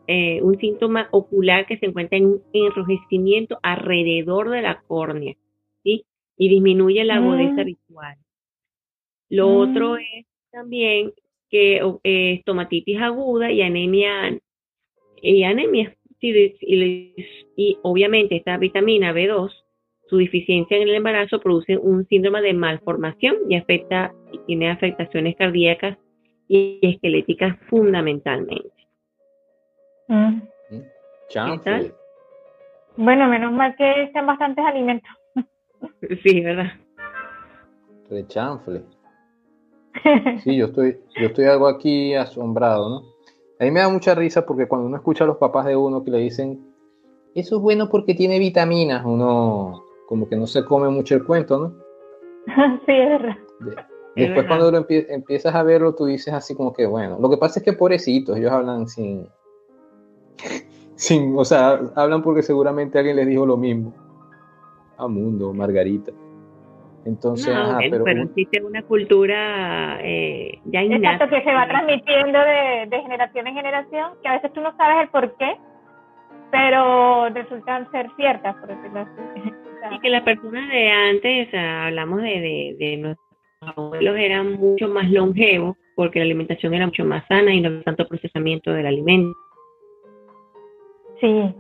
eh, 0.08 0.42
un 0.42 0.58
síntoma 0.60 1.08
ocular 1.12 1.66
que 1.68 1.78
se 1.78 1.86
encuentra 1.86 2.18
en 2.18 2.26
un 2.26 2.42
enrojecimiento 2.52 3.60
alrededor 3.62 4.50
de 4.50 4.62
la 4.64 4.82
córnea, 4.88 5.36
¿sí? 5.84 6.04
Y 6.38 6.50
disminuye 6.50 7.04
la 7.04 7.16
agudeza 7.18 7.62
Mm. 7.62 7.66
visual. 7.66 8.18
Lo 9.30 9.50
Mm. 9.50 9.58
otro 9.58 9.98
es 9.98 10.26
también 10.52 11.14
que 11.50 11.78
eh, 12.04 12.34
estomatitis 12.34 13.00
aguda 13.02 13.52
y 13.52 13.62
anemia 13.62 14.40
y 15.22 15.44
anemia. 15.44 15.96
Y, 16.22 17.14
y 17.56 17.78
obviamente 17.84 18.38
esta 18.38 18.58
vitamina 18.58 19.14
B2, 19.14 19.52
su 20.08 20.18
deficiencia 20.18 20.78
en 20.78 20.84
el 20.84 20.96
embarazo 20.96 21.40
produce 21.40 21.78
un 21.78 22.08
síndrome 22.08 22.42
de 22.42 22.54
malformación 22.54 23.38
y 23.50 23.56
afecta 23.56 24.14
y 24.32 24.40
tiene 24.40 24.70
afectaciones 24.70 25.36
cardíacas 25.36 25.98
y 26.48 26.80
esqueléticas 26.82 27.58
fundamentalmente. 27.70 28.72
Mm. 30.08 30.42
Chanfle. 31.30 31.92
Bueno, 32.98 33.28
menos 33.28 33.52
mal 33.52 33.76
que 33.76 34.04
están 34.04 34.26
bastantes 34.26 34.66
alimentos. 34.66 35.10
Sí, 36.24 36.42
¿verdad? 36.42 36.72
De 38.10 38.26
chanfle. 38.28 38.84
Sí, 40.44 40.56
yo 40.56 40.66
estoy, 40.68 41.00
yo 41.20 41.28
estoy 41.28 41.46
algo 41.46 41.68
aquí 41.68 42.14
asombrado, 42.16 42.90
¿no? 42.90 42.96
A 43.60 43.64
mí 43.64 43.72
me 43.72 43.80
da 43.80 43.90
mucha 43.90 44.14
risa 44.16 44.46
porque 44.46 44.68
cuando 44.68 44.88
uno 44.88 44.98
escucha 44.98 45.24
a 45.24 45.28
los 45.28 45.38
papás 45.38 45.66
de 45.66 45.76
uno 45.76 46.04
que 46.04 46.12
le 46.12 46.18
dicen, 46.20 46.60
eso 47.34 47.56
es 47.58 47.62
bueno 47.62 47.90
porque 47.90 48.14
tiene 48.14 48.38
vitaminas, 48.40 49.04
uno 49.06 49.84
como 50.08 50.28
que 50.28 50.36
no 50.36 50.46
se 50.48 50.64
come 50.66 50.90
mucho 50.90 51.16
el 51.16 51.24
cuento, 51.26 51.58
¿no? 51.60 51.74
sí, 52.86 52.92
es 52.92 53.10
verdad. 53.10 53.38
De- 53.62 53.72
Es 53.72 54.28
después 54.28 54.46
cuando 54.48 54.72
lo 54.72 54.80
empie- 54.86 55.06
empiezas 55.10 55.56
a 55.56 55.64
verlo, 55.64 55.94
tú 55.96 56.06
dices 56.06 56.34
así 56.34 56.54
como 56.56 56.72
que, 56.74 56.86
bueno, 56.86 57.18
lo 57.20 57.30
que 57.30 57.38
pasa 57.38 57.60
es 57.60 57.66
que 57.66 57.74
pobrecitos, 57.74 58.38
ellos 58.38 58.52
hablan 58.52 58.88
sin, 58.88 59.28
sin, 60.96 61.38
o 61.38 61.44
sea, 61.46 61.80
hablan 61.96 62.22
porque 62.22 62.44
seguramente 62.44 62.98
alguien 62.98 63.16
les 63.18 63.28
dijo 63.28 63.46
lo 63.46 63.58
mismo. 63.58 63.94
A 64.98 65.08
Mundo, 65.08 65.54
Margarita. 65.54 66.12
Entonces, 67.06 67.54
No, 67.54 67.62
ajá, 67.62 67.78
bueno, 67.78 68.04
pero, 68.04 68.24
existe 68.24 68.64
una 68.64 68.82
cultura 68.82 70.00
eh, 70.02 70.60
ya 70.66 70.84
innata. 70.84 71.26
Exacto, 71.26 71.36
que 71.36 71.44
se 71.44 71.54
va 71.54 71.68
transmitiendo 71.68 72.40
de, 72.40 72.88
de 72.90 73.02
generación 73.02 73.48
en 73.48 73.56
generación, 73.56 74.12
que 74.22 74.28
a 74.28 74.34
veces 74.34 74.52
tú 74.54 74.62
no 74.62 74.76
sabes 74.76 75.04
el 75.04 75.10
por 75.10 75.38
qué, 75.38 75.56
pero 76.52 77.30
resultan 77.30 77.90
ser 77.92 78.10
ciertas, 78.18 78.56
por 78.56 78.70
decirlo 78.70 79.00
así. 79.02 79.54
Y 79.92 80.00
que 80.00 80.10
las 80.10 80.24
personas 80.24 80.68
de 80.70 80.90
antes, 80.90 81.48
o 81.48 81.52
sea, 81.52 81.86
hablamos 81.86 82.20
de, 82.24 82.42
de, 82.42 82.76
de 82.80 82.98
nuestros 82.98 83.28
abuelos, 83.62 84.18
eran 84.18 84.54
mucho 84.54 84.88
más 84.88 85.08
longevos 85.12 85.78
porque 85.96 86.20
la 86.20 86.26
alimentación 86.26 86.74
era 86.74 86.86
mucho 86.86 87.06
más 87.06 87.26
sana 87.28 87.54
y 87.54 87.62
no 87.62 87.70
había 87.70 87.84
tanto 87.84 88.08
procesamiento 88.08 88.72
del 88.72 88.88
alimento. 88.88 89.38
Sí. 91.22 91.56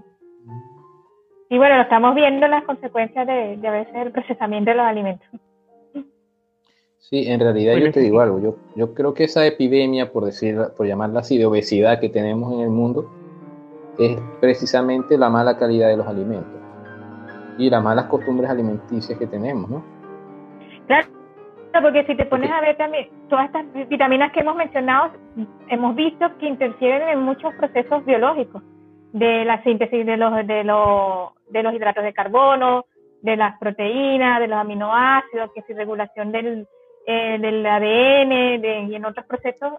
Y 1.49 1.57
bueno, 1.57 1.81
estamos 1.81 2.15
viendo 2.15 2.47
las 2.47 2.63
consecuencias 2.63 3.27
de, 3.27 3.57
de 3.57 3.67
a 3.67 3.71
veces 3.71 3.95
el 3.95 4.11
procesamiento 4.11 4.71
de 4.71 4.77
los 4.77 4.85
alimentos. 4.85 5.27
sí, 6.97 7.27
en 7.27 7.39
realidad 7.39 7.73
Bueno, 7.73 7.87
yo 7.87 7.91
te 7.91 7.99
digo 7.99 8.19
algo, 8.19 8.39
yo, 8.39 8.55
yo 8.75 8.93
creo 8.93 9.13
que 9.13 9.25
esa 9.25 9.45
epidemia, 9.45 10.11
por 10.11 10.25
decir, 10.25 10.57
por 10.75 10.87
llamarla 10.87 11.19
así, 11.19 11.37
de 11.37 11.45
obesidad 11.45 11.99
que 11.99 12.09
tenemos 12.09 12.53
en 12.53 12.61
el 12.61 12.69
mundo, 12.69 13.11
es 13.99 14.17
precisamente 14.41 15.17
la 15.17 15.29
mala 15.29 15.57
calidad 15.57 15.89
de 15.89 15.97
los 15.97 16.07
alimentos 16.07 16.51
y 17.57 17.69
las 17.69 17.81
malas 17.81 18.05
costumbres 18.05 18.49
alimenticias 18.49 19.17
que 19.17 19.27
tenemos, 19.27 19.69
¿no? 19.69 19.83
Claro, 20.87 21.07
porque 21.81 22.05
si 22.05 22.15
te 22.15 22.25
pones 22.25 22.51
a 22.51 22.61
ver 22.61 22.75
también, 22.77 23.09
todas 23.29 23.45
estas 23.45 23.65
vitaminas 23.87 24.31
que 24.31 24.41
hemos 24.41 24.55
mencionado, 24.55 25.11
hemos 25.69 25.95
visto 25.95 26.25
que 26.39 26.47
interfieren 26.47 27.09
en 27.09 27.19
muchos 27.19 27.53
procesos 27.55 28.03
biológicos, 28.05 28.61
de 29.15 29.45
la 29.45 29.63
síntesis 29.63 30.05
de 30.05 30.17
los, 30.17 30.45
de 30.45 30.63
los, 30.65 31.29
de 31.49 31.63
los 31.63 31.73
hidratos 31.73 32.03
de 32.03 32.11
carbono, 32.13 32.85
de 33.21 33.37
las 33.37 33.57
proteínas, 33.59 34.41
de 34.41 34.47
los 34.47 34.59
aminoácidos, 34.59 35.51
que 35.55 35.61
si 35.61 35.73
regulación 35.73 36.33
del, 36.33 36.67
eh, 37.07 37.37
del 37.39 37.65
ADN 37.65 38.61
de- 38.61 38.87
y 38.89 38.95
en 38.95 39.05
otros 39.05 39.25
procesos 39.25 39.71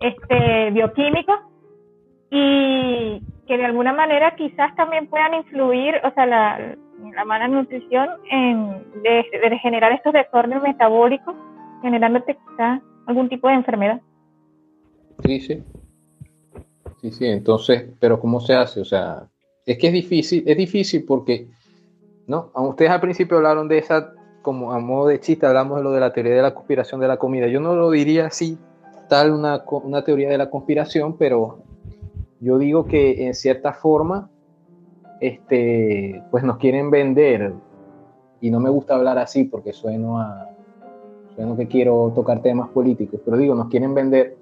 este, 0.00 0.72
bioquímicos, 0.72 1.38
y 2.30 3.22
que 3.46 3.56
de 3.58 3.64
alguna 3.64 3.92
manera 3.92 4.34
quizás 4.34 4.74
también 4.74 5.06
puedan 5.06 5.34
influir, 5.34 6.00
o 6.04 6.10
sea, 6.10 6.26
la, 6.26 6.76
la 7.14 7.24
mala 7.24 7.46
nutrición 7.46 8.08
en 8.28 9.02
de, 9.02 9.24
de 9.50 9.58
generar 9.58 9.92
estos 9.92 10.12
desórdenes 10.12 10.62
metabólicos, 10.64 11.34
generándote 11.82 12.36
quizás 12.36 12.80
algún 13.06 13.28
tipo 13.28 13.46
de 13.46 13.54
enfermedad. 13.54 14.00
Sí, 15.24 15.40
sí. 15.40 15.62
Sí, 17.00 17.10
sí, 17.12 17.26
entonces, 17.26 17.84
pero 17.98 18.20
¿cómo 18.20 18.40
se 18.40 18.54
hace? 18.54 18.80
O 18.80 18.84
sea, 18.84 19.26
es 19.64 19.78
que 19.78 19.86
es 19.86 19.92
difícil, 19.92 20.44
es 20.46 20.56
difícil 20.56 21.04
porque, 21.04 21.48
¿no? 22.26 22.50
A 22.54 22.60
Ustedes 22.62 22.90
al 22.90 23.00
principio 23.00 23.38
hablaron 23.38 23.68
de 23.68 23.78
esa, 23.78 24.12
como 24.42 24.72
a 24.72 24.78
modo 24.78 25.08
de 25.08 25.20
chiste, 25.20 25.46
hablamos 25.46 25.78
de 25.78 25.84
lo 25.84 25.92
de 25.92 26.00
la 26.00 26.12
teoría 26.12 26.34
de 26.34 26.42
la 26.42 26.54
conspiración 26.54 27.00
de 27.00 27.08
la 27.08 27.16
comida. 27.16 27.46
Yo 27.46 27.60
no 27.60 27.74
lo 27.74 27.90
diría 27.90 28.26
así, 28.26 28.58
tal 29.08 29.32
una, 29.32 29.64
una 29.82 30.04
teoría 30.04 30.28
de 30.28 30.38
la 30.38 30.50
conspiración, 30.50 31.16
pero 31.16 31.58
yo 32.40 32.58
digo 32.58 32.86
que 32.86 33.26
en 33.26 33.34
cierta 33.34 33.72
forma, 33.72 34.30
este, 35.20 36.22
pues 36.30 36.44
nos 36.44 36.58
quieren 36.58 36.90
vender, 36.90 37.54
y 38.40 38.50
no 38.50 38.60
me 38.60 38.70
gusta 38.70 38.94
hablar 38.94 39.18
así 39.18 39.44
porque 39.44 39.72
sueno 39.72 40.18
a, 40.18 40.48
sueno 41.34 41.56
que 41.56 41.66
quiero 41.68 42.12
tocar 42.14 42.42
temas 42.42 42.68
políticos, 42.70 43.20
pero 43.24 43.36
digo, 43.36 43.54
nos 43.54 43.68
quieren 43.68 43.94
vender 43.94 44.36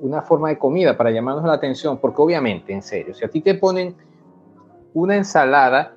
una 0.00 0.22
forma 0.22 0.48
de 0.48 0.58
comida 0.58 0.96
para 0.96 1.10
llamarnos 1.10 1.44
la 1.44 1.54
atención, 1.54 1.98
porque 1.98 2.22
obviamente, 2.22 2.72
en 2.72 2.82
serio, 2.82 3.14
si 3.14 3.24
a 3.24 3.28
ti 3.28 3.40
te 3.40 3.54
ponen 3.54 3.94
una 4.94 5.16
ensalada 5.16 5.94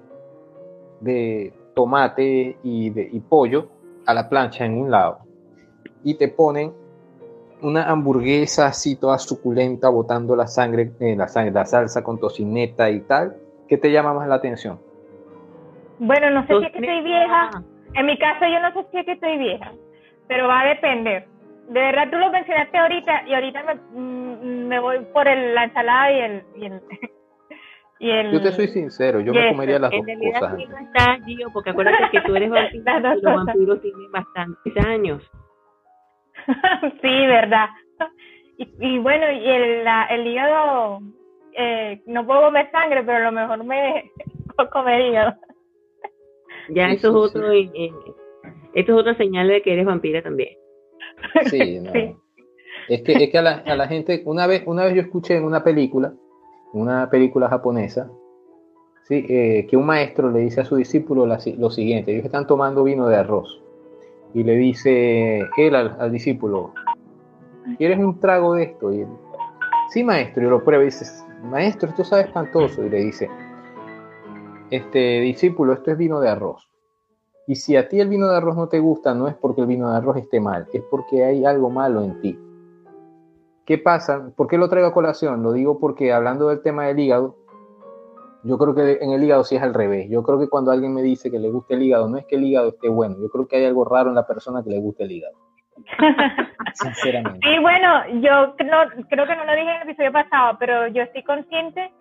de 0.99 1.54
tomate 1.74 2.58
y, 2.64 2.89
de, 2.89 3.10
y 3.12 3.20
pollo 3.20 3.68
a 4.06 4.14
la 4.14 4.30
plancha 4.30 4.66
en 4.66 4.78
un 4.78 4.91
lado, 4.91 5.20
y 6.04 6.16
te 6.16 6.28
ponen 6.28 6.74
una 7.62 7.89
hamburguesa 7.89 8.68
así 8.68 8.95
toda 8.95 9.18
suculenta, 9.20 9.89
botando 9.89 10.36
la 10.36 10.47
sangre, 10.47 10.91
eh, 10.99 11.16
la 11.16 11.28
sangre, 11.28 11.52
la 11.52 11.66
salsa 11.66 12.04
con 12.04 12.20
tocineta 12.20 12.89
y 12.89 13.02
tal, 13.02 13.36
¿qué 13.68 13.78
te 13.78 13.91
llama 13.91 14.14
más 14.14 14.28
la 14.28 14.36
atención? 14.36 14.80
Bueno, 15.99 16.32
no 16.32 16.41
sé 16.47 16.60
si 16.60 16.66
es 16.66 16.72
que 16.72 16.80
estoy 16.80 17.04
vieja. 17.04 17.64
En 17.93 18.06
mi 18.06 18.18
caso, 18.18 18.45
yo 18.45 18.60
no 18.60 18.74
sé 18.74 18.88
si 18.89 18.97
es 18.97 19.06
que 19.06 19.12
estoy 19.12 19.38
vieja, 19.38 19.72
pero 20.28 20.47
va 20.47 20.62
a 20.62 20.66
depender. 20.70 21.28
De 21.74 21.80
verdad 21.80 22.09
tú 22.11 22.17
lo 22.17 22.32
mencionaste 22.32 22.78
ahorita 22.78 23.24
y 23.28 23.34
ahorita 23.34 23.63
me, 23.63 23.76
mm, 23.76 24.67
me 24.67 24.80
voy 24.80 24.99
por 25.13 25.28
el, 25.28 25.55
la 25.55 25.63
ensalada 25.65 26.11
y 26.11 26.19
el, 26.19 26.43
y 26.57 26.65
el, 26.65 26.82
y 27.99 28.09
el... 28.11 28.32
Yo 28.32 28.41
te 28.41 28.51
soy 28.51 28.67
sincero, 28.67 29.22
yo 29.22 29.34
me 29.34 29.49
comería 29.49 29.80
las 29.80 29.91
en 29.93 29.99
dos 29.99 30.05
realidad 30.07 30.39
cosas. 30.39 30.57
sí 30.57 30.65
no 30.67 30.78
está, 30.80 31.17
Gio, 31.26 31.49
porque 31.53 31.69
acuérdate 31.69 32.09
que 32.11 32.22
tú 32.22 32.36
eres 32.36 32.49
vampiro 32.51 32.84
y 33.17 33.22
los 33.22 33.34
vampiros 33.36 33.82
tienen 33.82 34.11
bastantes 34.11 34.78
años. 34.86 35.32
sí, 37.01 37.26
verdad. 37.28 37.69
Y, 38.57 38.74
y 38.80 38.99
bueno, 38.99 39.32
y 39.32 39.49
el, 39.49 39.84
la- 39.84 40.05
el 40.05 40.28
hígado, 40.28 40.99
eh, 41.53 42.01
no 42.05 42.26
puedo 42.26 42.43
comer 42.43 42.69
sangre, 42.72 43.03
pero 43.03 43.17
a 43.17 43.22
lo 43.22 43.32
mejor 43.32 43.63
me 43.63 44.11
puedo 44.55 44.69
comer 44.69 45.01
hígado. 45.01 45.34
Ya 46.69 46.89
eso 46.91 47.09
es 47.09 47.15
otro, 47.15 47.51
eh, 47.51 47.69
eh, 47.74 47.91
esto 48.74 48.93
es 48.93 48.97
otra 48.99 49.15
señal 49.15 49.47
de 49.47 49.61
que 49.61 49.74
eres 49.74 49.86
vampira 49.86 50.22
también. 50.22 50.49
Sí, 51.49 51.80
no. 51.84 51.91
Sí. 51.91 52.15
Es 52.88 53.03
que, 53.03 53.13
es 53.13 53.30
que 53.30 53.38
a, 53.38 53.41
la, 53.41 53.51
a 53.65 53.76
la 53.76 53.88
gente, 53.88 54.22
una 54.26 54.47
vez, 54.47 54.63
una 54.65 54.84
vez 54.84 54.95
yo 54.95 55.01
escuché 55.01 55.38
en 55.38 55.45
una 55.45 55.63
película, 55.63 56.13
una 56.74 57.09
película 57.09 57.47
japonesa, 57.47 58.09
sí, 59.03 59.26
eh, 59.30 59.67
que 59.69 59.78
un 59.78 59.86
maestro 59.86 60.32
le 60.32 60.39
dice 60.39 60.61
a 60.61 60.65
su 60.65 60.76
discípulo 60.76 61.26
la 61.26 61.39
lo 61.57 61.69
siguiente, 61.69 62.11
ellos 62.11 62.26
están 62.26 62.47
tomando 62.47 62.84
vino 62.84 63.07
de 63.07 63.15
arroz, 63.15 63.61
y 64.34 64.43
le 64.43 64.55
dice 64.55 65.47
él 65.57 65.76
al, 65.76 65.95
al 65.99 66.11
discípulo, 66.11 66.74
¿quieres 67.78 67.99
un 67.99 68.19
trago 68.19 68.55
de 68.55 68.63
esto? 68.63 68.91
Y 68.91 69.01
él, 69.01 69.07
sí, 69.89 70.03
maestro, 70.03 70.45
y 70.45 70.49
lo 70.49 70.63
prueba 70.63 70.84
y 70.84 70.88
dice, 70.88 71.05
maestro, 71.43 71.89
esto 71.89 72.03
sabe 72.03 72.24
espantoso, 72.24 72.86
y 72.86 72.89
le 72.89 73.05
dice, 73.05 73.30
este 74.72 75.19
discípulo, 75.19 75.74
esto 75.74 75.91
es 75.91 75.97
vino 75.97 76.19
de 76.19 76.30
arroz. 76.30 76.70
Y 77.52 77.56
si 77.56 77.76
a 77.76 77.89
ti 77.89 77.99
el 77.99 78.08
vino 78.08 78.30
de 78.30 78.38
arroz 78.38 78.56
no 78.56 78.70
te 78.70 78.80
gusta, 78.80 79.14
no 79.14 79.28
es 79.28 79.36
porque 79.36 79.60
el 79.60 79.68
vino 79.68 79.91
de 79.91 79.97
arroz 79.97 80.16
esté 80.16 80.39
mal, 80.39 80.68
es 80.72 80.84
porque 80.89 81.26
hay 81.26 81.43
algo 81.43 81.70
malo 81.70 82.02
en 82.02 82.22
ti. 82.22 82.39
¿Qué 83.66 83.78
pasa? 83.78 84.32
¿Por 84.38 84.47
qué 84.47 84.58
lo 84.58 84.70
traigo 84.70 84.88
a 84.88 84.93
colación? 84.93 85.43
Lo 85.43 85.52
digo 85.52 85.78
porque 85.78 86.14
hablando 86.14 86.47
del 86.47 86.62
tema 86.62 86.86
del 86.86 86.99
hígado, 86.99 87.36
yo 88.45 88.58
creo 88.58 88.74
que 88.74 88.99
en 89.02 89.12
el 89.12 89.22
hígado 89.22 89.43
sí 89.43 89.58
es 89.58 89.62
al 89.62 89.74
revés. 89.74 90.10
Yo 90.10 90.24
creo 90.24 90.39
que 90.39 90.47
cuando 90.47 90.72
alguien 90.72 90.93
me 90.93 91.02
dice 91.02 91.30
que 91.30 91.39
le 91.39 91.49
gusta 91.49 91.74
el 91.74 91.84
hígado, 91.84 92.08
no 92.08 92.16
es 92.16 92.26
que 92.26 92.38
el 92.38 92.45
hígado 92.45 92.70
esté 92.70 92.88
bueno, 92.88 93.18
yo 93.20 93.28
creo 93.28 93.45
que 93.45 93.58
hay 93.58 93.66
algo 93.66 93.84
raro 93.84 94.08
en 94.08 94.16
la 94.16 94.26
persona 94.26 94.64
que 94.64 94.70
le 94.70 94.80
gusta 94.80 95.04
el 95.04 95.12
hígado. 95.12 95.36
Sinceramente. 96.76 97.41
Sí, 97.43 97.60
bueno, 97.60 98.08
yo 98.22 98.47
no, 98.64 99.06
creo 99.10 99.28
que 99.28 99.36
no 99.36 99.43
lo 99.43 99.52
dije 99.52 99.72
en 99.72 99.82
el 99.82 99.89
episodio 99.89 100.14
pasado, 100.14 100.56
pero 100.58 100.88
yo 100.88 101.04
estoy 101.04 101.24
consciente 101.24 101.91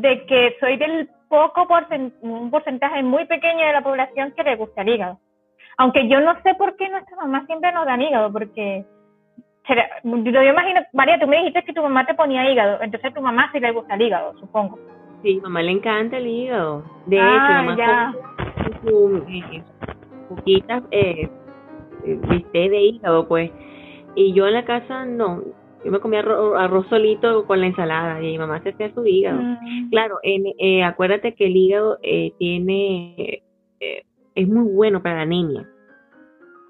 de 0.00 0.24
que 0.26 0.56
soy 0.60 0.76
del 0.76 1.08
poco 1.28 1.66
porcen- 1.66 2.12
un 2.20 2.50
porcentaje 2.50 3.02
muy 3.02 3.24
pequeño 3.26 3.66
de 3.66 3.72
la 3.72 3.82
población 3.82 4.32
que 4.36 4.44
le 4.44 4.56
gusta 4.56 4.82
el 4.82 4.90
hígado. 4.90 5.18
Aunque 5.76 6.08
yo 6.08 6.20
no 6.20 6.34
sé 6.42 6.54
por 6.54 6.76
qué 6.76 6.88
nuestra 6.88 7.16
mamá 7.16 7.44
siempre 7.46 7.72
nos 7.72 7.84
dan 7.84 8.00
hígado, 8.02 8.32
porque 8.32 8.84
yo 9.68 10.42
imagino, 10.42 10.80
María, 10.92 11.18
tú 11.18 11.26
me 11.26 11.38
dijiste 11.38 11.64
que 11.64 11.72
tu 11.72 11.82
mamá 11.82 12.06
te 12.06 12.14
ponía 12.14 12.50
hígado, 12.50 12.80
entonces 12.80 13.10
a 13.10 13.14
tu 13.14 13.20
mamá 13.20 13.50
sí 13.52 13.60
le 13.60 13.72
gusta 13.72 13.94
el 13.94 14.02
hígado, 14.02 14.38
supongo. 14.38 14.78
Sí, 15.22 15.40
mamá 15.42 15.62
le 15.62 15.72
encanta 15.72 16.16
el 16.16 16.26
hígado. 16.26 16.84
De 17.06 17.18
Ah, 17.20 17.34
hecho, 17.36 17.52
mamá 17.54 17.76
ya. 17.76 18.12
su, 18.82 19.24
eh, 19.28 19.62
poquitas 20.28 20.82
eh, 20.92 21.28
eh, 22.04 22.18
bistec 22.28 22.70
de 22.70 22.80
hígado, 22.80 23.26
pues. 23.26 23.50
Y 24.14 24.32
yo 24.32 24.46
en 24.46 24.54
la 24.54 24.64
casa 24.64 25.04
no. 25.04 25.42
Yo 25.84 25.92
me 25.92 26.00
comía 26.00 26.20
arroz, 26.20 26.54
arroz 26.58 26.86
solito 26.88 27.46
con 27.46 27.60
la 27.60 27.66
ensalada 27.68 28.20
y 28.20 28.26
mi 28.32 28.38
mamá 28.38 28.60
se 28.62 28.70
hacía 28.70 28.92
su 28.92 29.06
hígado. 29.06 29.40
Mm. 29.40 29.90
Claro, 29.90 30.18
en, 30.22 30.44
eh, 30.58 30.82
acuérdate 30.82 31.34
que 31.34 31.46
el 31.46 31.56
hígado 31.56 31.98
eh, 32.02 32.32
tiene 32.38 33.42
eh, 33.80 34.02
es 34.34 34.48
muy 34.48 34.72
bueno 34.72 35.02
para 35.02 35.16
la 35.16 35.22
anemia. 35.22 35.68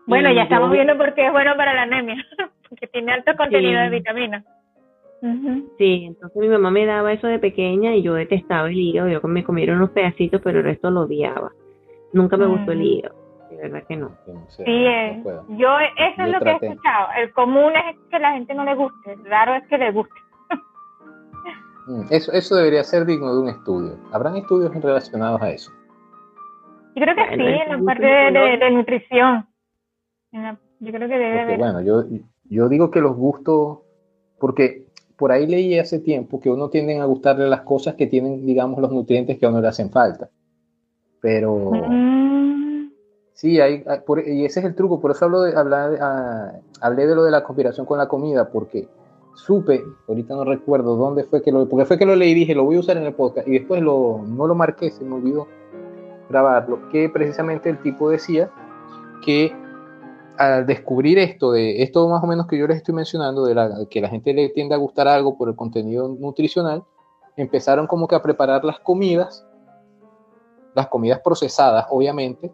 Bueno, 0.06 0.30
Y 0.30 0.34
ya 0.34 0.40
yo- 0.40 0.44
estamos 0.44 0.70
viendo 0.70 0.96
por 0.96 1.14
qué 1.14 1.26
es 1.26 1.32
bueno 1.32 1.54
para 1.56 1.74
la 1.74 1.82
anemia, 1.82 2.16
porque 2.68 2.86
tiene 2.86 3.12
alto 3.12 3.32
contenido 3.36 3.78
Sí. 3.80 3.84
de 3.84 3.90
vitaminas. 3.90 4.44
Sí, 5.78 6.04
entonces 6.06 6.36
mi 6.40 6.48
mamá 6.48 6.70
me 6.70 6.86
daba 6.86 7.12
eso 7.12 7.26
de 7.26 7.40
pequeña 7.40 7.92
y 7.96 8.02
yo 8.02 8.14
detestaba 8.14 8.68
el 8.68 8.78
hígado. 8.78 9.08
Yo 9.08 9.20
me 9.24 9.42
comía 9.42 9.72
unos 9.72 9.90
pedacitos, 9.90 10.40
pero 10.44 10.58
el 10.60 10.64
resto 10.64 10.90
lo 10.90 11.00
odiaba. 11.02 11.50
Nunca 12.12 12.36
me 12.36 12.46
gustó 12.46 12.70
el 12.72 12.78
Mm. 12.78 12.82
hígado, 12.82 13.14
de 13.50 13.56
verdad 13.56 13.82
que 13.88 13.96
no. 13.96 14.10
Yo 14.26 14.34
no 14.34 14.50
sé, 14.50 14.64
Sí, 14.64 14.84
no 14.84 14.90
eh, 14.90 15.20
puedo. 15.22 15.44
yo 15.48 15.78
eso 15.78 15.92
es 15.98 16.16
Yo 16.18 16.26
lo 16.26 16.38
que 16.40 16.50
he 16.50 16.52
escuchado. 16.70 17.08
El 17.16 17.32
común 17.32 17.72
es 17.76 17.96
que 18.10 18.18
la 18.18 18.32
gente 18.32 18.54
no 18.54 18.64
le 18.64 18.74
guste, 18.74 19.12
el 19.12 19.24
raro 19.24 19.54
es 19.54 19.66
que 19.68 19.78
le 19.78 19.90
guste. 19.92 20.14
Mm, 21.86 22.02
Eso, 22.10 22.32
eso 22.32 22.54
debería 22.56 22.84
ser 22.84 23.06
digno 23.06 23.34
de 23.34 23.40
un 23.40 23.48
estudio. 23.48 23.96
¿Habrán 24.12 24.36
estudios 24.36 24.74
relacionados 24.74 25.40
a 25.40 25.50
eso? 25.50 25.72
Yo 26.94 27.02
creo 27.02 27.14
que 27.14 27.22
Bueno, 27.36 27.44
sí, 27.44 27.50
en 27.62 27.68
la 27.68 27.76
es 27.78 27.82
parte 27.84 28.06
de, 28.06 28.30
de- 28.32 28.56
de 28.58 28.70
nutrición. 28.70 29.46
La- 30.32 30.58
yo 30.80 30.92
creo 30.92 31.08
que 31.08 31.14
debe 31.18 31.28
Porque, 31.30 31.42
haber. 31.42 31.58
bueno, 31.58 31.80
yo, 31.80 32.04
yo 32.50 32.68
digo 32.68 32.90
que 32.90 33.00
los 33.00 33.16
gustos, 33.16 33.78
porque 34.38 34.84
por 35.16 35.32
ahí 35.32 35.46
leí 35.46 35.78
hace 35.78 35.98
tiempo 35.98 36.40
que 36.40 36.50
uno 36.50 36.68
tienden 36.68 37.00
a 37.00 37.06
gustarle 37.06 37.48
las 37.48 37.62
cosas 37.62 37.94
que 37.94 38.06
tienen, 38.06 38.44
digamos, 38.44 38.78
los 38.80 38.92
nutrientes 38.92 39.38
que 39.38 39.46
a 39.46 39.48
uno 39.48 39.60
le 39.60 39.68
hacen 39.68 39.90
falta. 39.90 40.28
Pero 41.20 41.54
Mm, 41.70 42.27
sí, 43.38 43.60
hay, 43.60 43.84
hay- 43.86 44.00
por- 44.00 44.26
y 44.26 44.44
ese 44.44 44.58
es 44.58 44.66
el 44.66 44.74
truco, 44.74 44.98
por 45.00 45.12
eso 45.12 45.26
hablo 45.26 45.42
de, 45.42 45.56
hablar 45.56 45.90
de- 45.92 45.98
ah, 46.00 46.52
hablé 46.80 47.06
de 47.06 47.14
lo 47.14 47.22
de 47.22 47.30
la 47.30 47.44
conspiración 47.44 47.86
con 47.86 47.96
la 47.98 48.08
comida, 48.08 48.48
porque 48.48 48.88
supe, 49.36 49.84
ahorita 50.08 50.34
no 50.34 50.42
recuerdo 50.42 50.96
dónde 50.96 51.22
fue 51.22 51.40
que 51.40 51.52
lo, 51.52 51.68
porque 51.68 51.84
fue 51.86 51.96
que 51.98 52.04
lo 52.04 52.16
leí 52.16 52.32
y 52.32 52.34
dije, 52.34 52.54
lo 52.56 52.64
voy 52.64 52.76
a 52.76 52.80
usar 52.80 52.96
en 52.96 53.04
el 53.04 53.14
podcast, 53.14 53.46
y 53.46 53.52
después 53.52 53.80
lo, 53.80 54.22
no 54.26 54.48
lo 54.48 54.56
marqué, 54.56 54.90
se 54.90 55.04
me 55.04 55.14
olvidó 55.14 55.46
grabarlo, 56.28 56.88
que 56.90 57.08
precisamente 57.08 57.70
el 57.70 57.80
tipo 57.80 58.10
decía 58.10 58.50
que 59.24 59.52
al 60.36 60.66
descubrir 60.66 61.18
esto, 61.18 61.52
de 61.52 61.82
esto 61.82 62.08
más 62.08 62.22
o 62.22 62.26
menos 62.26 62.48
que 62.48 62.58
yo 62.58 62.66
les 62.66 62.78
estoy 62.78 62.94
mencionando, 62.96 63.44
de 63.44 63.54
la, 63.54 63.86
que 63.88 64.00
la 64.00 64.08
gente 64.08 64.34
le 64.34 64.48
tiende 64.48 64.74
a 64.74 64.78
gustar 64.78 65.06
algo 65.06 65.38
por 65.38 65.48
el 65.48 65.54
contenido 65.54 66.08
nutricional, 66.08 66.82
empezaron 67.36 67.86
como 67.86 68.08
que 68.08 68.16
a 68.16 68.22
preparar 68.22 68.64
las 68.64 68.80
comidas, 68.80 69.46
las 70.74 70.88
comidas 70.88 71.20
procesadas, 71.24 71.86
obviamente, 71.90 72.52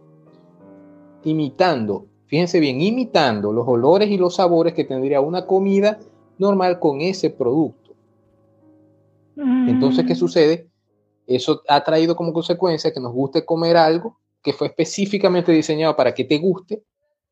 imitando, 1.24 2.06
fíjense 2.26 2.60
bien, 2.60 2.80
imitando 2.80 3.52
los 3.52 3.66
olores 3.66 4.10
y 4.10 4.18
los 4.18 4.36
sabores 4.36 4.74
que 4.74 4.84
tendría 4.84 5.20
una 5.20 5.46
comida 5.46 5.98
normal 6.38 6.78
con 6.78 7.00
ese 7.00 7.30
producto. 7.30 7.94
Entonces, 9.36 10.04
¿qué 10.06 10.14
mm, 10.14 10.16
sucede? 10.16 10.68
Eso 11.26 11.62
ha 11.68 11.82
traído 11.82 12.14
como 12.14 12.32
consecuencia 12.32 12.92
que 12.92 13.00
nos 13.00 13.12
guste 13.12 13.44
comer 13.44 13.76
algo 13.76 14.18
que 14.42 14.52
fue 14.52 14.68
específicamente 14.68 15.50
diseñado 15.52 15.96
para 15.96 16.14
que 16.14 16.24
te 16.24 16.38
guste, 16.38 16.84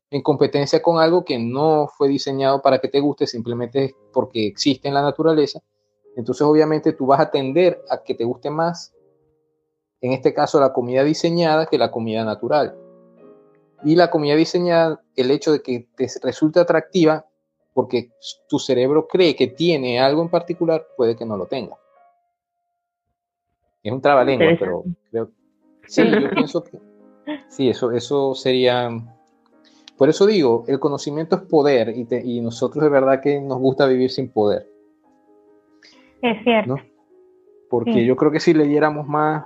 en 0.09 0.21
competencia 0.21 0.81
con 0.81 0.99
algo 0.99 1.23
que 1.23 1.39
no 1.39 1.87
fue 1.87 2.07
diseñado 2.07 2.61
para 2.61 2.79
que 2.79 2.87
te 2.87 2.99
guste, 2.99 3.27
simplemente 3.27 3.95
porque 4.11 4.47
existe 4.47 4.87
en 4.87 4.93
la 4.93 5.01
naturaleza. 5.01 5.61
Entonces, 6.15 6.41
obviamente, 6.41 6.93
tú 6.93 7.05
vas 7.05 7.19
a 7.19 7.31
tender 7.31 7.83
a 7.89 8.03
que 8.03 8.13
te 8.13 8.23
guste 8.23 8.49
más, 8.49 8.93
en 10.01 10.11
este 10.11 10.33
caso, 10.33 10.59
la 10.59 10.73
comida 10.73 11.03
diseñada 11.03 11.67
que 11.67 11.77
la 11.77 11.91
comida 11.91 12.25
natural. 12.25 12.75
Y 13.83 13.95
la 13.95 14.09
comida 14.09 14.35
diseñada, 14.35 15.01
el 15.15 15.31
hecho 15.31 15.51
de 15.51 15.61
que 15.61 15.87
te 15.95 16.07
resulte 16.21 16.59
atractiva, 16.59 17.25
porque 17.73 18.11
tu 18.47 18.59
cerebro 18.59 19.07
cree 19.07 19.35
que 19.35 19.47
tiene 19.47 19.99
algo 19.99 20.21
en 20.21 20.29
particular, 20.29 20.85
puede 20.95 21.15
que 21.15 21.25
no 21.25 21.35
lo 21.37 21.47
tenga. 21.47 21.77
Es 23.81 23.91
un 23.91 24.01
trabalengua, 24.01 24.53
pero 24.57 24.83
creo 25.11 25.31
sí, 25.87 26.01
yo 26.21 26.29
pienso 26.29 26.63
que 26.63 26.79
sí, 27.49 27.69
eso, 27.69 27.91
eso 27.91 28.33
sería. 28.35 28.89
Por 29.97 30.09
eso 30.09 30.25
digo, 30.25 30.63
el 30.67 30.79
conocimiento 30.79 31.35
es 31.35 31.41
poder 31.43 31.89
y, 31.89 32.05
te- 32.05 32.23
y 32.23 32.39
nosotros 32.41 32.83
de 32.83 32.89
verdad 32.89 33.21
que 33.21 33.41
nos 33.41 33.59
gusta 33.59 33.85
vivir 33.85 34.09
sin 34.09 34.29
poder, 34.29 34.67
Es 36.21 36.41
cierto. 36.43 36.75
¿no? 36.75 36.81
Porque 37.69 37.93
Sí. 37.93 38.05
yo 38.05 38.15
creo 38.15 38.31
que 38.31 38.39
si 38.39 38.53
leyéramos 38.53 39.07
más, 39.07 39.45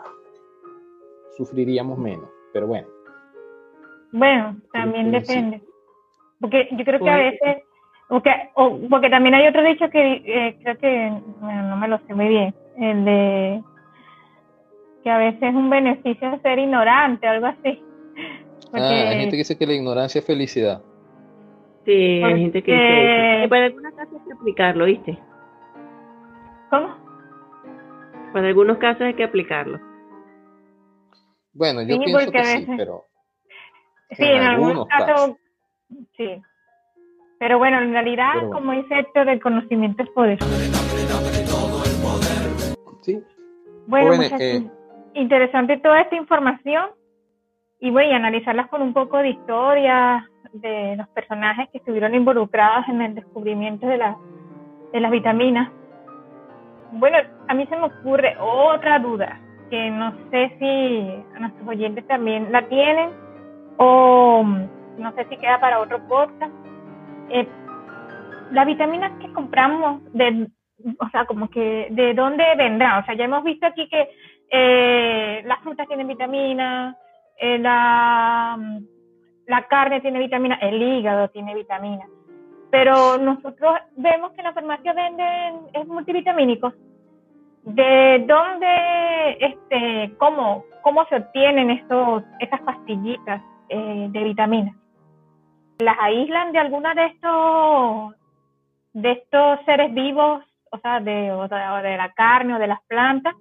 sufriríamos 1.36 1.98
menos. 1.98 2.30
Pero 2.54 2.68
bueno, 2.68 2.88
Bueno, 4.12 4.58
también 4.72 5.12
depende. 5.12 5.62
Porque 6.40 6.68
yo 6.72 6.86
creo 6.86 7.00
que 7.00 7.10
a 7.10 7.18
veces, 7.18 7.64
porque, 8.08 8.32
o, 8.56 8.80
porque 8.90 9.10
también 9.10 9.36
hay 9.36 9.48
otro 9.48 9.64
dicho 9.64 9.90
que 9.90 10.22
eh, 10.26 10.58
creo 10.62 10.78
que, 10.78 11.12
bueno, 11.40 11.64
no 11.70 11.78
me 11.78 11.88
lo 11.88 11.98
sé 12.08 12.14
muy 12.14 12.28
bien, 12.28 12.56
el 12.80 13.06
de 13.06 13.64
que 15.04 15.10
a 15.10 15.18
veces 15.18 15.42
es 15.42 15.56
un 15.56 15.70
beneficio 15.70 16.40
ser 16.42 16.60
ignorante, 16.60 17.28
algo 17.28 17.48
así. 17.48 17.82
Porque, 18.72 18.84
ah, 18.84 19.10
hay 19.10 19.18
gente 19.20 19.32
que 19.32 19.38
dice 19.38 19.58
que 19.58 19.66
la 19.68 19.74
ignorancia 19.74 20.20
es 20.20 20.26
felicidad. 20.26 20.82
Sí, 21.86 22.22
hay 22.24 22.40
gente 22.42 22.62
que 22.64 22.72
dice 22.74 22.84
Porque- 22.84 23.40
eso. 23.44 23.50
Para 23.50 23.66
algunas 23.66 23.94
casos 23.94 24.14
hay 24.20 24.26
que 24.28 24.34
aplicarlo, 24.34 24.86
¿viste? 24.86 25.20
¿Cómo? 26.70 26.96
Para 28.34 28.48
algunos 28.48 28.78
casos 28.78 29.02
hay 29.04 29.14
que 29.14 29.24
aplicarlo. 29.24 29.80
Bueno, 31.54 31.82
yo 31.82 31.96
Sí, 31.96 32.00
pienso 32.04 32.26
porque 32.26 32.38
que 32.38 32.44
sí, 32.46 32.68
pero 32.78 33.06
Sí, 34.12 34.24
En 34.24 34.38
en, 34.38 34.44
algunos 34.44 34.88
algunos 34.90 35.08
casos, 35.08 35.36
sí. 36.16 36.42
Pero 37.40 37.58
bueno, 37.58 37.80
en 37.80 37.92
realidad, 37.92 38.34
bueno. 38.36 38.52
como 38.52 38.72
dice 38.72 39.00
Héctor, 39.00 39.30
el 39.30 39.42
conocimiento 39.42 40.04
es 40.04 40.10
poder. 40.10 40.40
sí, 43.02 43.22
Bueno, 43.86 44.16
Jóvenes, 44.16 44.34
eh, 44.40 44.70
interesante 45.14 45.78
toda 45.78 46.02
esta 46.02 46.16
información 46.16 46.86
y 47.80 47.92
voy 47.92 48.06
a 48.12 48.16
analizarlas 48.16 48.68
con 48.68 48.82
un 48.82 48.94
poco 48.94 49.18
de 49.18 49.30
historia, 49.30 50.28
de 50.54 50.96
los 50.96 51.08
personajes 51.10 51.70
que 51.70 51.78
estuvieron 51.78 52.16
involucrados 52.16 52.88
en 52.90 53.02
el 53.02 53.16
descubrimiento 53.16 53.88
de, 53.88 53.98
la, 53.98 54.18
de 54.94 55.00
las 55.00 55.12
vitaminas. 55.12 55.70
Bueno, 56.94 57.18
a 57.48 57.54
mí 57.54 57.68
se 57.68 57.76
me 57.76 57.86
ocurre 57.86 58.36
otra 58.40 58.98
duda, 59.00 59.40
que 59.70 59.92
no 59.92 60.14
sé 60.32 60.56
si 60.58 61.36
a 61.36 61.40
nuestros 61.40 61.68
oyentes 61.68 62.08
también 62.08 62.52
la 62.52 62.68
tienen 62.68 63.27
o 63.78 64.44
no 64.44 65.12
sé 65.14 65.26
si 65.30 65.38
queda 65.38 65.60
para 65.60 65.80
otro 65.80 66.00
podcast. 66.08 66.54
Eh, 67.30 67.48
las 68.52 68.66
vitaminas 68.66 69.12
que 69.20 69.32
compramos, 69.34 70.02
de, 70.14 70.48
o 71.00 71.10
sea, 71.10 71.26
como 71.26 71.50
que 71.50 71.88
de 71.92 72.14
dónde 72.14 72.44
vendrán. 72.58 73.02
O 73.02 73.06
sea, 73.06 73.16
ya 73.16 73.26
hemos 73.26 73.44
visto 73.44 73.66
aquí 73.66 73.88
que 73.90 74.10
eh, 74.50 75.44
las 75.46 75.60
frutas 75.60 75.88
tienen 75.88 76.08
vitaminas, 76.08 76.96
eh, 77.40 77.60
la, 77.60 78.58
la 79.46 79.64
carne 79.64 80.02
tiene 80.02 80.20
vitaminas, 80.20 80.60
el 80.62 80.82
hígado 80.82 81.30
tiene 81.30 81.56
vitaminas. 81.56 82.08
Pero 82.72 83.18
nosotros 83.18 83.76
vemos 83.96 84.32
que 84.32 84.40
en 84.40 84.46
la 84.46 84.54
farmacia 84.54 84.94
venden 84.94 85.68
es 85.74 85.88
multivitamínicos. 85.88 86.74
¿De 87.64 88.24
dónde, 88.26 89.38
este, 89.42 90.16
cómo, 90.18 90.64
cómo 90.84 91.06
se 91.06 91.16
obtienen 91.16 91.70
estos, 91.70 92.24
estas 92.40 92.62
pastillitas 92.62 93.42
eh, 93.70 94.08
de 94.10 94.24
vitaminas? 94.24 94.76
¿Las 95.80 95.98
aíslan 96.00 96.52
de 96.52 96.60
alguna 96.60 96.94
de 96.96 97.06
estos, 97.06 98.16
de 98.94 99.12
estos 99.12 99.60
seres 99.66 99.94
vivos, 99.94 100.44
o 100.72 100.78
sea, 100.80 101.00
de, 101.00 101.32
o 101.32 101.48
de, 101.48 101.98
la 101.98 102.12
carne 102.16 102.56
o 102.56 102.60
de 102.60 102.68
las 102.68 102.82
plantas? 102.88 103.36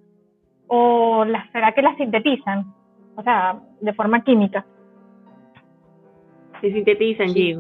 ¿O 0.67 1.25
las, 1.25 1.51
será 1.53 1.73
que 1.73 1.83
las 1.83 1.97
sintetizan? 1.97 2.75
O 3.17 3.23
sea, 3.23 3.59
de 3.81 3.93
forma 3.95 4.23
química. 4.23 4.67
Se 6.61 6.73
sintetizan, 6.73 7.31
sí. 7.31 7.57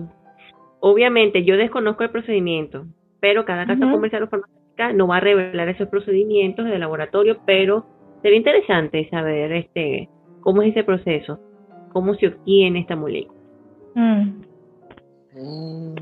Obviamente, 0.80 1.44
yo 1.44 1.56
desconozco 1.56 2.04
el 2.04 2.10
procedimiento, 2.10 2.86
pero 3.20 3.44
cada 3.44 3.66
casa 3.66 3.90
comercial 3.90 4.24
o 4.24 4.28
farmacéutica 4.28 4.92
no 4.92 5.06
va 5.06 5.16
a 5.16 5.20
revelar 5.20 5.68
esos 5.68 5.88
procedimientos 5.88 6.66
de 6.66 6.78
laboratorio, 6.78 7.38
pero 7.46 7.86
sería 8.22 8.38
interesante 8.38 9.08
saber 9.10 9.52
este 9.52 10.08
cómo 10.40 10.62
es 10.62 10.70
ese 10.70 10.84
proceso, 10.84 11.40
cómo 11.92 12.14
se 12.14 12.28
obtiene 12.28 12.80
esta 12.80 12.96
molécula. 12.96 13.38
Mm. 13.94 14.42
Mm. 15.34 15.94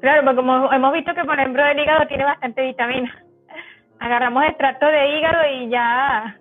Claro, 0.00 0.22
porque 0.24 0.36
como 0.36 0.72
hemos 0.72 0.92
visto 0.92 1.14
que 1.14 1.24
por 1.24 1.38
ejemplo 1.38 1.64
el 1.64 1.78
hígado 1.78 2.06
tiene 2.06 2.24
bastante 2.24 2.62
vitamina. 2.62 3.24
Agarramos 3.98 4.44
extracto 4.44 4.86
de 4.86 5.18
hígado 5.18 5.38
y 5.54 5.68
ya, 5.70 6.38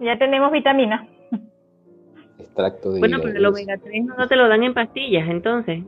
ya 0.00 0.18
tenemos 0.18 0.50
vitamina. 0.50 1.06
Extracto 2.38 2.92
de 2.92 3.00
bueno, 3.00 3.18
pero 3.22 3.36
el 3.36 3.46
omega 3.46 3.76
3 3.76 4.04
no 4.04 4.26
te 4.26 4.36
lo 4.36 4.48
dan 4.48 4.62
en 4.62 4.74
pastillas, 4.74 5.28
entonces. 5.28 5.84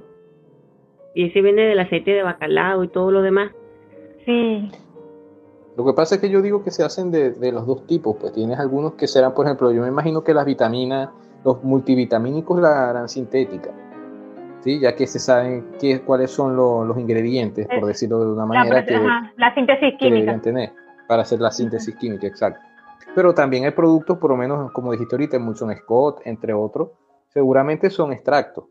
Y 1.15 1.25
ese 1.25 1.41
viene 1.41 1.63
del 1.63 1.81
aceite 1.81 2.11
de 2.11 2.23
bacalao 2.23 2.85
y 2.85 2.89
todo 2.89 3.11
lo 3.11 3.23
demás. 3.23 3.53
Sí. 4.25 4.71
Lo 5.79 5.87
que 5.87 5.95
pasa 5.95 6.16
es 6.16 6.20
que 6.20 6.29
yo 6.29 6.43
digo 6.43 6.62
que 6.62 6.70
se 6.70 6.83
hacen 6.83 7.11
de, 7.11 7.31
de 7.31 7.53
los 7.53 7.66
dos 7.66 7.87
tipos, 7.87 8.16
pues 8.20 8.33
tienes 8.33 8.59
algunos 8.59 8.95
que 8.95 9.07
serán, 9.07 9.33
por 9.33 9.47
ejemplo, 9.47 9.72
yo 9.72 9.81
me 9.83 9.89
imagino 9.89 10.22
que 10.22 10.35
las 10.35 10.45
vitaminas, 10.45 11.09
los 11.45 11.62
multivitamínicos 11.62 12.61
la 12.61 12.91
harán 12.91 13.09
sintética 13.09 13.70
¿sí? 14.61 14.81
ya 14.81 14.95
que 14.95 15.07
se 15.07 15.18
saben 15.18 15.66
qué, 15.81 16.01
cuáles 16.01 16.31
son 16.31 16.57
los 16.57 16.99
ingredientes, 16.99 17.66
por 17.66 17.87
decirlo 17.87 18.20
de 18.20 18.33
una 18.33 18.47
manera, 18.47 18.74
la, 18.74 18.85
que, 18.85 19.01
la 19.37 19.55
síntesis 19.55 19.95
química. 19.99 20.41
tener 20.41 20.72
para 21.07 21.22
hacer 21.22 21.41
la 21.41 21.51
síntesis 21.51 21.95
química, 21.97 22.26
exacto. 22.26 22.61
Pero 23.14 23.33
también 23.33 23.64
hay 23.64 23.70
productos, 23.70 24.18
por 24.18 24.31
lo 24.31 24.37
menos, 24.37 24.70
como 24.72 24.93
dijiste 24.93 25.14
ahorita, 25.14 25.37
Emulsion 25.37 25.74
Scott, 25.76 26.20
entre 26.24 26.53
otros, 26.53 26.91
seguramente 27.29 27.89
son 27.89 28.12
extractos. 28.12 28.64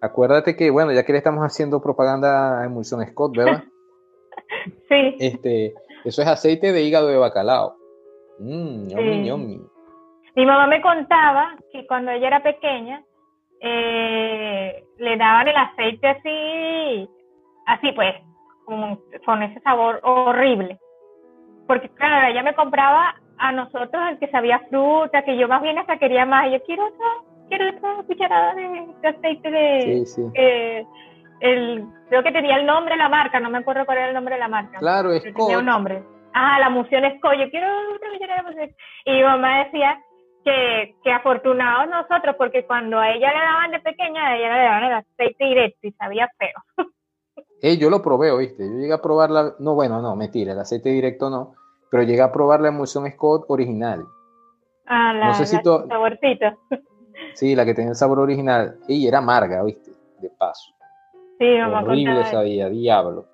Acuérdate 0.00 0.54
que, 0.54 0.70
bueno, 0.70 0.92
ya 0.92 1.04
que 1.04 1.12
le 1.12 1.18
estamos 1.18 1.42
haciendo 1.42 1.80
propaganda 1.80 2.60
a 2.60 2.64
Emulsion 2.66 3.04
Scott, 3.06 3.36
¿verdad? 3.36 3.64
sí. 4.88 5.16
Este, 5.18 5.74
eso 6.04 6.22
es 6.22 6.28
aceite 6.28 6.72
de 6.72 6.82
hígado 6.82 7.08
de 7.08 7.16
bacalao. 7.16 7.76
Mmm, 8.38 8.86
Mi 10.36 10.46
mamá 10.46 10.66
me 10.66 10.80
contaba 10.80 11.56
que 11.72 11.86
cuando 11.86 12.12
ella 12.12 12.28
era 12.28 12.42
pequeña, 12.42 13.02
eh, 13.60 14.84
le 14.98 15.16
daban 15.16 15.48
el 15.48 15.56
aceite 15.56 16.08
así, 16.08 17.08
así 17.66 17.92
pues, 17.92 18.14
con 19.24 19.42
ese 19.42 19.60
sabor 19.60 20.00
horrible. 20.02 20.78
Porque 21.66 21.88
claro, 21.90 22.28
ella 22.28 22.42
me 22.42 22.54
compraba 22.54 23.14
a 23.38 23.52
nosotros 23.52 24.02
el 24.10 24.18
que 24.18 24.30
sabía 24.30 24.60
fruta, 24.70 25.22
que 25.22 25.36
yo 25.36 25.48
más 25.48 25.62
bien 25.62 25.78
hasta 25.78 25.98
quería 25.98 26.26
más. 26.26 26.48
Y 26.48 26.52
yo 26.52 26.62
quiero 26.64 26.86
otra, 26.86 27.06
quiero 27.48 27.76
otra 27.76 28.02
cucharada 28.06 28.54
de, 28.54 29.08
aceite 29.08 29.50
de... 29.50 30.06
Sí, 30.06 30.22
el, 31.40 31.86
creo 32.08 32.22
que 32.22 32.32
tenía 32.32 32.56
el 32.56 32.66
nombre 32.66 32.94
de 32.94 32.98
la 32.98 33.08
marca, 33.08 33.40
no 33.40 33.50
me 33.50 33.58
acuerdo 33.58 33.86
cuál 33.86 33.98
era 33.98 34.08
el 34.08 34.14
nombre 34.14 34.34
de 34.34 34.40
la 34.40 34.48
marca. 34.48 34.78
Claro, 34.78 35.12
es 35.12 35.22
Tenía 35.22 35.58
un 35.58 35.66
nombre. 35.66 36.02
Ah, 36.34 36.58
la 36.60 36.70
moción 36.70 37.04
es 37.04 37.14
yo 37.14 37.50
quiero 37.50 37.68
de 37.68 38.74
Y 39.04 39.12
mi 39.12 39.22
mamá 39.22 39.64
decía 39.64 39.98
que, 40.44 40.94
que 41.02 41.10
afortunados 41.10 41.88
nosotros, 41.88 42.36
porque 42.36 42.64
cuando 42.64 42.98
a 42.98 43.10
ella 43.10 43.32
le 43.32 43.40
daban 43.40 43.70
de 43.70 43.80
pequeña, 43.80 44.26
a 44.26 44.36
ella 44.36 44.56
le 44.56 44.62
daban 44.62 44.84
el 44.84 44.92
aceite 44.92 45.44
directo 45.44 45.86
y 45.86 45.92
sabía 45.92 46.28
feo. 46.38 46.86
Eh, 47.60 47.76
yo 47.76 47.90
lo 47.90 48.00
probé, 48.00 48.30
¿oíste? 48.30 48.64
Yo 48.64 48.78
llegué 48.78 48.92
a 48.92 49.02
probar 49.02 49.30
la... 49.30 49.54
No, 49.58 49.74
bueno, 49.74 50.00
no, 50.00 50.14
mentira, 50.14 50.52
el 50.52 50.60
aceite 50.60 50.90
directo 50.90 51.28
no, 51.28 51.54
pero 51.90 52.04
llegué 52.04 52.22
a 52.22 52.30
probar 52.30 52.60
la 52.60 52.68
emulsión 52.68 53.10
Scott 53.10 53.46
original. 53.48 54.04
Ah, 54.86 55.12
la, 55.12 55.26
no 55.26 55.34
sé 55.34 55.46
si 55.46 55.56
saborcito. 55.56 56.46
Sí, 57.34 57.56
la 57.56 57.64
que 57.64 57.74
tenía 57.74 57.90
el 57.90 57.96
sabor 57.96 58.20
original. 58.20 58.78
Y 58.86 59.06
era 59.08 59.18
amarga, 59.18 59.62
¿oíste? 59.62 59.90
De 60.20 60.30
paso. 60.30 60.72
Sí, 61.38 61.60
Horrible 61.60 62.24
sabía, 62.24 62.68
diablo. 62.68 63.26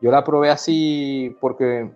Yo 0.00 0.10
la 0.10 0.22
probé 0.22 0.50
así 0.50 1.34
porque 1.40 1.90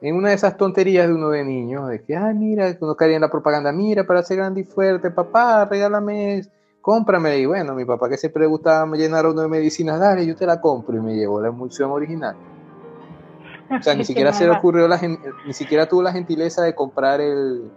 en 0.00 0.14
una 0.14 0.28
de 0.28 0.34
esas 0.34 0.56
tonterías 0.56 1.08
de 1.08 1.14
uno 1.14 1.30
de 1.30 1.44
niños, 1.44 1.88
de 1.88 2.02
que, 2.02 2.16
ay, 2.16 2.34
mira, 2.34 2.76
uno 2.80 2.94
caía 2.94 3.16
en 3.16 3.22
la 3.22 3.30
propaganda, 3.30 3.72
mira, 3.72 4.04
para 4.04 4.22
ser 4.22 4.38
grande 4.38 4.60
y 4.60 4.64
fuerte, 4.64 5.10
papá, 5.10 5.64
regálame, 5.64 6.42
cómprame. 6.80 7.38
Y 7.38 7.46
bueno, 7.46 7.74
mi 7.74 7.84
papá 7.84 8.08
que 8.08 8.16
siempre 8.16 8.42
le 8.42 8.48
gustaba 8.48 8.86
llenar 8.96 9.26
uno 9.26 9.42
de 9.42 9.48
medicinas, 9.48 9.98
dale, 9.98 10.26
yo 10.26 10.36
te 10.36 10.46
la 10.46 10.60
compro 10.60 10.96
y 10.96 11.00
me 11.00 11.16
llevó 11.16 11.40
la 11.40 11.48
emulsión 11.48 11.90
original. 11.90 12.36
O 13.70 13.82
sea, 13.82 13.94
ni 13.96 14.04
siquiera 14.04 14.32
se 14.32 14.44
le 14.44 14.52
ocurrió, 14.52 14.86
la, 14.86 15.00
ni 15.44 15.52
siquiera 15.52 15.88
tuvo 15.88 16.02
la 16.02 16.12
gentileza 16.12 16.62
de 16.62 16.74
comprar 16.74 17.20
el... 17.20 17.70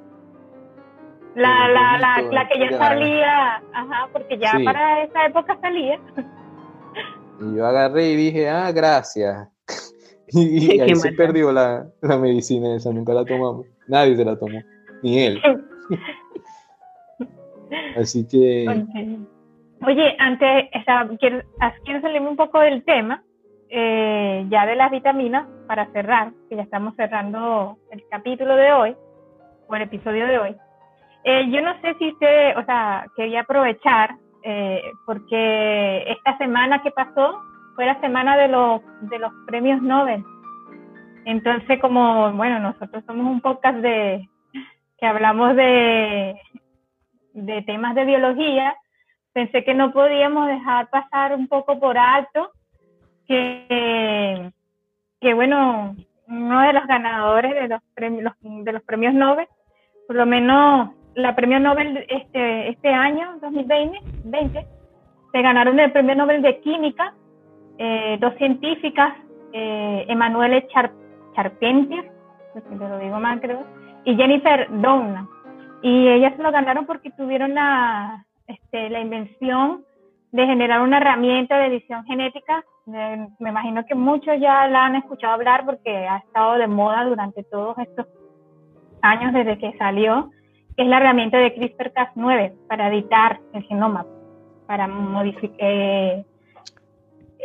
La, 1.33 1.69
la, 1.69 1.97
la, 1.97 2.21
la, 2.29 2.47
que 2.49 2.59
ya 2.59 2.77
salía, 2.77 3.55
ajá, 3.73 4.09
porque 4.11 4.37
ya 4.37 4.51
para 4.65 5.01
esa 5.03 5.25
época 5.27 5.57
salía. 5.61 5.97
Y 7.41 7.55
yo 7.55 7.65
agarré 7.65 8.11
y 8.11 8.15
dije, 8.15 8.49
ah, 8.49 8.71
gracias. 8.71 9.47
Y, 10.33 10.39
ahí 10.79 10.95
se 10.95 11.11
perdió 11.11 11.51
la, 11.51 11.87
la, 11.99 12.17
medicina 12.17 12.73
esa, 12.73 12.93
nunca 12.93 13.13
la 13.13 13.25
tomamos. 13.25 13.65
Nadie 13.89 14.15
se 14.15 14.23
la 14.23 14.37
tomó, 14.37 14.61
ni 15.03 15.19
él. 15.19 15.41
Así 17.97 18.25
que... 18.25 18.65
Oye, 19.85 20.15
antes, 20.19 20.69
quiero, 21.19 21.41
quiero 21.83 22.01
salirme 22.01 22.29
un 22.29 22.37
poco 22.37 22.61
del 22.61 22.83
tema, 22.85 23.23
eh, 23.69 24.45
ya 24.49 24.65
de 24.65 24.75
las 24.75 24.91
vitaminas, 24.91 25.47
para 25.67 25.91
cerrar, 25.91 26.31
que 26.49 26.55
ya 26.55 26.61
estamos 26.61 26.95
cerrando 26.95 27.77
el 27.91 28.01
capítulo 28.09 28.55
de 28.55 28.71
hoy, 28.71 28.95
o 29.67 29.75
el 29.75 29.81
episodio 29.81 30.27
de 30.27 30.37
hoy. 30.37 30.55
Eh, 31.23 31.51
yo 31.51 31.61
no 31.61 31.79
sé 31.81 31.93
si 31.99 32.09
usted, 32.09 32.57
o 32.57 32.65
sea, 32.65 33.05
quería 33.15 33.41
aprovechar, 33.41 34.15
eh, 34.43 34.81
porque 35.05 36.11
esta 36.11 36.37
semana 36.37 36.81
que 36.81 36.91
pasó 36.91 37.41
fue 37.75 37.85
la 37.85 37.99
semana 38.01 38.37
de 38.37 38.47
los, 38.47 38.81
de 39.01 39.19
los 39.19 39.31
premios 39.47 39.81
Nobel. 39.81 40.23
Entonces, 41.25 41.79
como, 41.79 42.31
bueno, 42.33 42.59
nosotros 42.59 43.03
somos 43.05 43.27
un 43.27 43.41
podcast 43.41 43.77
de 43.77 44.27
que 44.97 45.05
hablamos 45.05 45.55
de, 45.55 46.39
de 47.33 47.61
temas 47.63 47.95
de 47.95 48.05
biología, 48.05 48.75
pensé 49.33 49.63
que 49.63 49.73
no 49.73 49.91
podíamos 49.91 50.47
dejar 50.47 50.89
pasar 50.89 51.35
un 51.35 51.47
poco 51.47 51.79
por 51.79 51.97
alto 51.97 52.51
que, 53.27 54.51
que 55.19 55.33
bueno, 55.33 55.95
uno 56.27 56.61
de 56.61 56.73
los 56.73 56.85
ganadores 56.87 57.53
de 57.53 57.67
los 57.67 57.81
premios, 57.93 58.33
de 58.41 58.71
los 58.71 58.83
premios 58.83 59.13
Nobel, 59.13 59.47
por 60.07 60.15
lo 60.15 60.25
menos 60.25 60.91
la 61.16 61.36
premio 61.36 61.59
Nobel 61.59 62.05
este, 62.09 62.70
este 62.70 62.89
año, 62.89 63.38
2020, 63.41 63.99
20, 64.26 64.68
se 65.32 65.41
ganaron 65.41 65.80
el 65.80 65.91
premio 65.91 66.16
Nobel 66.16 66.41
de 66.41 66.59
Química 66.59 67.14
eh, 67.84 68.18
dos 68.20 68.36
científicas, 68.36 69.12
eh, 69.53 70.05
Emanuele 70.07 70.68
Charpentier, 71.34 72.12
lo 72.70 72.99
digo 72.99 73.20
mal 73.20 73.41
creo, 73.41 73.64
y 74.05 74.16
Jennifer 74.16 74.68
Doudna. 74.70 75.28
Y 75.82 76.07
ellas 76.07 76.38
lo 76.38 76.51
ganaron 76.51 76.86
porque 76.86 77.09
tuvieron 77.09 77.55
la, 77.55 78.24
este, 78.45 78.88
la 78.91 78.99
invención 78.99 79.84
de 80.32 80.45
generar 80.45 80.82
una 80.82 80.97
herramienta 80.97 81.57
de 81.57 81.68
edición 81.68 82.05
genética. 82.05 82.64
me 82.86 83.49
imagino 83.49 83.84
que 83.88 83.95
muchos 83.95 84.39
ya 84.39 84.68
la 84.68 84.86
han 84.86 84.97
escuchado 84.97 85.34
hablar 85.34 85.66
porque 85.66 86.07
ha 86.07 86.18
estado 86.18 86.59
de 86.59 86.68
moda 86.68 87.03
durante 87.05 87.43
todos 87.45 87.80
estos 87.80 88.05
años 89.01 89.34
desde 89.34 89.57
que 89.57 89.76
salió, 89.80 90.30
que 90.82 90.86
es 90.86 90.89
la 90.89 90.97
herramienta 90.97 91.38
de 91.38 91.53
CRISPR-Cas9 91.53 92.67
para 92.67 92.89
editar 92.89 93.39
el 93.53 93.63
genoma 93.65 94.03
para 94.65 94.88
modificar, 94.88 95.57
eh, 95.59 96.25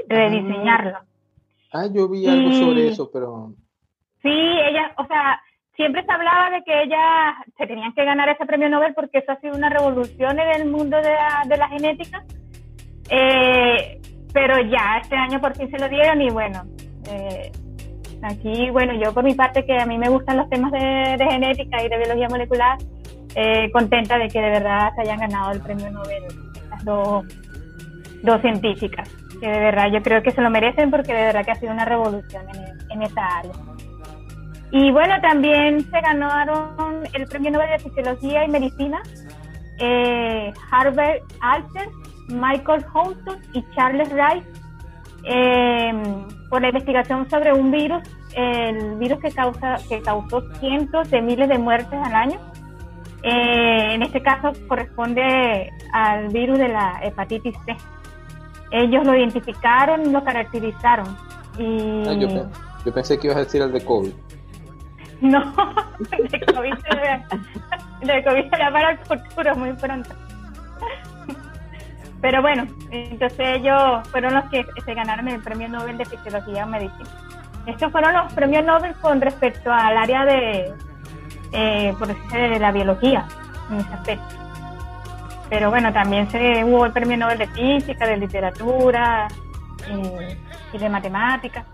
rediseñarlo. 0.09 1.01
Ah, 1.71 1.87
yo 1.93 2.09
vi 2.09 2.27
algo 2.27 2.51
sobre 2.53 2.89
eso, 2.89 3.11
pero... 3.13 3.53
Sí, 4.23 4.31
ella, 4.31 4.95
o 4.97 5.07
sea, 5.07 5.39
siempre 5.75 6.03
se 6.05 6.13
hablaba 6.13 6.51
de 6.51 6.65
que 6.65 6.83
ella 6.85 7.37
se 7.59 7.67
tenían 7.67 7.93
que 7.93 8.07
ganar 8.07 8.31
ese 8.31 8.47
premio 8.47 8.71
Nobel 8.71 8.95
porque 8.95 9.19
eso 9.19 9.33
ha 9.33 9.41
sido 9.41 9.55
una 9.55 9.69
revolución 9.69 10.39
en 10.41 10.63
el 10.63 10.71
mundo 10.71 10.97
de 10.97 11.13
la, 11.13 11.43
de 11.47 11.57
la 11.59 11.69
genética. 11.69 12.25
Eh, 13.11 14.01
pero 14.33 14.63
ya 14.63 15.01
este 15.03 15.15
año 15.15 15.41
por 15.43 15.55
fin 15.57 15.71
se 15.71 15.79
lo 15.79 15.89
dieron 15.91 16.23
y 16.23 16.31
bueno, 16.31 16.63
eh, 17.11 17.53
aquí, 18.23 18.71
bueno, 18.71 18.95
yo 18.95 19.13
por 19.13 19.25
mi 19.25 19.35
parte 19.35 19.65
que 19.65 19.79
a 19.79 19.87
mí 19.87 19.99
me 19.99 20.09
gustan 20.09 20.37
los 20.37 20.49
temas 20.49 20.73
de, 20.73 21.27
genética 21.31 21.83
y 21.83 21.89
de 21.89 21.99
biología 21.99 22.29
molecular, 22.29 22.79
eh, 23.37 23.71
contenta 23.71 24.19
de 24.19 24.29
que 24.29 24.41
de 24.41 24.51
verdad 24.51 24.91
se 24.97 25.03
hayan 25.03 25.21
ganado 25.21 25.53
el 25.53 25.61
premio 25.61 25.91
Nobel 25.91 26.25
las 26.71 26.85
dos, 26.85 27.25
dos 28.23 28.41
científicas, 28.41 29.09
que 29.41 29.47
de 29.47 29.61
verdad 29.61 29.93
yo 29.93 30.03
creo 30.03 30.23
que 30.23 30.33
se 30.33 30.41
lo 30.41 30.51
merecen 30.51 30.91
porque 30.91 31.15
de 31.15 31.27
verdad 31.27 31.45
que 31.45 31.53
ha 31.53 31.57
sido 31.57 31.73
una 31.73 31.85
revolución 31.85 32.45
en, 32.49 32.91
en 32.91 33.03
esa 33.03 33.39
área. 33.39 33.53
Y 34.73 34.91
bueno, 34.91 35.15
también 35.21 35.81
se 35.89 36.01
ganaron 36.01 37.05
el 37.13 37.27
premio 37.29 37.53
Nobel 37.53 37.71
de 37.71 37.79
Fisiología 37.79 38.45
y 38.45 38.49
Medicina 38.49 39.01
eh, 39.79 40.53
Harvard 40.71 41.21
Alter, 41.41 41.89
Michael 42.29 42.85
Houghton 42.85 43.41
y 43.53 43.65
Charles 43.75 44.09
Rice 44.11 44.47
eh, 45.25 45.93
por 46.49 46.63
la 46.63 46.69
investigación 46.69 47.29
sobre 47.29 47.53
un 47.53 47.71
virus, 47.71 48.03
el 48.35 48.97
virus 48.97 49.21
que, 49.21 49.31
causa, 49.31 49.77
que 49.89 50.01
causó 50.03 50.43
cientos 50.59 51.11
de 51.11 51.21
miles 51.21 51.49
de 51.49 51.59
muertes 51.59 51.99
al 52.03 52.15
año. 52.15 52.39
Eh, 53.29 53.95
en 53.95 54.03
este 54.03 54.23
caso 54.23 54.53
corresponde 54.69 55.73
al 55.93 56.29
virus 56.29 56.61
de 56.61 56.69
la 56.69 57.01
hepatitis 57.03 57.57
C. 57.67 57.77
Ellos 58.71 59.05
lo 59.05 59.17
identificaron 59.17 60.13
lo 60.13 60.23
caracterizaron. 60.23 61.09
Y... 61.59 62.05
Ah, 62.07 62.13
yo, 62.13 62.29
yo, 62.85 62.95
pensé 62.95 63.19
que 63.19 63.27
ibas 63.27 63.39
a 63.39 63.41
decir 63.41 63.63
el 63.63 63.73
de 63.73 63.85
COVID. 63.85 64.13
No, 65.19 65.41
de 66.11 66.55
COVID 66.55 66.75
se, 66.75 68.07
de 68.07 68.23
COVID 68.23 68.51
será 68.51 68.71
para 68.71 68.91
el 68.91 68.99
futuro 68.99 69.57
muy 69.57 69.73
pronto. 69.73 70.11
Pero 72.21 72.43
bueno, 72.43 72.67
entonces 72.91 73.57
ellos 73.57 74.07
fueron 74.11 74.35
los 74.35 74.45
que 74.51 74.63
se 74.85 74.95
ganaron 74.95 75.27
el 75.29 75.41
Premio 75.41 75.71
Nobel 75.71 75.97
de 75.97 76.05
Fisiología 76.05 76.67
y 76.67 76.71
Medicina. 76.71 77.09
Estos 77.67 77.91
fueron 77.91 78.13
los 78.13 78.31
premios 78.35 78.67
Nobel 78.67 78.95
con 79.01 79.23
respecto 79.23 79.73
al 79.73 79.97
área 79.97 80.27
de, 80.27 80.75
eh, 81.57 81.95
por 81.99 82.09
de 82.09 82.59
la 82.59 82.71
biología, 82.71 83.27
en 83.71 83.79
ese 83.79 83.93
aspecto. 83.95 84.35
Pero 85.49 85.71
bueno, 85.71 85.93
también 85.93 86.29
se 86.31 86.65
hubo 86.65 86.85
el 86.85 86.93
Premio 86.93 87.17
Nobel 87.17 87.39
de 87.39 87.47
Física, 87.49 88.07
de 88.07 88.19
Literatura 88.19 89.29
eh, 89.89 90.39
y 90.73 90.79
de 90.79 90.89
Matemáticas. 90.89 91.65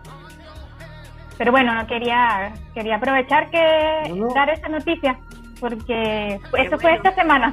Pero 1.37 1.51
bueno, 1.51 1.75
no 1.75 1.87
quería 1.87 2.53
quería 2.75 2.97
aprovechar 2.97 3.51
que 3.51 4.15
dar 4.35 4.51
esa 4.51 4.69
noticia 4.69 5.19
porque 5.59 6.39
eso 6.59 6.79
fue 6.79 6.95
esta 6.95 7.13
semana. 7.15 7.53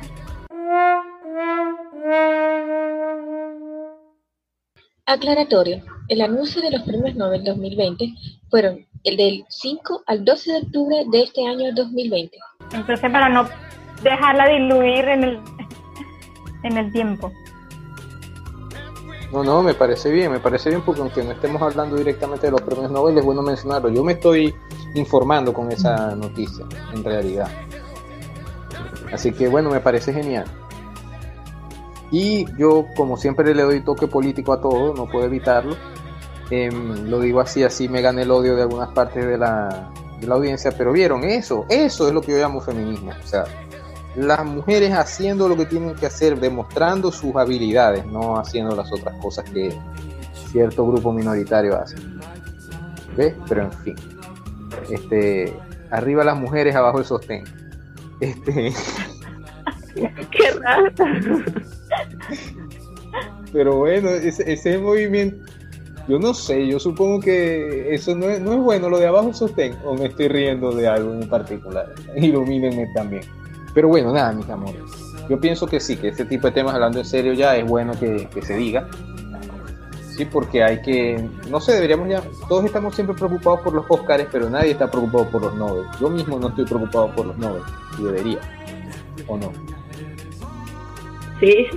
Aclaratorio. 5.05 5.81
El 6.07 6.21
anuncio 6.21 6.61
de 6.61 6.71
los 6.71 6.83
premios 6.83 7.15
Nobel 7.15 7.43
2020 7.43 8.13
fueron 8.49 8.85
el 9.03 9.17
del 9.17 9.45
5 9.49 10.03
al 10.05 10.25
12 10.25 10.51
de 10.51 10.57
octubre 10.59 11.05
de 11.11 11.23
este 11.23 11.45
año 11.45 11.73
2020. 11.73 12.37
Entonces, 12.73 12.99
para 13.11 13.29
no 13.29 13.47
dejarla 14.03 14.47
diluir 14.47 15.05
en 15.09 15.23
el, 15.23 15.39
en 16.63 16.77
el 16.77 16.91
tiempo. 16.91 17.31
No, 19.31 19.43
no, 19.43 19.61
me 19.61 19.75
parece 19.75 20.11
bien, 20.11 20.31
me 20.31 20.39
parece 20.39 20.69
bien 20.69 20.81
porque 20.81 21.01
aunque 21.01 21.23
no 21.23 21.31
estemos 21.31 21.61
hablando 21.61 21.95
directamente 21.95 22.47
de 22.47 22.51
los 22.51 22.61
premios 22.61 22.89
Nobel, 22.89 23.17
es 23.17 23.23
bueno 23.23 23.43
mencionarlo. 23.43 23.89
Yo 23.89 24.03
me 24.03 24.13
estoy 24.13 24.55
informando 24.95 25.53
con 25.53 25.71
esa 25.71 26.15
noticia, 26.15 26.65
en 26.93 27.03
realidad. 27.03 27.47
Así 29.13 29.31
que 29.31 29.47
bueno, 29.47 29.69
me 29.69 29.79
parece 29.81 30.13
genial. 30.13 30.45
Y 32.11 32.45
yo, 32.57 32.85
como 32.95 33.17
siempre, 33.17 33.53
le 33.53 33.61
doy 33.61 33.81
toque 33.81 34.07
político 34.07 34.51
a 34.51 34.61
todo, 34.61 34.95
no 34.95 35.05
puedo 35.05 35.25
evitarlo. 35.25 35.75
Em, 36.51 37.09
lo 37.09 37.19
digo 37.19 37.39
así, 37.39 37.63
así 37.63 37.87
me 37.87 38.01
gane 38.01 38.23
el 38.23 38.31
odio 38.31 38.55
de 38.55 38.63
algunas 38.63 38.89
partes 38.89 39.25
de 39.25 39.37
la, 39.37 39.91
de 40.19 40.27
la 40.27 40.35
audiencia, 40.35 40.71
pero 40.71 40.91
vieron 40.91 41.23
eso, 41.23 41.65
eso 41.69 42.07
es 42.07 42.13
lo 42.13 42.21
que 42.21 42.31
yo 42.31 42.37
llamo 42.39 42.59
feminismo. 42.61 43.11
O 43.11 43.27
sea, 43.27 43.45
las 44.15 44.43
mujeres 44.45 44.91
haciendo 44.93 45.47
lo 45.47 45.55
que 45.55 45.65
tienen 45.65 45.95
que 45.95 46.07
hacer, 46.07 46.39
demostrando 46.39 47.11
sus 47.11 47.35
habilidades, 47.35 48.05
no 48.05 48.37
haciendo 48.39 48.75
las 48.75 48.91
otras 48.91 49.15
cosas 49.21 49.49
que 49.49 49.77
cierto 50.51 50.87
grupo 50.87 51.13
minoritario 51.13 51.77
hace. 51.77 51.95
¿Ves? 53.15 53.35
Pero 53.47 53.63
en 53.63 53.71
fin. 53.71 53.95
Este, 54.89 55.53
arriba 55.91 56.23
las 56.23 56.37
mujeres, 56.37 56.75
abajo 56.75 56.99
el 56.99 57.05
sostén. 57.05 57.43
Este. 58.19 58.73
Qué 59.95 60.51
raro. 60.59 60.91
Pero 63.51 63.77
bueno, 63.77 64.09
ese, 64.09 64.51
ese 64.51 64.77
movimiento, 64.77 65.48
yo 66.09 66.17
no 66.17 66.33
sé, 66.33 66.65
yo 66.65 66.79
supongo 66.79 67.19
que 67.19 67.93
eso 67.93 68.15
no 68.15 68.25
es, 68.25 68.41
no 68.41 68.53
es 68.53 68.59
bueno, 68.59 68.89
lo 68.89 68.97
de 68.97 69.05
abajo 69.05 69.31
sostén, 69.31 69.77
o 69.85 69.93
me 69.93 70.07
estoy 70.07 70.27
riendo 70.27 70.71
de 70.71 70.87
algo 70.87 71.13
en 71.13 71.29
particular. 71.29 71.93
Ilumínenme 72.15 72.87
también. 72.95 73.21
Pero 73.75 73.89
bueno, 73.89 74.11
nada, 74.11 74.33
mis 74.33 74.49
amores. 74.49 74.81
Yo 75.29 75.39
pienso 75.39 75.67
que 75.67 75.79
sí, 75.79 75.95
que 75.97 76.07
este 76.07 76.25
tipo 76.25 76.47
de 76.47 76.53
temas, 76.53 76.73
hablando 76.73 76.97
en 76.97 77.05
serio, 77.05 77.33
ya 77.33 77.55
es 77.55 77.63
bueno 77.63 77.93
que, 77.99 78.27
se 78.41 78.57
diga. 78.57 78.89
Sí, 80.17 80.25
porque 80.25 80.63
hay 80.63 80.81
que, 80.81 81.29
no 81.47 81.61
sé, 81.61 81.73
deberíamos 81.73 82.09
ya, 82.09 82.23
todos 82.47 82.65
estamos 82.65 82.95
siempre 82.95 83.15
preocupados 83.15 83.61
por 83.61 83.73
los 83.73 83.85
Oscars, 83.87 84.25
pero 84.31 84.49
nadie 84.49 84.71
está 84.71 84.89
preocupado 84.89 85.29
por 85.29 85.43
los 85.43 85.55
Nobel. 85.55 85.85
Yo 86.01 86.09
mismo 86.09 86.39
no 86.39 86.47
estoy 86.49 86.65
preocupado 86.65 87.13
por 87.15 87.27
los 87.27 87.37
Nobel, 87.37 87.61
y 87.99 88.03
debería, 88.03 88.39
¿o 89.27 89.37
no? 89.37 89.53
Sí, 91.39 91.67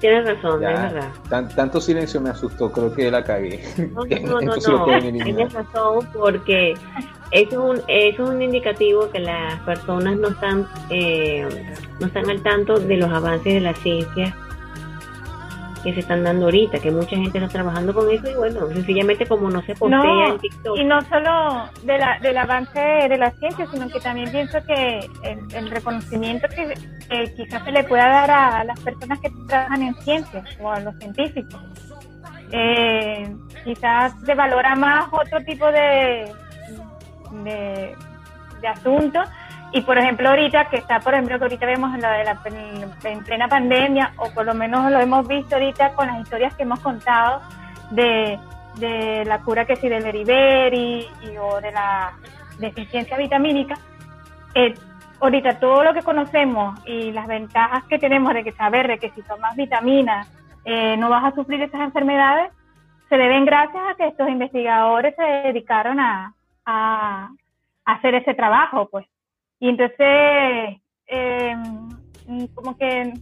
tienes 0.00 0.26
razón, 0.26 0.64
es 0.64 0.70
verdad. 0.70 1.48
tanto 1.54 1.80
silencio 1.80 2.20
me 2.20 2.30
asustó, 2.30 2.70
creo 2.70 2.92
que 2.92 3.10
la 3.10 3.24
cagué. 3.24 3.62
No, 3.92 4.04
no, 4.22 4.40
no, 4.40 4.56
no, 4.56 5.00
tienes 5.00 5.52
razón 5.52 6.08
porque 6.12 6.74
eso 7.30 7.50
es 7.50 7.56
un, 7.56 7.82
eso 7.88 8.24
es 8.24 8.30
un 8.30 8.42
indicativo 8.42 9.10
que 9.10 9.20
las 9.20 9.60
personas 9.60 10.16
no 10.16 10.28
están, 10.28 10.66
eh, 10.90 11.46
no 12.00 12.06
están 12.06 12.30
al 12.30 12.42
tanto 12.42 12.78
de 12.78 12.96
los 12.96 13.10
avances 13.10 13.54
de 13.54 13.60
la 13.60 13.74
ciencia 13.74 14.34
que 15.82 15.94
se 15.94 16.00
están 16.00 16.24
dando 16.24 16.46
ahorita, 16.46 16.78
que 16.78 16.90
mucha 16.90 17.16
gente 17.16 17.38
está 17.38 17.48
trabajando 17.48 17.94
con 17.94 18.10
eso 18.10 18.30
y 18.30 18.34
bueno, 18.34 18.66
sencillamente 18.68 19.26
como 19.26 19.50
no 19.50 19.62
se 19.62 19.74
postea 19.74 20.28
en 20.28 20.38
TikTok. 20.38 20.78
Y 20.78 20.84
no 20.84 21.00
solo 21.02 21.70
de 21.84 21.98
la, 21.98 22.18
del 22.20 22.36
avance 22.36 22.80
de 22.80 23.18
la 23.18 23.30
ciencia, 23.32 23.66
sino 23.72 23.88
que 23.88 24.00
también 24.00 24.30
pienso 24.30 24.58
que 24.66 25.00
el, 25.54 25.70
reconocimiento 25.70 26.48
que, 26.48 26.74
quizás 27.36 27.64
se 27.64 27.72
le 27.72 27.84
pueda 27.84 28.08
dar 28.08 28.30
a, 28.30 28.64
las 28.64 28.80
personas 28.80 29.18
que 29.20 29.30
trabajan 29.46 29.82
en 29.82 29.94
ciencia 29.96 30.44
o 30.60 30.70
a 30.70 30.80
los 30.80 30.96
científicos. 30.98 31.60
Eh, 32.52 33.34
quizás 33.64 34.14
se 34.24 34.34
valora 34.34 34.74
más 34.74 35.06
otro 35.12 35.38
tipo 35.44 35.66
de, 35.66 36.32
de, 37.44 37.94
de 38.60 38.68
asuntos 38.68 39.28
y 39.72 39.82
por 39.82 39.98
ejemplo 39.98 40.30
ahorita 40.30 40.66
que 40.70 40.78
está, 40.78 41.00
por 41.00 41.14
ejemplo, 41.14 41.38
que 41.38 41.44
ahorita 41.44 41.66
vemos 41.66 41.94
en, 41.94 42.00
la 42.00 42.12
de 42.12 42.24
la, 42.24 42.40
en 43.04 43.24
plena 43.24 43.48
pandemia, 43.48 44.12
o 44.16 44.30
por 44.30 44.46
lo 44.46 44.54
menos 44.54 44.90
lo 44.90 44.98
hemos 44.98 45.28
visto 45.28 45.56
ahorita 45.56 45.92
con 45.92 46.06
las 46.06 46.20
historias 46.20 46.54
que 46.54 46.62
hemos 46.62 46.80
contado 46.80 47.42
de, 47.90 48.38
la 48.80 49.40
cura 49.40 49.66
que 49.66 49.76
sí 49.76 49.88
del 49.88 50.04
beriberi 50.04 51.06
y, 51.22 51.36
o 51.36 51.60
de 51.60 51.72
la 51.72 52.12
deficiencia 52.58 53.16
vitamínica, 53.16 53.74
eh, 54.54 54.74
ahorita 55.20 55.58
todo 55.58 55.84
lo 55.84 55.92
que 55.92 56.02
conocemos 56.02 56.80
y 56.86 57.12
las 57.12 57.26
ventajas 57.26 57.84
que 57.84 57.98
tenemos 57.98 58.32
de 58.32 58.44
que 58.44 58.52
saber 58.52 58.88
de 58.88 58.98
que 58.98 59.10
si 59.10 59.22
tomas 59.22 59.54
vitaminas 59.56 60.32
eh, 60.64 60.96
no 60.96 61.10
vas 61.10 61.24
a 61.24 61.34
sufrir 61.34 61.60
esas 61.62 61.80
enfermedades, 61.80 62.52
se 63.08 63.16
deben 63.16 63.44
gracias 63.44 63.82
a 63.90 63.94
que 63.96 64.06
estos 64.06 64.28
investigadores 64.28 65.14
se 65.16 65.22
dedicaron 65.22 65.98
a 66.00 66.32
hacer 67.84 68.14
ese 68.14 68.34
trabajo, 68.34 68.88
pues. 68.90 69.06
Y 69.60 69.70
entonces, 69.70 70.80
eh, 71.06 71.56
como 72.54 72.76
que 72.76 73.14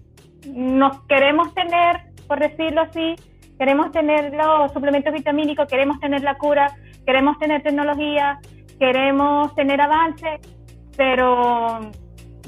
nos 0.53 1.01
queremos 1.03 1.55
tener, 1.55 2.13
por 2.29 2.41
decirlo 2.41 2.83
así, 2.83 3.15
queremos 3.59 3.91
tener 3.93 4.35
los 4.35 4.73
suplementos 4.73 5.13
vitamínicos, 5.13 5.67
queremos 5.67 5.99
tener 6.01 6.23
la 6.23 6.37
cura, 6.37 6.75
queremos 7.07 7.39
tener 7.39 7.63
tecnología, 7.63 8.39
queremos 8.79 9.55
tener 9.55 9.81
avance, 9.81 10.41
pero 10.97 11.91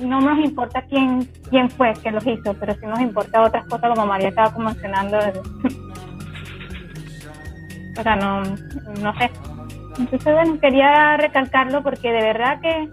no 0.01 0.21
nos 0.21 0.39
importa 0.45 0.83
quién, 0.83 1.29
quién 1.51 1.71
fue 1.71 1.95
que 1.95 2.11
los 2.11 2.27
hizo, 2.27 2.55
pero 2.55 2.75
sí 2.75 2.87
nos 2.87 3.01
importa 3.01 3.43
otras 3.43 3.67
cosas 3.67 3.91
como 3.91 4.07
María 4.07 4.29
estaba 4.29 4.57
mencionando. 4.59 5.19
o 7.99 8.03
sea, 8.03 8.17
no, 8.17 8.43
no 9.03 9.19
sé. 9.19 9.31
Entonces, 9.99 10.33
bueno, 10.33 10.61
quería 10.61 11.17
recalcarlo 11.17 11.83
porque 11.83 12.13
de 12.13 12.23
verdad 12.23 12.61
que 12.61 12.89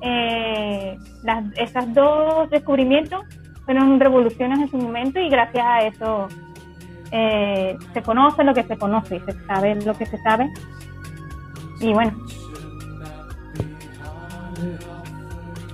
eh, 0.00 0.98
las, 1.22 1.44
esos 1.56 1.94
dos 1.94 2.50
descubrimientos 2.50 3.24
fueron 3.64 3.98
revoluciones 4.00 4.60
en 4.60 4.70
su 4.70 4.78
momento 4.78 5.18
y 5.20 5.28
gracias 5.28 5.64
a 5.64 5.80
eso 5.80 6.28
eh, 7.10 7.76
se 7.92 8.02
conoce 8.02 8.44
lo 8.44 8.54
que 8.54 8.62
se 8.64 8.76
conoce 8.76 9.16
y 9.16 9.20
se 9.20 9.32
sabe 9.46 9.74
lo 9.76 9.94
que 9.94 10.06
se 10.06 10.18
sabe. 10.18 10.50
Y 11.80 11.92
bueno. 11.92 12.12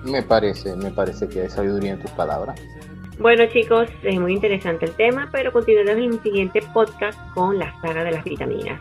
Me 0.05 0.23
parece, 0.23 0.77
me 0.77 0.91
parece 0.91 1.29
que 1.29 1.43
hay 1.43 1.49
sabiduría 1.49 1.93
en 1.93 2.01
tus 2.01 2.11
palabras. 2.13 2.61
Bueno 3.19 3.47
chicos, 3.47 3.89
es 4.03 4.21
muy 4.21 4.33
interesante 4.33 4.87
el 4.87 4.93
tema, 4.93 5.29
pero 5.31 5.53
continuaremos 5.53 6.05
en 6.05 6.13
el 6.15 6.23
siguiente 6.23 6.61
podcast 6.75 7.19
con 7.33 7.59
la 7.59 7.73
saga 7.81 8.03
de 8.05 8.11
las 8.11 8.25
vitaminas 8.25 8.81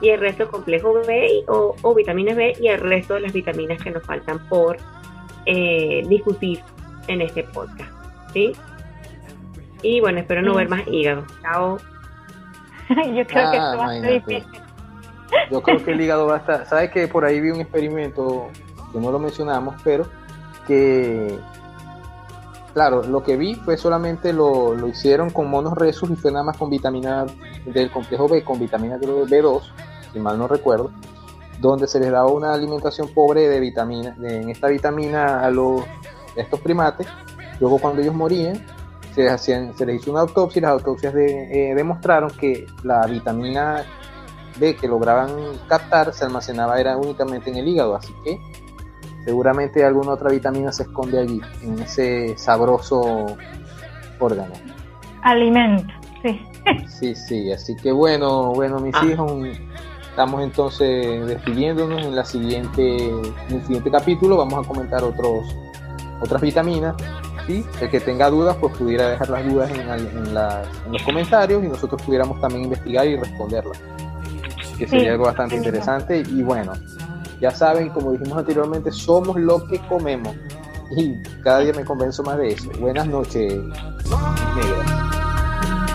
y 0.00 0.10
el 0.10 0.20
resto 0.20 0.50
complejo 0.50 0.94
B 1.06 1.44
o, 1.48 1.74
o 1.82 1.94
vitaminas 1.94 2.36
B 2.36 2.54
y 2.60 2.68
el 2.68 2.80
resto 2.80 3.14
de 3.14 3.20
las 3.20 3.32
vitaminas 3.32 3.82
que 3.82 3.90
nos 3.90 4.04
faltan 4.04 4.46
por 4.48 4.76
eh, 5.46 6.02
discutir 6.08 6.60
en 7.08 7.22
este 7.22 7.44
podcast. 7.44 7.90
¿sí? 8.32 8.52
Y 9.82 10.00
bueno, 10.00 10.18
espero 10.18 10.42
no 10.42 10.54
ver 10.54 10.68
más 10.68 10.86
hígado. 10.86 11.24
Chao. 11.42 11.78
Yo 12.88 13.26
creo 13.26 13.50
que 13.50 13.56
esto 13.56 13.78
va 13.78 13.84
a 13.84 14.00
ser 14.00 14.12
difícil. 14.12 14.62
Yo 15.50 15.62
creo 15.62 15.84
que 15.84 15.92
el 15.92 16.00
hígado 16.00 16.26
va 16.26 16.36
a 16.36 16.38
estar. 16.38 16.66
¿Sabes 16.66 16.90
que 16.90 17.08
por 17.08 17.24
ahí 17.24 17.40
vi 17.40 17.50
un 17.50 17.60
experimento 17.60 18.48
que 18.92 18.98
no 18.98 19.10
lo 19.10 19.18
mencionamos, 19.18 19.74
pero 19.82 20.06
que. 20.66 21.38
Claro, 22.76 23.02
lo 23.04 23.22
que 23.22 23.38
vi 23.38 23.54
fue 23.54 23.78
solamente 23.78 24.34
lo, 24.34 24.74
lo 24.74 24.86
hicieron 24.86 25.30
con 25.30 25.48
monos 25.48 25.72
resus 25.72 26.10
y 26.10 26.14
fue 26.14 26.30
nada 26.30 26.44
más 26.44 26.58
con 26.58 26.68
vitamina 26.68 27.24
del 27.64 27.90
complejo 27.90 28.28
B, 28.28 28.44
con 28.44 28.58
vitamina 28.58 28.98
B2, 28.98 29.62
si 30.12 30.18
mal 30.18 30.36
no 30.36 30.46
recuerdo, 30.46 30.90
donde 31.58 31.86
se 31.86 31.98
les 31.98 32.10
daba 32.10 32.30
una 32.30 32.52
alimentación 32.52 33.08
pobre 33.14 33.48
de 33.48 33.60
vitamina, 33.60 34.14
en 34.20 34.50
esta 34.50 34.68
vitamina 34.68 35.40
a 35.40 35.50
los 35.50 35.84
estos 36.36 36.60
primates. 36.60 37.06
Luego 37.60 37.78
cuando 37.78 38.02
ellos 38.02 38.14
morían, 38.14 38.62
se 39.14 39.22
les, 39.22 39.32
hacían, 39.32 39.74
se 39.74 39.86
les 39.86 40.02
hizo 40.02 40.10
una 40.10 40.20
autopsia 40.20 40.58
y 40.58 40.62
las 40.62 40.72
autopsias 40.72 41.14
de, 41.14 41.70
eh, 41.70 41.74
demostraron 41.74 42.28
que 42.28 42.66
la 42.82 43.06
vitamina 43.06 43.86
B 44.60 44.76
que 44.76 44.86
lograban 44.86 45.30
captar 45.66 46.12
se 46.12 46.26
almacenaba 46.26 46.78
era 46.78 46.98
únicamente 46.98 47.48
en 47.48 47.56
el 47.56 47.68
hígado, 47.68 47.96
así 47.96 48.12
que 48.22 48.38
seguramente 49.26 49.84
alguna 49.84 50.12
otra 50.12 50.30
vitamina 50.30 50.70
se 50.70 50.84
esconde 50.84 51.18
allí, 51.18 51.40
en 51.62 51.80
ese 51.80 52.38
sabroso 52.38 53.36
órgano. 54.20 54.54
Alimento, 55.22 55.92
sí. 56.22 56.40
Sí, 56.86 57.14
sí, 57.16 57.52
así 57.52 57.74
que 57.74 57.90
bueno, 57.90 58.52
bueno, 58.52 58.78
mis 58.78 58.94
ah. 58.94 59.04
hijos, 59.04 59.32
estamos 60.08 60.42
entonces 60.42 61.26
despidiéndonos 61.26 62.04
en 62.04 62.14
la 62.14 62.24
siguiente, 62.24 63.08
en 63.08 63.56
el 63.56 63.62
siguiente 63.62 63.90
capítulo, 63.90 64.36
vamos 64.36 64.64
a 64.64 64.68
comentar 64.68 65.02
otros 65.02 65.44
otras 66.20 66.40
vitaminas. 66.40 66.94
¿sí? 67.48 67.64
El 67.80 67.90
que 67.90 67.98
tenga 67.98 68.30
dudas, 68.30 68.56
pues 68.60 68.76
pudiera 68.76 69.08
dejar 69.08 69.28
las 69.28 69.44
dudas 69.44 69.70
en, 69.70 69.80
en, 69.80 70.34
los 70.34 71.02
comentarios 71.04 71.64
y 71.64 71.68
nosotros 71.68 72.00
pudiéramos 72.02 72.40
también 72.40 72.62
investigar 72.62 73.06
y 73.08 73.16
responderlas. 73.16 73.80
Que 74.78 74.86
sería 74.86 75.12
algo 75.12 75.24
bastante 75.24 75.56
interesante. 75.56 76.22
Y 76.28 76.42
bueno, 76.42 76.72
ya 77.40 77.50
saben, 77.50 77.90
como 77.90 78.12
dijimos 78.12 78.38
anteriormente, 78.38 78.90
somos 78.90 79.36
lo 79.38 79.66
que 79.66 79.78
comemos. 79.88 80.34
Y 80.96 81.20
cada 81.42 81.60
día 81.60 81.72
me 81.74 81.84
convenzo 81.84 82.22
más 82.22 82.38
de 82.38 82.48
eso. 82.48 82.70
Buenas 82.78 83.06
noches, 83.08 83.52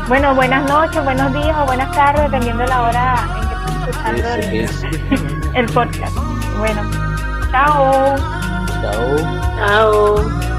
Bueno, 0.08 0.36
buenas 0.36 0.70
noches, 0.70 1.04
buenos 1.04 1.34
días 1.34 1.56
o 1.62 1.66
buenas 1.66 1.96
tardes, 1.96 2.24
dependiendo 2.24 2.64
de 2.64 2.70
la 2.70 2.82
hora 2.82 3.16
en 3.38 3.86
que 3.86 3.92
estén 3.92 4.16
escuchando 4.16 5.52
el, 5.54 5.56
el 5.56 5.66
podcast. 5.74 6.18
Bueno, 6.58 6.82
chao. 7.52 8.16
Chao. 8.82 9.18
Chao. 9.58 10.51